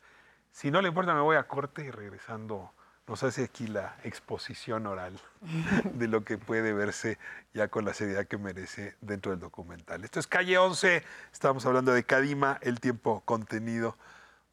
Si 0.51 0.73
no 0.73 0.83
le 0.83 0.89
importa, 0.89 1.15
me 1.15 1.21
voy 1.21 1.37
a 1.37 1.45
corte 1.45 1.85
y 1.85 1.93
regresando 1.93 2.73
nos 3.07 3.23
hace 3.23 3.45
aquí 3.45 3.67
la 3.67 3.97
exposición 4.05 4.87
oral 4.87 5.21
de 5.95 6.09
lo 6.09 6.25
que 6.25 6.39
puede 6.39 6.73
verse 6.73 7.19
ya 7.55 7.69
con 7.69 7.85
la 7.85 7.95
seriedad 7.95 8.27
que 8.27 8.39
merece 8.39 8.97
dentro 9.01 9.31
del 9.33 9.41
documental. 9.41 10.05
Esto 10.05 10.21
es 10.21 10.27
Calle 10.27 10.59
11, 10.59 11.03
estamos 11.33 11.65
hablando 11.67 11.93
de 11.93 12.05
Cadima, 12.05 12.59
el 12.63 12.81
tiempo 12.81 13.23
contenido, 13.25 13.97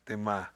tema 0.04 0.54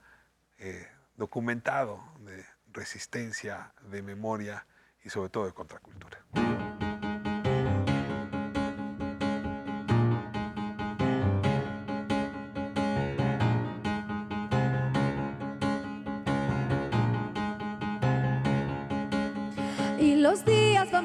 eh, 0.60 0.88
documentado 1.16 2.04
de 2.20 2.45
resistencia, 2.72 3.74
de 3.89 4.02
memoria 4.04 4.66
y 5.04 5.10
sobre 5.10 5.30
todo 5.30 5.45
de 5.45 5.54
contracultura. 5.54 6.20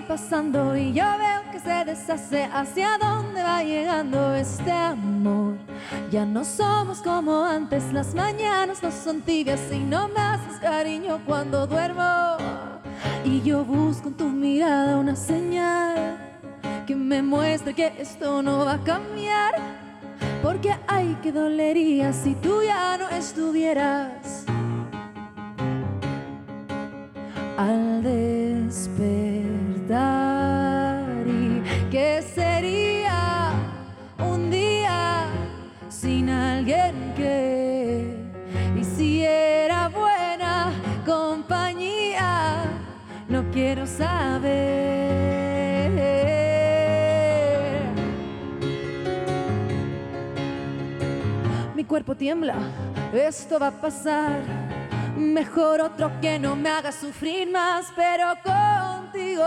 Pasando 0.03 0.77
y 0.77 0.93
yo 0.93 1.05
veo 1.05 1.51
que 1.51 1.61
se 1.61 1.85
deshace 1.85 2.45
hacia 2.53 2.99
dónde 2.99 3.43
va 3.43 3.63
llegando 3.63 4.35
este 4.35 4.71
amor. 4.71 5.57
Ya 6.11 6.25
no 6.25 6.45
somos 6.45 7.01
como 7.03 7.45
antes, 7.45 7.93
las 7.93 8.15
mañanas 8.15 8.83
no 8.83 8.91
son 8.91 9.21
tibias 9.23 9.61
y 9.73 9.79
no 9.79 10.09
me 10.09 10.21
haces 10.21 10.59
cariño 10.61 11.21
cuando 11.27 11.67
duermo. 11.67 12.37
Y 13.25 13.41
yo 13.43 13.65
busco 13.65 14.09
en 14.09 14.15
tu 14.15 14.29
mirada 14.29 14.97
una 14.97 15.17
señal 15.17 16.19
que 16.87 16.97
me 16.97 17.23
muestre 17.23 17.75
que 17.75 17.93
esto 17.99 18.43
no 18.43 18.65
va 18.65 18.75
a 18.75 18.79
cambiar. 18.79 19.55
Porque 20.43 20.75
ay, 20.89 21.17
que 21.23 21.33
dolería 21.33 22.13
si 22.13 22.35
tú 22.35 22.63
ya 22.63 22.99
no 22.99 23.09
estuvieras. 23.09 24.45
al 27.63 28.03
despertar 28.03 29.52
cuerpo 51.93 52.15
tiembla 52.15 52.55
esto 53.13 53.59
va 53.59 53.67
a 53.67 53.71
pasar 53.71 54.41
Mejor 55.15 55.83
otro 55.83 56.11
que 56.23 56.39
no 56.39 56.57
me 56.57 56.71
haga 56.71 56.91
sufrir 56.91 57.51
más, 57.51 57.93
pero 57.95 58.29
contigo 58.43 59.45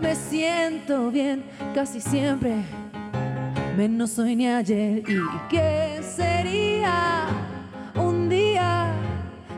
me 0.00 0.14
siento 0.16 1.10
bien 1.10 1.44
casi 1.74 2.00
siempre. 2.00 2.64
Menos 3.76 4.18
hoy 4.18 4.34
ni 4.34 4.48
ayer. 4.48 5.02
¿Y 5.06 5.48
qué 5.50 6.00
sería 6.02 7.26
un 7.94 8.30
día 8.30 8.90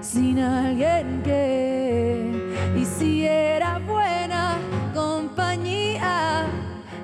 sin 0.00 0.40
alguien 0.40 1.22
que 1.22 2.52
hiciera 2.76 3.78
buena 3.78 4.58
compañía? 4.92 6.46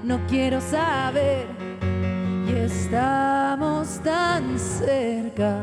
No 0.03 0.19
quiero 0.27 0.61
saber. 0.61 1.47
Y 2.49 2.69
tan 4.03 4.59
cerca 4.59 5.63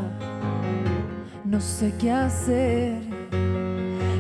no 1.48 1.62
sé 1.62 1.94
qué 1.98 2.12
hacer. 2.12 3.02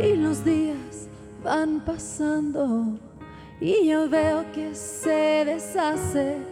Y 0.00 0.16
los 0.16 0.44
días 0.44 1.08
van 1.42 1.80
pasando 1.80 2.98
y 3.60 3.88
yo 3.88 4.08
veo 4.08 4.44
que 4.52 4.74
se 4.74 5.44
deshace 5.44 6.51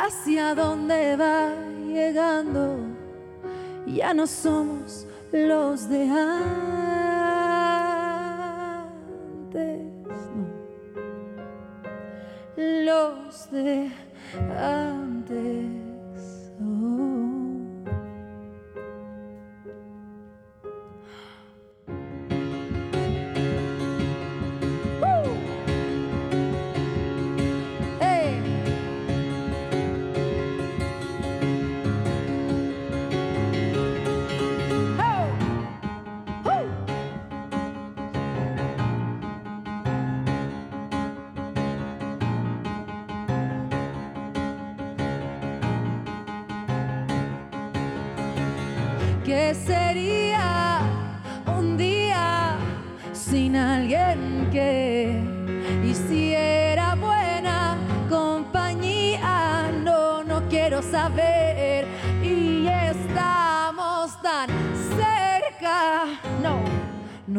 hacia 0.00 0.54
dónde 0.54 1.16
va 1.16 1.52
llegando 1.86 2.92
ya 3.86 4.14
no 4.14 4.26
somos 4.26 5.06
los 5.32 5.88
de 5.88 6.08
antes, 6.08 6.40
no. 10.36 10.46
Los 12.56 13.50
de 13.50 13.90
antes. 14.58 15.81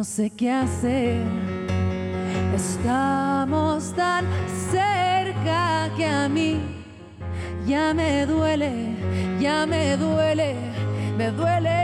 No 0.04 0.10
sé 0.10 0.30
qué 0.32 0.52
hacer. 0.52 1.24
Estamos 2.54 3.94
tan 3.96 4.26
cerca 4.70 5.90
que 5.96 6.06
a 6.06 6.28
mí 6.28 6.60
ya 7.66 7.94
me 7.94 8.26
duele, 8.26 8.98
ya 9.40 9.66
me 9.66 9.96
duele, 9.96 10.56
me 11.18 11.32
duele. 11.32 11.83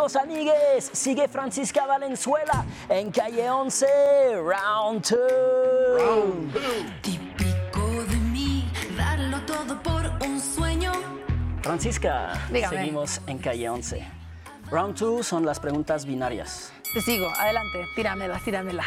Amigos, 0.00 0.16
amigues, 0.16 0.90
sigue 0.94 1.28
Francisca 1.28 1.84
Valenzuela 1.84 2.64
en 2.88 3.10
calle 3.10 3.50
11, 3.50 3.86
round 4.36 5.04
2. 5.04 5.18
Típico 7.02 8.04
de 8.08 8.16
mí, 8.16 8.70
darlo 8.96 9.42
todo 9.42 9.82
por 9.82 10.10
un 10.26 10.40
sueño. 10.40 10.92
Francisca, 11.62 12.32
Dígame. 12.50 12.76
seguimos 12.78 13.20
en 13.26 13.38
calle 13.38 13.68
11. 13.68 14.06
Round 14.70 14.96
2 14.96 15.26
son 15.26 15.44
las 15.44 15.60
preguntas 15.60 16.06
binarias. 16.06 16.72
Te 16.94 17.02
sigo, 17.02 17.28
adelante, 17.38 17.84
tíramela, 17.94 18.40
tíramela. 18.42 18.84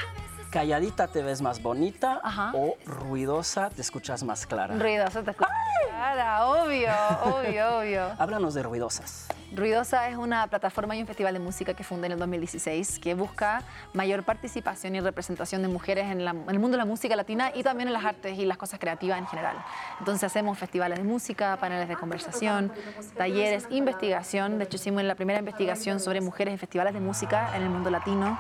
Calladita 0.49 1.07
te 1.07 1.21
ves 1.21 1.41
más 1.41 1.61
bonita 1.61 2.21
o 2.53 2.75
ruidosa 2.85 3.69
te 3.69 3.81
escuchas 3.81 4.23
más 4.23 4.47
clara. 4.47 4.75
Ruidosa 4.75 5.21
te 5.21 5.31
escucha 5.31 5.49
clara, 5.89 6.47
obvio, 6.47 6.91
obvio, 7.23 7.77
obvio. 7.77 8.03
Háblanos 8.17 8.55
de 8.55 8.63
ruidosas. 8.63 9.27
Ruidosa 9.55 10.09
es 10.09 10.17
una 10.17 10.47
plataforma 10.47 10.95
y 10.95 11.01
un 11.01 11.05
festival 11.05 11.31
de 11.35 11.39
música 11.39 11.75
que 11.75 11.83
fundé 11.83 12.07
en 12.07 12.13
el 12.13 12.19
2016 12.19 12.97
que 12.97 13.13
busca 13.13 13.61
mayor 13.93 14.23
participación 14.23 14.95
y 14.95 14.99
representación 14.99 15.61
de 15.61 15.67
mujeres 15.67 16.05
en, 16.11 16.25
la- 16.25 16.31
en 16.31 16.49
el 16.49 16.57
mundo 16.57 16.75
de 16.75 16.79
la 16.79 16.85
música 16.85 17.15
latina 17.15 17.51
y 17.53 17.61
también 17.61 17.87
en 17.87 17.93
las 17.93 18.03
artes 18.03 18.39
y 18.39 18.45
las 18.45 18.57
cosas 18.57 18.79
creativas 18.79 19.19
en 19.19 19.27
general. 19.27 19.55
Entonces 19.99 20.23
hacemos 20.23 20.57
festivales 20.57 20.97
de 20.97 21.03
música, 21.03 21.55
paneles 21.57 21.87
de 21.87 21.95
conversación, 21.95 22.71
talleres, 23.15 23.67
investigación. 23.69 24.57
De 24.57 24.63
hecho 24.63 24.77
hicimos 24.77 25.03
la 25.03 25.13
primera 25.13 25.37
investigación 25.37 25.99
sobre 25.99 26.19
mujeres 26.19 26.53
en 26.53 26.57
festivales 26.57 26.95
de 26.95 26.99
música 26.99 27.55
en 27.55 27.61
el 27.61 27.69
mundo 27.69 27.91
latino, 27.91 28.39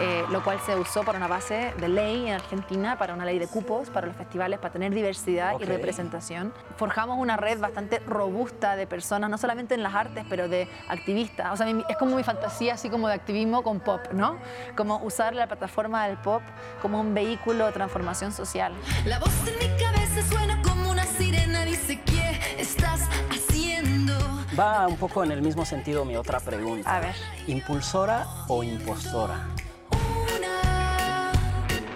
eh, 0.00 0.24
lo 0.30 0.42
cual 0.42 0.58
se 0.64 0.74
usó 0.76 1.02
para 1.02 1.18
una 1.18 1.28
base 1.28 1.74
de 1.78 1.88
ley 1.88 2.26
en 2.28 2.34
Argentina, 2.34 2.96
para 2.96 3.12
una 3.12 3.26
ley 3.26 3.38
de 3.38 3.48
cupos 3.48 3.90
para 3.90 4.06
los 4.06 4.16
festivales, 4.16 4.58
para 4.60 4.72
tener 4.72 4.94
diversidad 4.94 5.56
Ok. 5.56 5.62
y 5.62 5.64
representación. 5.66 6.54
Forjamos 6.78 7.18
una 7.18 7.36
red 7.36 7.58
bastante 7.60 7.98
robusta 7.98 8.76
de 8.76 8.86
personas, 8.86 9.28
no 9.28 9.36
solamente 9.36 9.74
en 9.74 9.82
las 9.82 9.94
artes, 9.94 10.24
pero 10.30 10.48
de 10.48 10.53
activistas. 10.88 11.52
O 11.52 11.56
sea, 11.56 11.66
es 11.88 11.96
como 11.96 12.16
mi 12.16 12.22
fantasía 12.22 12.74
así 12.74 12.88
como 12.90 13.08
de 13.08 13.14
activismo 13.14 13.62
con 13.62 13.80
pop, 13.80 14.00
¿no? 14.12 14.38
Como 14.76 14.98
usar 15.02 15.34
la 15.34 15.46
plataforma 15.46 16.06
del 16.06 16.16
pop 16.18 16.42
como 16.82 17.00
un 17.00 17.14
vehículo 17.14 17.66
de 17.66 17.72
transformación 17.72 18.32
social. 18.32 18.72
La 19.04 19.18
voz 19.18 19.32
en 19.46 19.58
mi 19.58 19.76
cabeza 19.76 20.22
suena 20.28 20.60
como 20.62 20.90
una 20.90 21.04
sirena, 21.04 21.64
dice 21.64 22.00
¿qué 22.04 22.40
estás 22.58 23.02
haciendo? 23.30 24.14
Va 24.58 24.86
un 24.86 24.96
poco 24.96 25.24
en 25.24 25.32
el 25.32 25.42
mismo 25.42 25.64
sentido 25.64 26.04
mi 26.04 26.16
otra 26.16 26.38
pregunta. 26.40 26.96
A 26.96 27.00
ver. 27.00 27.14
¿Impulsora 27.46 28.26
o 28.48 28.62
impostora? 28.62 29.48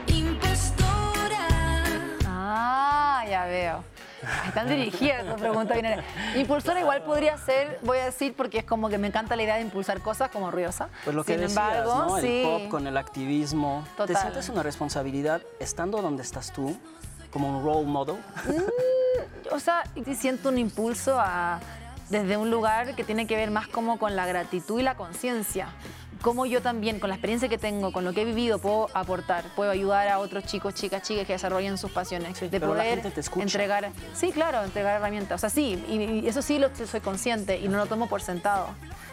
Impostora. 0.09 1.47
Ah, 2.27 2.98
ya 3.27 3.45
veo. 3.47 3.85
Están 4.47 4.69
dirigidas 4.69 5.25
esa 5.25 5.37
pregunta 5.37 5.75
binaria. 5.75 6.05
Impulsora 6.37 6.81
igual 6.81 7.03
podría 7.03 7.39
ser, 7.39 7.79
voy 7.83 7.99
a 7.99 8.07
decir, 8.07 8.35
porque 8.37 8.59
es 8.59 8.65
como 8.65 8.89
que 8.89 8.99
me 8.99 9.07
encanta 9.07 9.37
la 9.37 9.43
idea 9.43 9.57
de 9.57 9.63
impulsar 9.63 10.01
cosas 10.01 10.31
como 10.31 10.51
ruidosa. 10.51 10.89
Pues 11.05 11.15
lo 11.15 11.25
que 11.25 11.35
Sin 11.35 11.43
decías, 11.43 11.59
embargo, 11.59 11.95
¿no? 11.95 12.19
El 12.19 12.23
sí. 12.23 12.43
pop 12.45 12.69
con 12.69 12.87
el 12.87 12.97
activismo. 12.97 13.85
¿Te 13.91 14.07
Total. 14.07 14.17
sientes 14.23 14.49
una 14.49 14.63
responsabilidad 14.63 15.43
estando 15.61 16.03
donde 16.03 16.23
estás 16.23 16.53
tú, 16.53 16.77
como 17.31 17.49
un 17.49 17.65
role 17.65 17.87
model? 17.87 18.17
o 19.51 19.61
sea, 19.61 19.85
siento 20.17 20.49
un 20.49 20.59
impulso 20.59 21.19
a, 21.19 21.61
desde 22.11 22.37
un 22.37 22.51
lugar 22.51 22.95
que 22.95 23.05
tiene 23.05 23.27
que 23.27 23.37
ver 23.37 23.51
más 23.51 23.69
como 23.69 23.99
con 23.99 24.17
la 24.17 24.27
gratitud 24.27 24.81
y 24.81 24.83
la 24.83 24.97
conciencia. 24.97 25.69
Cómo 26.23 26.47
yo 26.47 26.61
también, 26.61 26.99
con 26.99 27.09
la 27.11 27.15
experiencia 27.15 27.49
que 27.49 27.59
tengo, 27.59 27.93
con 27.93 28.05
lo 28.05 28.13
que 28.13 28.23
he 28.23 28.25
vivido, 28.25 28.59
puedo 28.59 28.89
aportar, 28.93 29.45
puedo 29.55 29.71
ayudar 29.71 30.09
a 30.09 30.19
otros 30.19 30.45
chicos, 30.45 30.75
chicas, 30.75 31.03
chicas 31.03 31.27
que 31.27 31.35
desarrollen 31.35 31.79
sus 31.79 31.93
pasiones. 31.93 32.39
De 32.41 32.49
Pero 32.49 32.75
la 32.75 32.83
poder 32.83 32.95
gente 32.95 33.11
te 33.13 33.21
escucha. 33.21 33.45
entregar. 33.45 33.91
Sí, 34.15 34.33
claro, 34.33 34.63
entregar 34.65 34.97
herramientas. 34.97 35.37
O 35.37 35.41
sea, 35.41 35.51
sí, 35.51 35.83
y, 35.89 36.25
y 36.25 36.29
eso 36.29 36.43
sí 36.43 36.59
lo 36.59 36.75
soy 36.75 37.01
consciente 37.01 37.59
y 37.59 37.69
no 37.69 37.79
lo 37.79 37.87
tomo 37.87 38.09
por 38.09 38.21
sentado. 38.21 38.69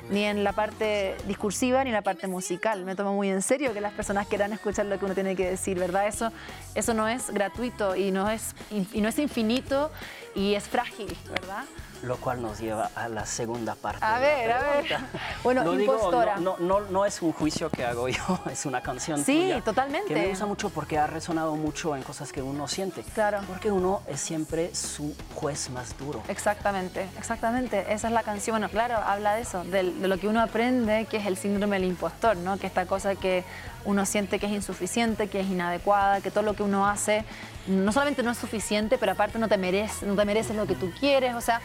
Ni 0.10 0.24
en 0.24 0.44
la 0.44 0.54
parte 0.54 1.16
discursiva 1.28 1.84
ni 1.84 1.90
en 1.90 1.96
la 1.96 2.02
parte 2.04 2.28
musical. 2.28 2.86
Me 2.86 2.96
tomo 2.96 3.14
muy 3.14 3.30
en 3.30 3.42
serio 3.42 3.74
que 3.74 3.82
las 3.82 3.94
personas 3.94 4.28
quieran 4.28 4.54
escuchar 4.54 4.86
lo 4.86 5.00
que 5.00 5.06
uno 5.06 5.14
tiene 5.14 5.36
que 5.36 5.50
decir, 5.50 5.80
¿verdad? 5.80 6.08
Eso, 6.08 6.32
eso 6.76 6.94
no 6.94 7.08
es 7.08 7.32
gratuito 7.32 7.96
y 7.96 8.12
no 8.12 8.30
es, 8.30 8.56
y 8.94 9.02
no 9.02 9.10
es 9.10 9.18
infinito 9.20 9.92
y 10.36 10.54
es 10.54 10.64
frágil, 10.66 11.16
¿verdad? 11.32 11.64
Lo 12.06 12.18
cual 12.18 12.42
nos 12.42 12.60
lleva 12.60 12.92
a 12.96 13.10
la 13.10 13.26
segunda 13.26 13.74
parte. 13.76 14.06
A 14.06 14.20
de 14.20 14.26
la 14.26 14.36
ver, 14.36 14.52
a 14.52 14.62
ver. 14.62 14.98
Bueno, 15.44 15.64
Lo 15.64 15.80
impostora. 15.80 16.38
no, 16.38 16.56
no, 16.60 16.80
no, 16.82 16.90
no 16.90 17.06
es 17.06 17.22
un 17.22 17.34
juicio 17.34 17.70
que 17.70 17.84
hago 17.84 18.08
yo, 18.08 18.40
es 18.52 18.66
una 18.66 18.82
canción 18.82 19.24
Sí, 19.24 19.42
tuya 19.42 19.62
totalmente. 19.62 20.14
Que 20.14 20.20
me 20.20 20.28
gusta 20.28 20.46
mucho 20.46 20.70
porque 20.70 20.98
ha 20.98 21.08
resonado 21.08 21.56
mucho 21.56 21.96
en 21.96 22.04
cosas 22.04 22.32
que 22.32 22.42
uno 22.42 22.68
siente. 22.68 23.04
Claro. 23.14 23.42
Porque 23.48 23.72
uno 23.72 24.02
es 24.08 24.20
siempre 24.20 24.74
su 24.76 25.16
juez 25.34 25.70
más 25.72 25.98
duro. 25.98 26.22
Exactamente, 26.28 27.08
exactamente. 27.18 27.92
Esa 27.92 28.08
es 28.08 28.14
la 28.14 28.24
canción. 28.24 28.56
Bueno, 28.56 28.70
claro, 28.70 28.98
habla 28.98 29.36
de 29.36 29.42
eso, 29.42 29.64
de, 29.64 29.84
lo 29.84 30.18
que 30.20 30.28
uno 30.28 30.42
aprende, 30.42 31.06
que 31.06 31.18
es 31.18 31.26
el 31.26 31.38
síndrome 31.38 31.78
del 31.80 31.90
impostor, 31.90 32.38
¿no? 32.38 32.58
Que 32.58 32.68
esta 32.68 32.86
cosa 32.86 33.16
que 33.16 33.44
uno 33.84 34.06
siente 34.06 34.40
que 34.40 34.46
es 34.46 34.52
insuficiente, 34.52 35.28
que 35.28 35.40
es 35.42 35.48
inadecuada, 35.48 36.22
que 36.22 36.32
todo 36.32 36.44
lo 36.44 36.54
que 36.54 36.64
uno 36.64 36.88
hace 36.88 37.26
no 37.68 37.92
solamente 37.92 38.22
no 38.24 38.32
es 38.32 38.38
suficiente, 38.38 38.98
pero 38.98 39.14
aparte 39.14 39.40
no 39.40 39.48
te 39.48 39.58
mereces, 39.58 40.04
no 40.04 40.16
te 40.16 40.26
mereces 40.26 40.56
lo 40.56 40.68
que 40.68 40.76
tú 40.76 40.92
quieres. 41.00 41.34
O 41.36 41.42
sea, 41.42 41.62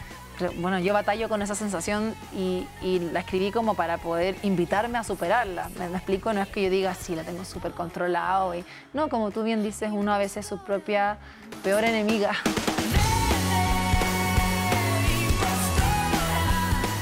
bueno, 0.59 0.79
yo 0.79 0.93
batallo 0.93 1.29
con 1.29 1.43
esa 1.43 1.55
sensación 1.55 2.15
y, 2.35 2.67
y 2.83 2.99
la 3.13 3.21
escribí 3.21 3.51
como 3.51 3.75
para 3.75 3.99
poder 3.99 4.37
invitarme 4.43 4.99
a 4.99 5.05
superarla. 5.05 5.69
¿Me, 5.79 5.89
me 5.89 5.97
explico? 5.97 6.33
No 6.33 6.41
es 6.43 6.49
que 6.49 6.63
yo 6.65 6.71
diga, 6.71 6.95
sí, 6.95 7.15
la 7.15 7.23
tengo 7.25 7.45
súper 7.45 7.73
controlado. 7.73 8.55
Y, 8.55 8.65
no, 8.93 9.09
como 9.09 9.31
tú 9.31 9.43
bien 9.43 9.63
dices, 9.63 9.91
uno 9.93 10.13
a 10.13 10.19
veces 10.19 10.39
es 10.39 10.47
su 10.47 10.59
propia 10.65 11.19
peor 11.63 11.85
enemiga. 11.85 12.33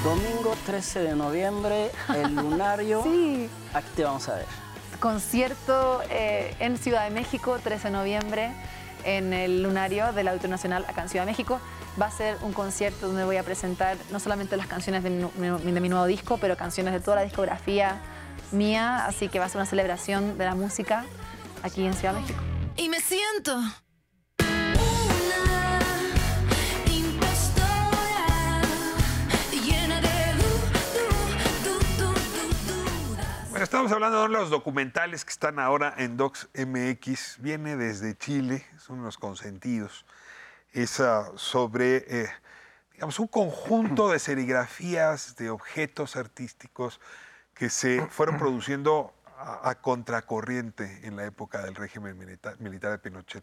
Domingo 0.04 0.54
13 0.64 1.00
de 1.00 1.16
noviembre, 1.16 1.90
el 2.14 2.34
lunario. 2.36 3.02
sí. 3.02 3.48
Aquí 3.74 3.88
te 3.96 4.04
vamos 4.04 4.28
a 4.28 4.36
ver. 4.36 4.46
concierto 5.00 6.00
eh, 6.08 6.54
en 6.60 6.78
Ciudad 6.78 7.04
de 7.04 7.10
México, 7.10 7.58
13 7.62 7.88
de 7.88 7.90
noviembre, 7.92 8.52
en 9.04 9.32
el 9.32 9.62
lunario 9.62 10.12
del 10.12 10.28
Auditorio 10.28 10.50
Nacional 10.50 10.84
acá 10.88 11.02
en 11.02 11.08
Ciudad 11.08 11.26
México. 11.26 11.60
Va 12.00 12.06
a 12.06 12.10
ser 12.10 12.36
un 12.42 12.52
concierto 12.52 13.06
donde 13.06 13.24
voy 13.24 13.36
a 13.36 13.42
presentar 13.42 13.96
no 14.10 14.20
solamente 14.20 14.56
las 14.56 14.66
canciones 14.66 15.02
de 15.02 15.10
mi, 15.10 15.88
nuevo 15.88 16.06
disco, 16.06 16.38
pero 16.38 16.56
canciones 16.56 16.92
de 16.92 17.00
toda 17.00 17.16
la 17.16 17.22
discografía 17.22 18.00
mía, 18.52 19.04
así 19.06 19.28
que 19.28 19.38
va 19.38 19.46
a 19.46 19.48
ser 19.48 19.58
una 19.58 19.66
celebración 19.66 20.38
de 20.38 20.44
la 20.44 20.54
música 20.54 21.04
aquí 21.62 21.84
en 21.84 21.94
Ciudad 21.94 22.14
México. 22.14 22.40
Y 22.76 22.88
me 22.88 23.00
siento 23.00 23.60
una 24.38 25.77
Bueno, 33.58 33.64
estamos 33.64 33.90
hablando 33.90 34.22
de 34.22 34.28
los 34.28 34.50
documentales 34.50 35.24
que 35.24 35.32
están 35.32 35.58
ahora 35.58 35.92
en 35.96 36.16
Docs 36.16 36.48
MX. 36.54 37.38
Viene 37.40 37.74
desde 37.76 38.16
Chile, 38.16 38.64
son 38.78 39.00
unos 39.00 39.18
consentidos. 39.18 40.06
Es 40.70 41.00
ah, 41.00 41.32
sobre, 41.34 42.04
eh, 42.06 42.30
digamos, 42.92 43.18
un 43.18 43.26
conjunto 43.26 44.10
de 44.10 44.20
serigrafías 44.20 45.34
de 45.34 45.50
objetos 45.50 46.14
artísticos 46.14 47.00
que 47.52 47.68
se 47.68 48.06
fueron 48.06 48.38
produciendo 48.38 49.12
a, 49.36 49.70
a 49.70 49.74
contracorriente 49.80 51.00
en 51.02 51.16
la 51.16 51.24
época 51.24 51.60
del 51.64 51.74
régimen 51.74 52.16
milita- 52.16 52.54
militar 52.60 52.92
de 52.92 52.98
Pinochet 52.98 53.42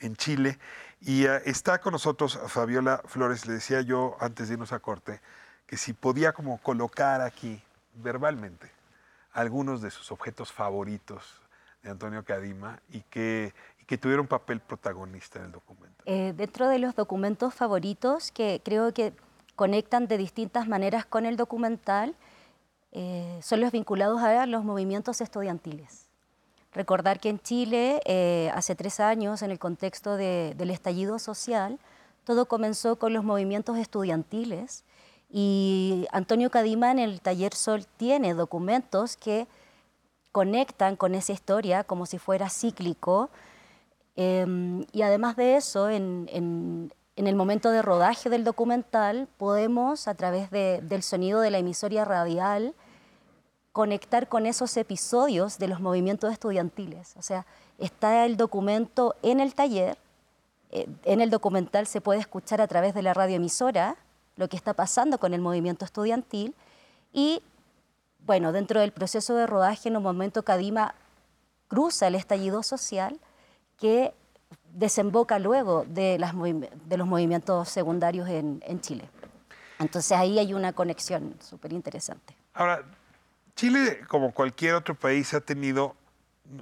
en 0.00 0.14
Chile. 0.14 0.58
Y 1.00 1.26
ah, 1.26 1.38
está 1.42 1.80
con 1.80 1.92
nosotros 1.92 2.38
Fabiola 2.48 3.00
Flores. 3.06 3.46
Le 3.46 3.54
decía 3.54 3.80
yo 3.80 4.18
antes 4.20 4.48
de 4.48 4.54
irnos 4.56 4.74
a 4.74 4.80
corte 4.80 5.22
que 5.66 5.78
si 5.78 5.94
podía 5.94 6.34
como 6.34 6.58
colocar 6.58 7.22
aquí 7.22 7.62
verbalmente 7.94 8.73
algunos 9.34 9.82
de 9.82 9.90
sus 9.90 10.10
objetos 10.10 10.50
favoritos 10.52 11.22
de 11.82 11.90
Antonio 11.90 12.24
Cadima 12.24 12.80
y 12.88 13.00
que, 13.02 13.52
y 13.80 13.84
que 13.84 13.98
tuvieron 13.98 14.26
papel 14.26 14.60
protagonista 14.60 15.38
en 15.40 15.46
el 15.46 15.52
documento. 15.52 16.02
Eh, 16.06 16.32
dentro 16.34 16.68
de 16.68 16.78
los 16.78 16.94
documentos 16.94 17.52
favoritos 17.54 18.32
que 18.32 18.62
creo 18.64 18.94
que 18.94 19.12
conectan 19.56 20.06
de 20.06 20.16
distintas 20.16 20.66
maneras 20.66 21.04
con 21.04 21.26
el 21.26 21.36
documental, 21.36 22.14
eh, 22.92 23.38
son 23.42 23.60
los 23.60 23.72
vinculados 23.72 24.22
a 24.22 24.46
los 24.46 24.64
movimientos 24.64 25.20
estudiantiles. 25.20 26.06
Recordar 26.72 27.20
que 27.20 27.28
en 27.28 27.38
Chile, 27.40 28.00
eh, 28.04 28.50
hace 28.54 28.74
tres 28.74 28.98
años, 28.98 29.42
en 29.42 29.50
el 29.50 29.58
contexto 29.58 30.16
de- 30.16 30.54
del 30.56 30.70
estallido 30.70 31.18
social, 31.18 31.78
todo 32.24 32.46
comenzó 32.46 32.96
con 32.96 33.12
los 33.12 33.22
movimientos 33.24 33.76
estudiantiles 33.78 34.84
y 35.36 36.06
Antonio 36.12 36.48
Cadima 36.48 36.92
en 36.92 37.00
el 37.00 37.20
Taller 37.20 37.54
Sol 37.54 37.84
tiene 37.96 38.34
documentos 38.34 39.16
que 39.16 39.48
conectan 40.30 40.94
con 40.94 41.16
esa 41.16 41.32
historia 41.32 41.82
como 41.82 42.06
si 42.06 42.18
fuera 42.18 42.48
cíclico. 42.48 43.30
Em, 44.14 44.86
y 44.92 45.02
además 45.02 45.34
de 45.34 45.56
eso, 45.56 45.90
en, 45.90 46.92
el 47.16 47.34
momento 47.34 47.72
de 47.72 47.82
rodaje 47.82 48.30
del 48.30 48.44
documental, 48.44 49.26
podemos, 49.36 50.06
a 50.06 50.14
través 50.14 50.52
de- 50.52 50.80
del 50.82 51.02
sonido 51.02 51.40
de 51.40 51.50
la 51.50 51.58
emisoria 51.58 52.04
radial, 52.04 52.72
conectar 53.72 54.28
con 54.28 54.46
esos 54.46 54.76
episodios 54.76 55.58
de 55.58 55.66
los 55.66 55.80
movimientos 55.80 56.30
estudiantiles. 56.32 57.16
O 57.16 57.22
sea, 57.22 57.44
está 57.78 58.24
el 58.24 58.36
documento 58.36 59.16
en 59.22 59.40
el 59.40 59.52
taller, 59.56 59.98
eh, 60.70 60.86
en 61.02 61.20
el 61.20 61.30
documental 61.30 61.88
se 61.88 62.00
puede 62.00 62.20
escuchar 62.20 62.60
a 62.60 62.68
través 62.68 62.94
de 62.94 63.02
la 63.02 63.14
radioemisora 63.14 63.96
lo 64.36 64.48
que 64.48 64.56
está 64.56 64.74
pasando 64.74 65.18
con 65.18 65.34
el 65.34 65.40
movimiento 65.40 65.84
estudiantil 65.84 66.54
y, 67.12 67.42
bueno, 68.20 68.52
dentro 68.52 68.80
del 68.80 68.92
proceso 68.92 69.34
de 69.34 69.46
rodaje, 69.46 69.88
en 69.88 69.96
un 69.96 70.02
momento 70.02 70.42
Cadima 70.42 70.94
cruza 71.68 72.06
el 72.08 72.14
estallido 72.14 72.62
social 72.62 73.18
que 73.78 74.12
desemboca 74.72 75.38
luego 75.38 75.84
de, 75.86 76.18
las 76.18 76.34
de 76.34 76.96
los 76.96 77.06
movimientos 77.06 77.68
secundarios 77.68 78.28
en, 78.28 78.62
en 78.66 78.80
Chile. 78.80 79.08
Entonces 79.78 80.12
ahí 80.12 80.38
hay 80.38 80.54
una 80.54 80.72
conexión 80.72 81.34
súper 81.40 81.72
interesante. 81.72 82.36
Ahora, 82.54 82.84
Chile, 83.56 84.00
como 84.08 84.32
cualquier 84.32 84.74
otro 84.74 84.94
país, 84.94 85.32
ha 85.34 85.40
tenido 85.40 85.94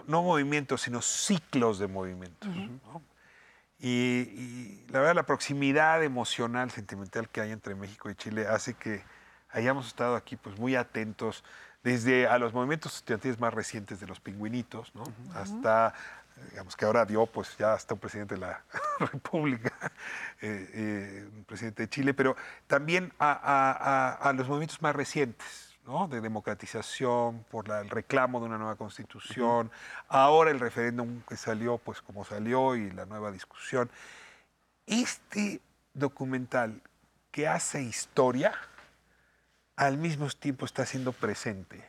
no 0.06 0.22
movimientos, 0.22 0.82
sino 0.82 1.02
ciclos 1.02 1.78
de 1.78 1.88
movimientos. 1.88 2.48
¿no? 2.48 3.02
Y, 3.84 3.88
y 4.36 4.86
la 4.90 5.00
verdad, 5.00 5.16
la 5.16 5.26
proximidad 5.26 6.02
emocional, 6.04 6.70
sentimental 6.70 7.28
que 7.28 7.40
hay 7.40 7.50
entre 7.50 7.74
México 7.74 8.08
y 8.10 8.14
Chile 8.14 8.46
hace 8.46 8.74
que 8.74 9.02
hayamos 9.50 9.88
estado 9.88 10.14
aquí 10.14 10.36
pues, 10.36 10.56
muy 10.58 10.76
atentos 10.76 11.42
desde 11.82 12.28
a 12.28 12.38
los 12.38 12.54
movimientos 12.54 12.94
estudiantiles 12.94 13.40
más 13.40 13.52
recientes 13.52 13.98
de 13.98 14.06
los 14.06 14.20
pingüinitos, 14.20 14.94
¿no? 14.94 15.02
hasta, 15.34 15.92
digamos 16.50 16.76
que 16.76 16.84
ahora 16.84 17.04
dio 17.04 17.26
pues 17.26 17.56
ya 17.58 17.72
hasta 17.74 17.94
un 17.94 18.00
presidente 18.00 18.36
de 18.36 18.40
la 18.42 18.62
República, 19.00 19.72
eh, 20.40 20.70
eh, 20.74 21.28
un 21.34 21.42
presidente 21.44 21.82
de 21.82 21.88
Chile, 21.88 22.14
pero 22.14 22.36
también 22.68 23.12
a, 23.18 23.32
a- 23.32 23.72
a- 23.72 24.28
a 24.28 24.32
los 24.32 24.46
movimientos 24.46 24.80
más 24.80 24.94
recientes, 24.94 25.71
¿no? 25.92 26.08
de 26.08 26.20
democratización, 26.22 27.44
por 27.50 27.68
la- 27.68 27.80
el 27.80 27.90
reclamo 27.90 28.40
de 28.40 28.46
una 28.46 28.56
nueva 28.56 28.76
constitución, 28.76 29.70
ahora 30.08 30.50
el 30.50 30.58
referéndum 30.58 31.20
que 31.28 31.36
salió 31.36 31.76
pues 31.78 32.00
como 32.00 32.24
salió 32.24 32.74
y 32.76 32.90
la 32.92 33.04
nueva 33.04 33.30
discusión. 33.30 33.90
Este 34.86 35.60
documental 35.92 36.80
que 37.30 37.46
hace 37.46 37.82
historia, 37.82 38.52
al 39.76 39.98
mismo 39.98 40.28
tiempo 40.30 40.64
está 40.64 40.86
siendo 40.86 41.12
presente, 41.12 41.84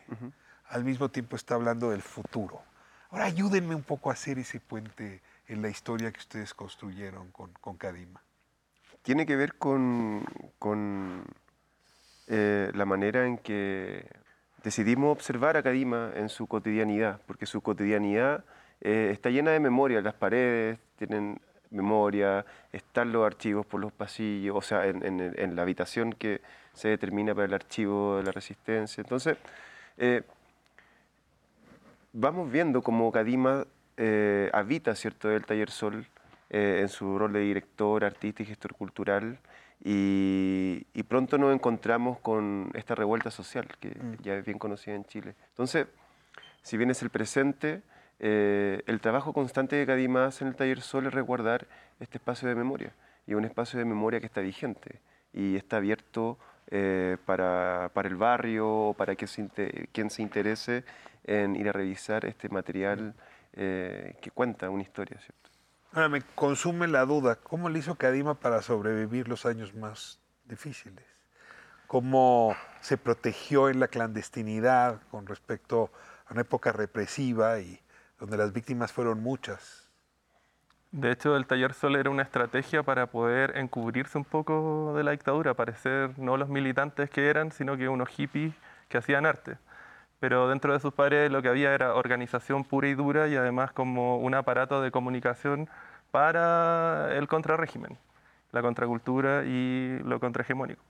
al 0.68 0.84
mismo 0.84 1.10
tiempo 1.10 1.36
está 1.38 1.56
hablando 1.56 1.90
del 1.90 2.02
futuro. 2.02 2.62
Ahora 3.10 3.26
ayúdenme 3.26 3.74
un 3.76 3.84
poco 3.84 4.10
a 4.10 4.14
hacer 4.14 4.38
ese 4.38 4.60
puente 4.60 5.22
en 5.48 5.62
la 5.62 5.70
historia 5.70 6.12
que 6.12 6.20
ustedes 6.20 6.54
construyeron 6.54 7.32
con, 7.32 7.54
con 7.54 7.78
Kadima. 7.78 8.22
Tiene 9.02 9.26
que 9.26 9.36
ver 9.36 9.56
con, 9.58 10.26
con, 10.60 11.24
eh, 12.28 12.72
la 12.74 12.86
manera 12.86 13.26
en 13.26 13.38
que 13.38 14.06
decidimos 14.64 15.12
observar 15.12 15.58
a 15.58 15.64
Kadima 15.64 16.12
en 16.16 16.30
su 16.30 16.48
cotidianidad, 16.48 17.20
porque 17.28 17.46
su 17.46 17.62
cotidianidad 17.62 18.44
eh, 18.82 19.10
está 19.12 19.30
llena 19.30 19.52
de 19.52 19.60
memoria, 19.60 20.02
las 20.02 20.14
paredes 20.14 20.80
tienen 20.98 21.40
memoria, 21.70 22.46
están 22.72 23.12
los 23.12 23.26
archivos 23.26 23.66
por 23.66 23.82
los 23.82 23.92
pasillos, 23.92 24.56
o 24.56 24.62
sea, 24.62 24.86
en, 24.88 25.56
la 25.56 25.62
habitación 25.62 26.14
que 26.14 26.42
se 26.74 26.90
determina 26.90 27.34
para 27.34 27.46
el 27.46 27.54
archivo 27.54 28.18
de 28.18 28.24
la 28.24 28.32
resistencia. 28.32 29.02
Entonces, 29.02 29.38
eh, 29.98 30.24
vamos 32.14 32.52
viendo 32.52 32.82
cómo 32.82 33.12
Kadima 33.12 33.66
eh, 33.98 34.50
habita 34.54 34.96
¿cierto? 34.96 35.32
el 35.32 35.46
Taller 35.46 35.70
Sol 35.70 36.06
en 36.50 36.88
su 36.88 37.18
rol 37.18 37.34
de 37.34 37.40
director, 37.40 38.06
artista 38.06 38.44
y 38.44 38.46
gestor 38.46 38.76
cultural. 38.76 39.40
Y, 39.84 40.88
y 40.94 41.04
pronto 41.04 41.38
nos 41.38 41.54
encontramos 41.54 42.20
con 42.20 42.72
esta 42.74 42.96
revuelta 42.96 43.32
social 43.32 43.68
que 43.80 43.94
ya 44.22 44.36
es 44.36 44.46
bien 44.46 44.58
conocida 44.58 44.96
en 44.96 45.04
Chile. 45.04 45.36
Entonces, 45.50 45.88
si 46.62 46.78
bien 46.78 46.90
es 46.90 47.02
el 47.02 47.10
presente, 47.10 47.82
eh, 48.20 48.82
el 48.88 49.02
trabajo 49.02 49.34
constante 49.34 49.76
de 49.76 49.86
Kadima 49.86 50.28
hace 50.28 50.46
en 50.46 50.50
el 50.50 50.56
Taller 50.56 50.80
Sol 50.80 51.08
es 51.08 51.14
resguardar 51.14 51.68
este 52.00 52.18
espacio 52.18 52.48
de 52.48 52.56
memoria. 52.56 52.94
Y 53.28 53.34
un 53.34 53.44
espacio 53.44 53.78
de 53.80 53.86
memoria 53.86 54.22
que 54.22 54.26
está 54.26 54.40
vigente 54.40 55.02
y 55.34 55.58
está 55.58 55.78
abierto 55.78 56.38
eh, 56.72 57.18
para, 57.26 57.92
para 57.94 58.08
el 58.08 58.16
barrio 58.16 58.70
o 58.70 58.94
para 58.94 59.16
que 59.16 59.28
se 59.28 59.50
quien 59.92 60.10
se 60.10 60.22
interese 60.22 60.86
en 61.26 61.56
ir 61.56 61.68
a 61.68 61.74
revisar 61.74 62.26
este 62.26 62.48
material 62.48 63.14
eh, 63.54 64.16
que 64.22 64.32
cuenta 64.32 64.70
una 64.70 64.84
historia. 64.84 65.18
¿cierto? 65.20 65.50
Ahora 65.96 66.10
me 66.10 66.24
consume 66.34 66.88
la 66.88 67.06
duda, 67.06 67.36
¿cómo 67.36 67.70
le 67.70 67.78
hizo 67.78 67.94
Kadima 67.94 68.34
para 68.34 68.64
sobrevivir 68.64 69.28
los 69.28 69.46
años 69.46 69.76
más 69.76 70.20
difíciles? 70.46 71.06
¿Cómo 71.86 72.56
se 72.82 72.98
protegió 72.98 73.70
en 73.70 73.80
la 73.80 73.88
clandestinidad 73.88 75.04
con 75.12 75.28
respecto 75.28 75.92
a 76.26 76.34
una 76.34 76.42
época 76.42 76.72
represiva 76.72 77.60
y 77.60 77.80
donde 78.20 78.38
las 78.38 78.54
víctimas 78.54 78.92
fueron 78.92 79.22
muchas? 79.22 79.88
De 80.92 81.12
hecho, 81.12 81.36
el 81.36 81.46
taller 81.46 81.76
Sol 81.76 81.96
era 81.96 82.10
una 82.10 82.24
estrategia 82.24 82.82
para 82.82 83.06
poder 83.12 83.56
encubrirse 83.56 84.18
un 84.18 84.26
poco 84.26 84.94
de 84.98 85.04
la 85.04 85.12
dictadura, 85.12 85.54
parecer 85.54 86.18
no 86.18 86.38
los 86.38 86.50
militantes 86.50 87.12
que 87.12 87.30
eran, 87.30 87.52
sino 87.52 87.78
que 87.78 87.88
unos 87.88 88.10
hippies 88.10 88.56
que 88.90 88.98
hacían 88.98 89.28
arte. 89.28 89.58
Pero 90.24 90.48
dentro 90.48 90.72
de 90.72 90.80
sus 90.80 90.94
paredes 90.94 91.30
lo 91.30 91.42
que 91.42 91.50
había 91.50 91.74
era 91.74 91.96
organización 91.96 92.64
pura 92.64 92.88
y 92.88 92.96
dura 92.96 93.28
y 93.28 93.36
además 93.36 93.74
como 93.74 94.20
un 94.20 94.34
aparato 94.36 94.82
de 94.82 94.90
comunicación 94.90 95.68
para 96.12 97.14
el 97.18 97.28
contrarrégimen, 97.28 97.98
la 98.54 98.62
contracultura 98.62 99.44
y 99.44 100.00
lo 100.06 100.22
contrahegemónico. 100.22 100.82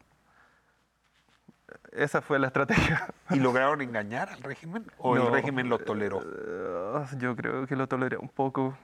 Esa 1.94 2.22
fue 2.22 2.38
la 2.38 2.46
estrategia. 2.46 3.08
¿Y 3.32 3.40
lograron 3.40 3.82
engañar 3.82 4.30
al 4.30 4.44
régimen 4.44 4.86
o 5.00 5.16
el 5.16 5.24
No, 5.24 5.32
régimen 5.32 5.68
lo 5.68 5.80
toleró? 5.80 6.22
eh, 6.22 7.06
yo 7.18 7.36
creo 7.36 7.66
que 7.66 7.76
lo 7.76 7.88
toleré 7.88 8.18
un 8.18 8.30
poco, 8.30 8.78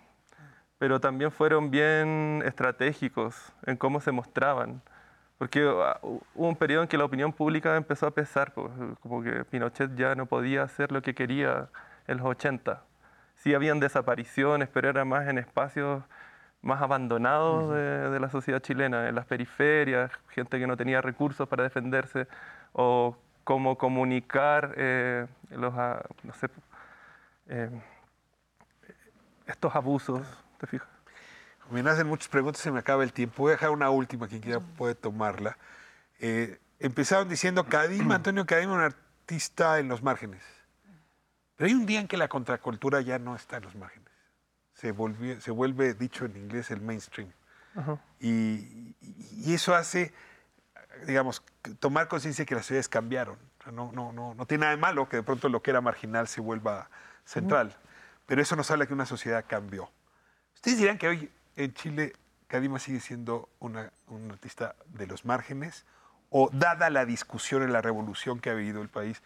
pero 0.79 0.99
también 0.99 1.29
fueron 1.31 1.69
bien 1.69 2.41
estratégicos 2.43 3.53
en 3.67 3.77
cómo 3.77 4.01
se 4.01 4.11
mostraban. 4.11 4.81
Porque 5.39 5.61
ah, 5.67 5.99
hu- 6.03 6.21
hubo 6.35 6.47
un 6.49 6.55
periodo 6.55 6.83
en 6.83 6.87
que 6.89 6.97
la 6.99 7.05
opinión 7.05 7.33
pública 7.33 7.75
empezó 7.77 8.05
a 8.07 8.11
pesar, 8.11 8.53
pues, 8.53 8.71
como 9.01 9.23
que 9.23 9.45
Pinochet 9.45 9.95
ya 9.95 10.13
no 10.15 10.27
podía 10.27 10.63
hacer 10.63 10.91
lo 10.91 11.01
que 11.01 11.15
quería 11.15 11.69
en 12.07 12.17
los 12.19 12.27
80. 12.27 12.83
Sí 13.35 13.55
habían 13.55 13.79
desapariciones, 13.79 14.69
pero 14.69 14.89
era 14.89 15.05
más 15.05 15.27
en 15.27 15.39
espacios 15.39 16.03
más 16.61 16.81
abandonados 16.81 17.71
de, 17.73 18.09
de 18.11 18.19
la 18.19 18.29
sociedad 18.29 18.59
chilena, 18.61 19.07
en 19.09 19.15
las 19.15 19.25
periferias, 19.25 20.11
gente 20.29 20.59
que 20.59 20.67
no 20.67 20.75
tenía 20.77 21.01
recursos 21.01 21.47
para 21.47 21.63
defenderse, 21.63 22.27
o 22.73 23.17
cómo 23.45 23.77
comunicar 23.77 24.73
eh, 24.77 25.25
los, 25.51 25.73
ah, 25.77 26.03
no 26.23 26.33
sé, 26.33 26.49
eh, 27.47 27.69
estos 29.47 29.75
abusos, 29.75 30.21
¿te 30.59 30.67
fijas? 30.67 30.87
Me 31.71 31.83
nacen 31.83 32.07
muchas 32.07 32.27
preguntas, 32.29 32.61
se 32.61 32.71
me 32.71 32.79
acaba 32.79 33.03
el 33.03 33.13
tiempo. 33.13 33.43
Voy 33.43 33.51
a 33.51 33.55
dejar 33.55 33.69
una 33.71 33.89
última, 33.89 34.27
quien 34.27 34.41
quiera 34.41 34.59
puede 34.59 34.95
tomarla. 34.95 35.57
Eh, 36.19 36.59
empezaron 36.79 37.29
diciendo 37.29 37.65
Cadima, 37.65 38.15
Antonio 38.15 38.45
Cadima, 38.45 38.73
un 38.73 38.81
artista 38.81 39.79
en 39.79 39.87
los 39.87 40.01
márgenes. 40.03 40.41
Pero 41.55 41.67
hay 41.67 41.73
un 41.73 41.85
día 41.85 41.99
en 41.99 42.07
que 42.07 42.17
la 42.17 42.27
contracultura 42.27 43.01
ya 43.01 43.19
no 43.19 43.35
está 43.35 43.57
en 43.57 43.63
los 43.63 43.75
márgenes. 43.75 44.07
Se, 44.73 44.91
volvió- 44.93 45.39
se 45.41 45.51
vuelve, 45.51 45.93
dicho 45.93 46.25
en 46.25 46.37
inglés, 46.37 46.71
el 46.71 46.81
mainstream. 46.81 47.31
Y, 48.19 48.29
y- 48.29 48.95
y 49.45 49.53
eso 49.53 49.75
hace, 49.75 50.13
digamos, 51.05 51.43
tomar 51.79 52.07
conciencia 52.07 52.43
de 52.43 52.47
que 52.47 52.55
las 52.55 52.65
ciudades 52.65 52.89
cambiaron. 52.89 53.37
No, 53.71 53.91
no, 53.91 54.11
no, 54.11 54.33
no 54.33 54.45
tiene 54.45 54.61
nada 54.61 54.71
de 54.75 54.81
malo 54.81 55.07
que 55.07 55.17
de 55.17 55.23
pronto 55.23 55.47
lo 55.49 55.61
que 55.61 55.69
era 55.71 55.79
marginal 55.81 56.27
se 56.27 56.41
vuelva 56.41 56.89
central. 57.25 57.75
Pero 58.25 58.41
eso 58.41 58.55
nos 58.55 58.71
habla 58.71 58.85
que 58.87 58.93
una 58.93 59.05
sociedad 59.05 59.45
cambió. 59.47 59.91
¿Ustedes 60.55 60.77
dirán 60.79 60.97
que 60.97 61.07
hoy 61.07 61.31
en 61.59 61.73
Chile 61.73 62.13
Kadima 62.47 62.79
sigue 62.79 63.01
siendo 63.01 63.49
una- 63.59 63.91
un 64.07 64.31
artista 64.31 64.75
de 64.87 65.05
los 65.07 65.25
márgenes? 65.25 65.85
¿O 66.29 66.49
dada 66.53 66.89
la 66.89 67.05
discusión 67.05 67.63
en 67.63 67.73
la 67.73 67.81
revolución 67.81 68.39
que 68.39 68.49
ha 68.49 68.53
vivido 68.53 68.81
el 68.81 68.87
país, 68.89 69.21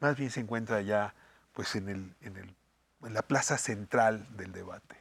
más 0.00 0.16
bien 0.16 0.30
se 0.30 0.40
encuentra 0.40 0.82
ya 0.82 1.14
pues, 1.52 1.74
en, 1.76 1.88
el, 1.88 2.14
en, 2.20 2.36
el- 2.36 2.54
en 3.02 3.14
la 3.14 3.22
plaza 3.22 3.56
central 3.56 4.26
del 4.36 4.52
debate? 4.52 4.96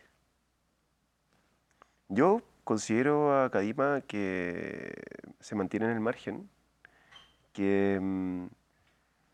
Yo 2.07 2.41
considero 2.63 3.43
a 3.43 3.49
Kadima 3.51 4.01
que 4.01 4.93
se 5.39 5.55
mantiene 5.55 5.88
en 5.88 5.91
el 5.91 5.99
margen, 5.99 6.49
que 7.53 7.99
mm, 8.01 8.45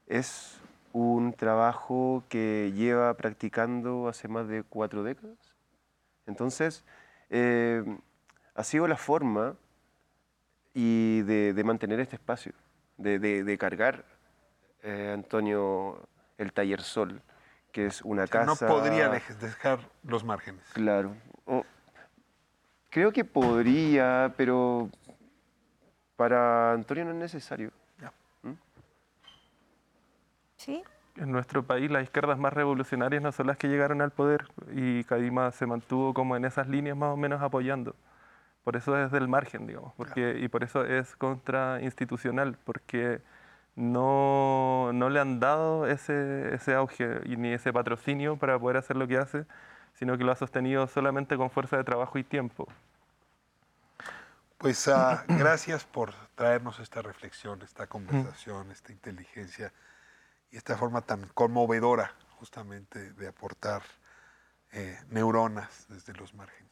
es 0.07 0.59
un 0.93 1.33
trabajo 1.33 2.23
que 2.27 2.71
lleva 2.73 3.13
practicando 3.15 4.07
hace 4.07 4.27
más 4.27 4.47
de 4.47 4.63
cuatro 4.63 5.03
décadas. 5.03 5.37
Entonces, 6.25 6.83
eh, 7.29 7.83
ha 8.53 8.63
sido 8.63 8.87
la 8.87 8.97
forma 8.97 9.55
y 10.73 11.21
de, 11.21 11.53
de 11.53 11.63
mantener 11.63 11.99
este 11.99 12.15
espacio, 12.17 12.53
de, 12.97 13.19
de- 13.19 13.43
de 13.43 13.57
cargar, 13.57 14.05
eh, 14.83 15.11
Antonio, 15.13 16.07
el 16.37 16.51
Taller 16.53 16.81
Sol, 16.81 17.21
que 17.71 17.85
es 17.87 18.01
una 18.01 18.23
O 18.23 18.27
sea, 18.27 18.45
casa... 18.45 18.65
No 18.67 18.71
podría 18.73 19.11
dej- 19.11 19.35
dejar 19.37 19.79
los 20.03 20.23
márgenes. 20.23 20.63
Claro. 20.73 21.15
O- 21.45 21.63
creo 22.89 23.11
que 23.11 23.23
podría, 23.25 24.33
pero 24.37 24.89
para 26.15 26.71
Antonio 26.73 27.03
no 27.05 27.11
es 27.11 27.17
necesario. 27.17 27.71
¿Sí? 30.57 30.81
En 31.17 31.31
nuestro 31.31 31.63
país 31.63 31.89
las 31.89 32.03
izquierdas 32.03 32.37
más 32.37 32.53
revolucionarias 32.53 33.23
no 33.23 33.31
son 33.31 33.47
las 33.47 33.57
que 33.57 33.67
llegaron 33.67 34.01
al 34.01 34.11
poder 34.11 34.47
y 34.73 35.03
Cadima 35.05 35.51
se 35.51 35.65
mantuvo 35.65 36.13
como 36.13 36.35
en 36.35 36.43
esas 36.43 36.67
líneas 36.67 36.97
más 36.97 37.09
o 37.09 37.17
menos 37.17 37.41
apoyando. 37.41 37.95
Por 38.65 38.75
eso 38.75 38.97
es 39.01 39.11
del 39.11 39.27
margen, 39.27 39.67
digamos, 39.67 39.93
porque, 39.95 40.39
y 40.39 40.47
por 40.47 40.63
eso 40.63 40.83
es 40.83 41.15
contrainstitucional, 41.15 42.57
porque 42.65 43.21
no, 43.75 44.91
no 44.91 45.09
le 45.09 45.19
han 45.19 45.39
dado 45.39 45.85
ese, 45.85 46.53
ese 46.53 46.73
auge 46.73 47.21
y 47.25 47.37
ni 47.37 47.53
ese 47.53 47.71
patrocinio 47.71 48.37
para 48.37 48.57
poder 48.57 48.77
hacer 48.77 48.95
lo 48.95 49.07
que 49.07 49.17
hace, 49.17 49.45
sino 49.93 50.17
que 50.17 50.23
lo 50.23 50.31
ha 50.31 50.35
sostenido 50.35 50.87
solamente 50.87 51.37
con 51.37 51.49
fuerza 51.51 51.77
de 51.77 51.83
trabajo 51.83 52.17
y 52.17 52.23
tiempo. 52.23 52.67
Pues 54.57 54.87
ah, 54.87 55.23
gracias 55.27 55.85
por 55.85 56.13
traernos 56.33 56.79
esta 56.79 57.01
reflexión, 57.01 57.61
esta 57.61 57.87
conversación, 57.87 58.71
esta 58.71 58.91
inteligencia 58.91 59.71
y 60.55 60.57
esta 60.57 60.77
forma 60.77 61.01
tan 61.01 61.27
conmovedora 61.33 62.15
justamente 62.39 63.11
de 63.11 63.27
aportar 63.27 63.81
eh, 64.71 64.97
neuronas 65.09 65.85
desde 65.89 66.13
los 66.13 66.33
márgenes. 66.33 66.71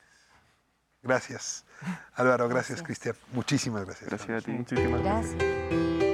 Gracias, 1.02 1.66
Álvaro, 2.14 2.48
gracias, 2.48 2.82
Cristian. 2.82 3.18
Muchísimas 3.34 3.84
gracias. 3.84 4.10
Gracias 4.10 4.42
a 4.42 4.46
ti. 4.46 4.52
Muchísimas 4.54 5.02
Gracias. 5.02 5.36
Soy 5.38 6.13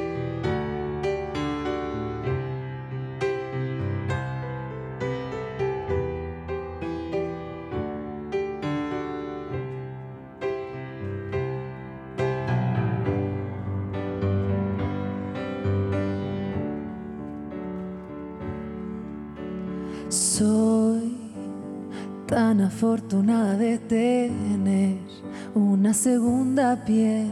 piel 26.85 27.31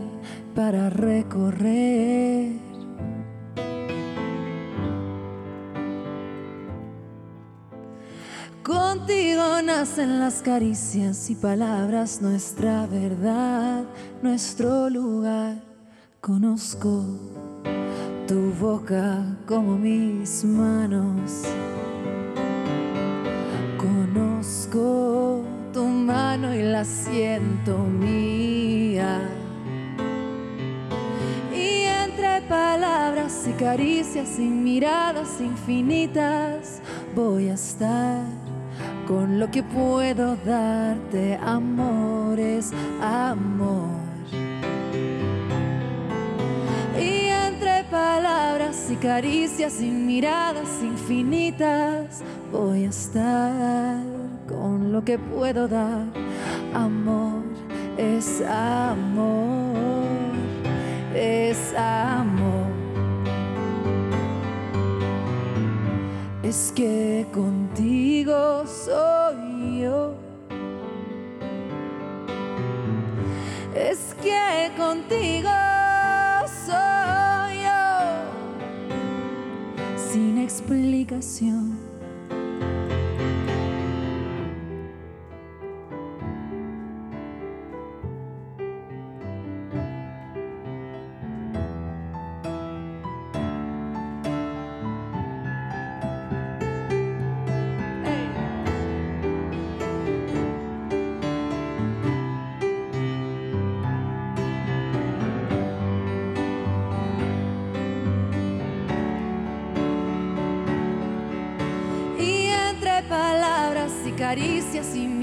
para 0.55 0.89
recorrer. 0.89 2.67
Contigo 8.63 9.61
nacen 9.61 10.19
las 10.19 10.41
caricias 10.41 11.29
y 11.29 11.35
palabras, 11.35 12.21
nuestra 12.21 12.85
verdad, 12.85 13.85
nuestro 14.21 14.89
lugar. 14.89 15.55
Conozco 16.19 17.05
tu 18.27 18.51
boca 18.59 19.23
como 19.45 19.77
mis 19.77 20.43
manos. 20.43 21.43
Conozco 23.77 25.43
tu 25.71 25.85
mano 25.85 26.53
y 26.53 26.61
la 26.63 26.83
siento 26.83 27.77
mía. 27.77 29.36
Caricias 33.57 34.37
y 34.37 34.43
miradas 34.43 35.41
infinitas 35.41 36.79
voy 37.15 37.49
a 37.49 37.55
estar 37.55 38.23
con 39.07 39.39
lo 39.39 39.49
que 39.49 39.63
puedo 39.63 40.35
darte. 40.45 41.39
Amor 41.43 42.39
es 42.39 42.71
amor. 43.01 43.97
Y 46.99 47.29
entre 47.29 47.83
palabras 47.85 48.89
y 48.91 48.95
caricias 48.95 49.81
y 49.81 49.89
miradas 49.89 50.83
infinitas 50.83 52.21
voy 52.51 52.85
a 52.85 52.89
estar 52.89 54.03
con 54.47 54.91
lo 54.91 55.03
que 55.03 55.17
puedo 55.17 55.67
dar. 55.67 56.05
Amor 56.73 57.41
es 57.97 58.41
amor, 58.41 59.75
es 61.15 61.73
amor. 61.75 62.36
Es 66.47 66.71
que 66.73 67.25
contigo 67.33 68.63
soy 68.65 69.81
yo. 69.81 70.13
Es 73.75 74.15
que 74.23 74.71
contigo 74.77 75.49
soy 76.65 77.63
yo. 77.63 77.99
Sin 79.97 80.37
explicación. 80.37 81.66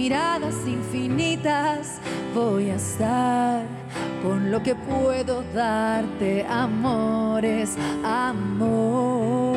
Miradas 0.05 0.57
infinitas 0.67 1.99
voy 2.35 2.69
a 2.69 2.75
estar 2.75 3.65
con 4.23 4.51
lo 4.51 4.63
que 4.63 4.75
puedo 4.75 5.43
darte. 5.55 6.45
Amores, 6.47 7.75
amor. 8.05 9.57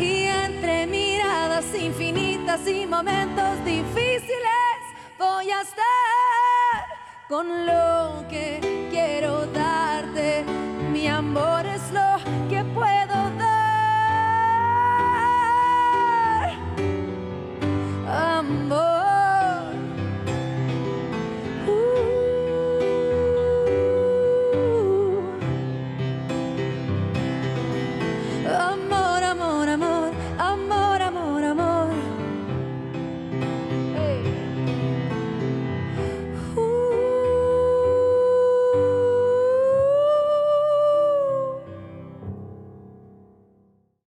Y 0.00 0.24
entre 0.24 0.88
miradas 0.88 1.66
infinitas 1.80 2.66
y 2.66 2.88
momentos 2.88 3.64
difíciles 3.64 4.78
voy 5.16 5.52
a 5.52 5.60
estar 5.60 6.84
con 7.28 7.66
lo 7.66 8.24
que 8.28 8.88
quiero 8.90 9.46
darte. 9.46 10.44
Mi 10.92 11.06
amor 11.06 11.67